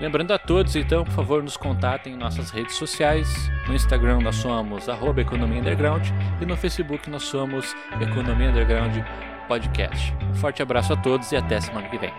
Lembrando 0.00 0.32
a 0.32 0.38
todos, 0.38 0.76
então, 0.76 1.04
por 1.04 1.12
favor, 1.12 1.42
nos 1.42 1.56
contatem 1.56 2.12
em 2.14 2.16
nossas 2.16 2.50
redes 2.50 2.76
sociais. 2.76 3.50
No 3.66 3.74
Instagram 3.74 4.20
nós 4.20 4.36
somos 4.36 4.88
arroba 4.88 5.20
Economia 5.20 5.60
Underground 5.60 6.06
e 6.40 6.46
no 6.46 6.56
Facebook 6.56 7.10
nós 7.10 7.24
somos 7.24 7.74
Economia 8.00 8.50
Underground 8.50 8.96
Podcast. 9.48 10.14
Um 10.30 10.34
forte 10.34 10.62
abraço 10.62 10.92
a 10.92 10.96
todos 10.96 11.32
e 11.32 11.36
até 11.36 11.60
semana 11.60 11.88
que 11.88 11.98
vem. 11.98 12.12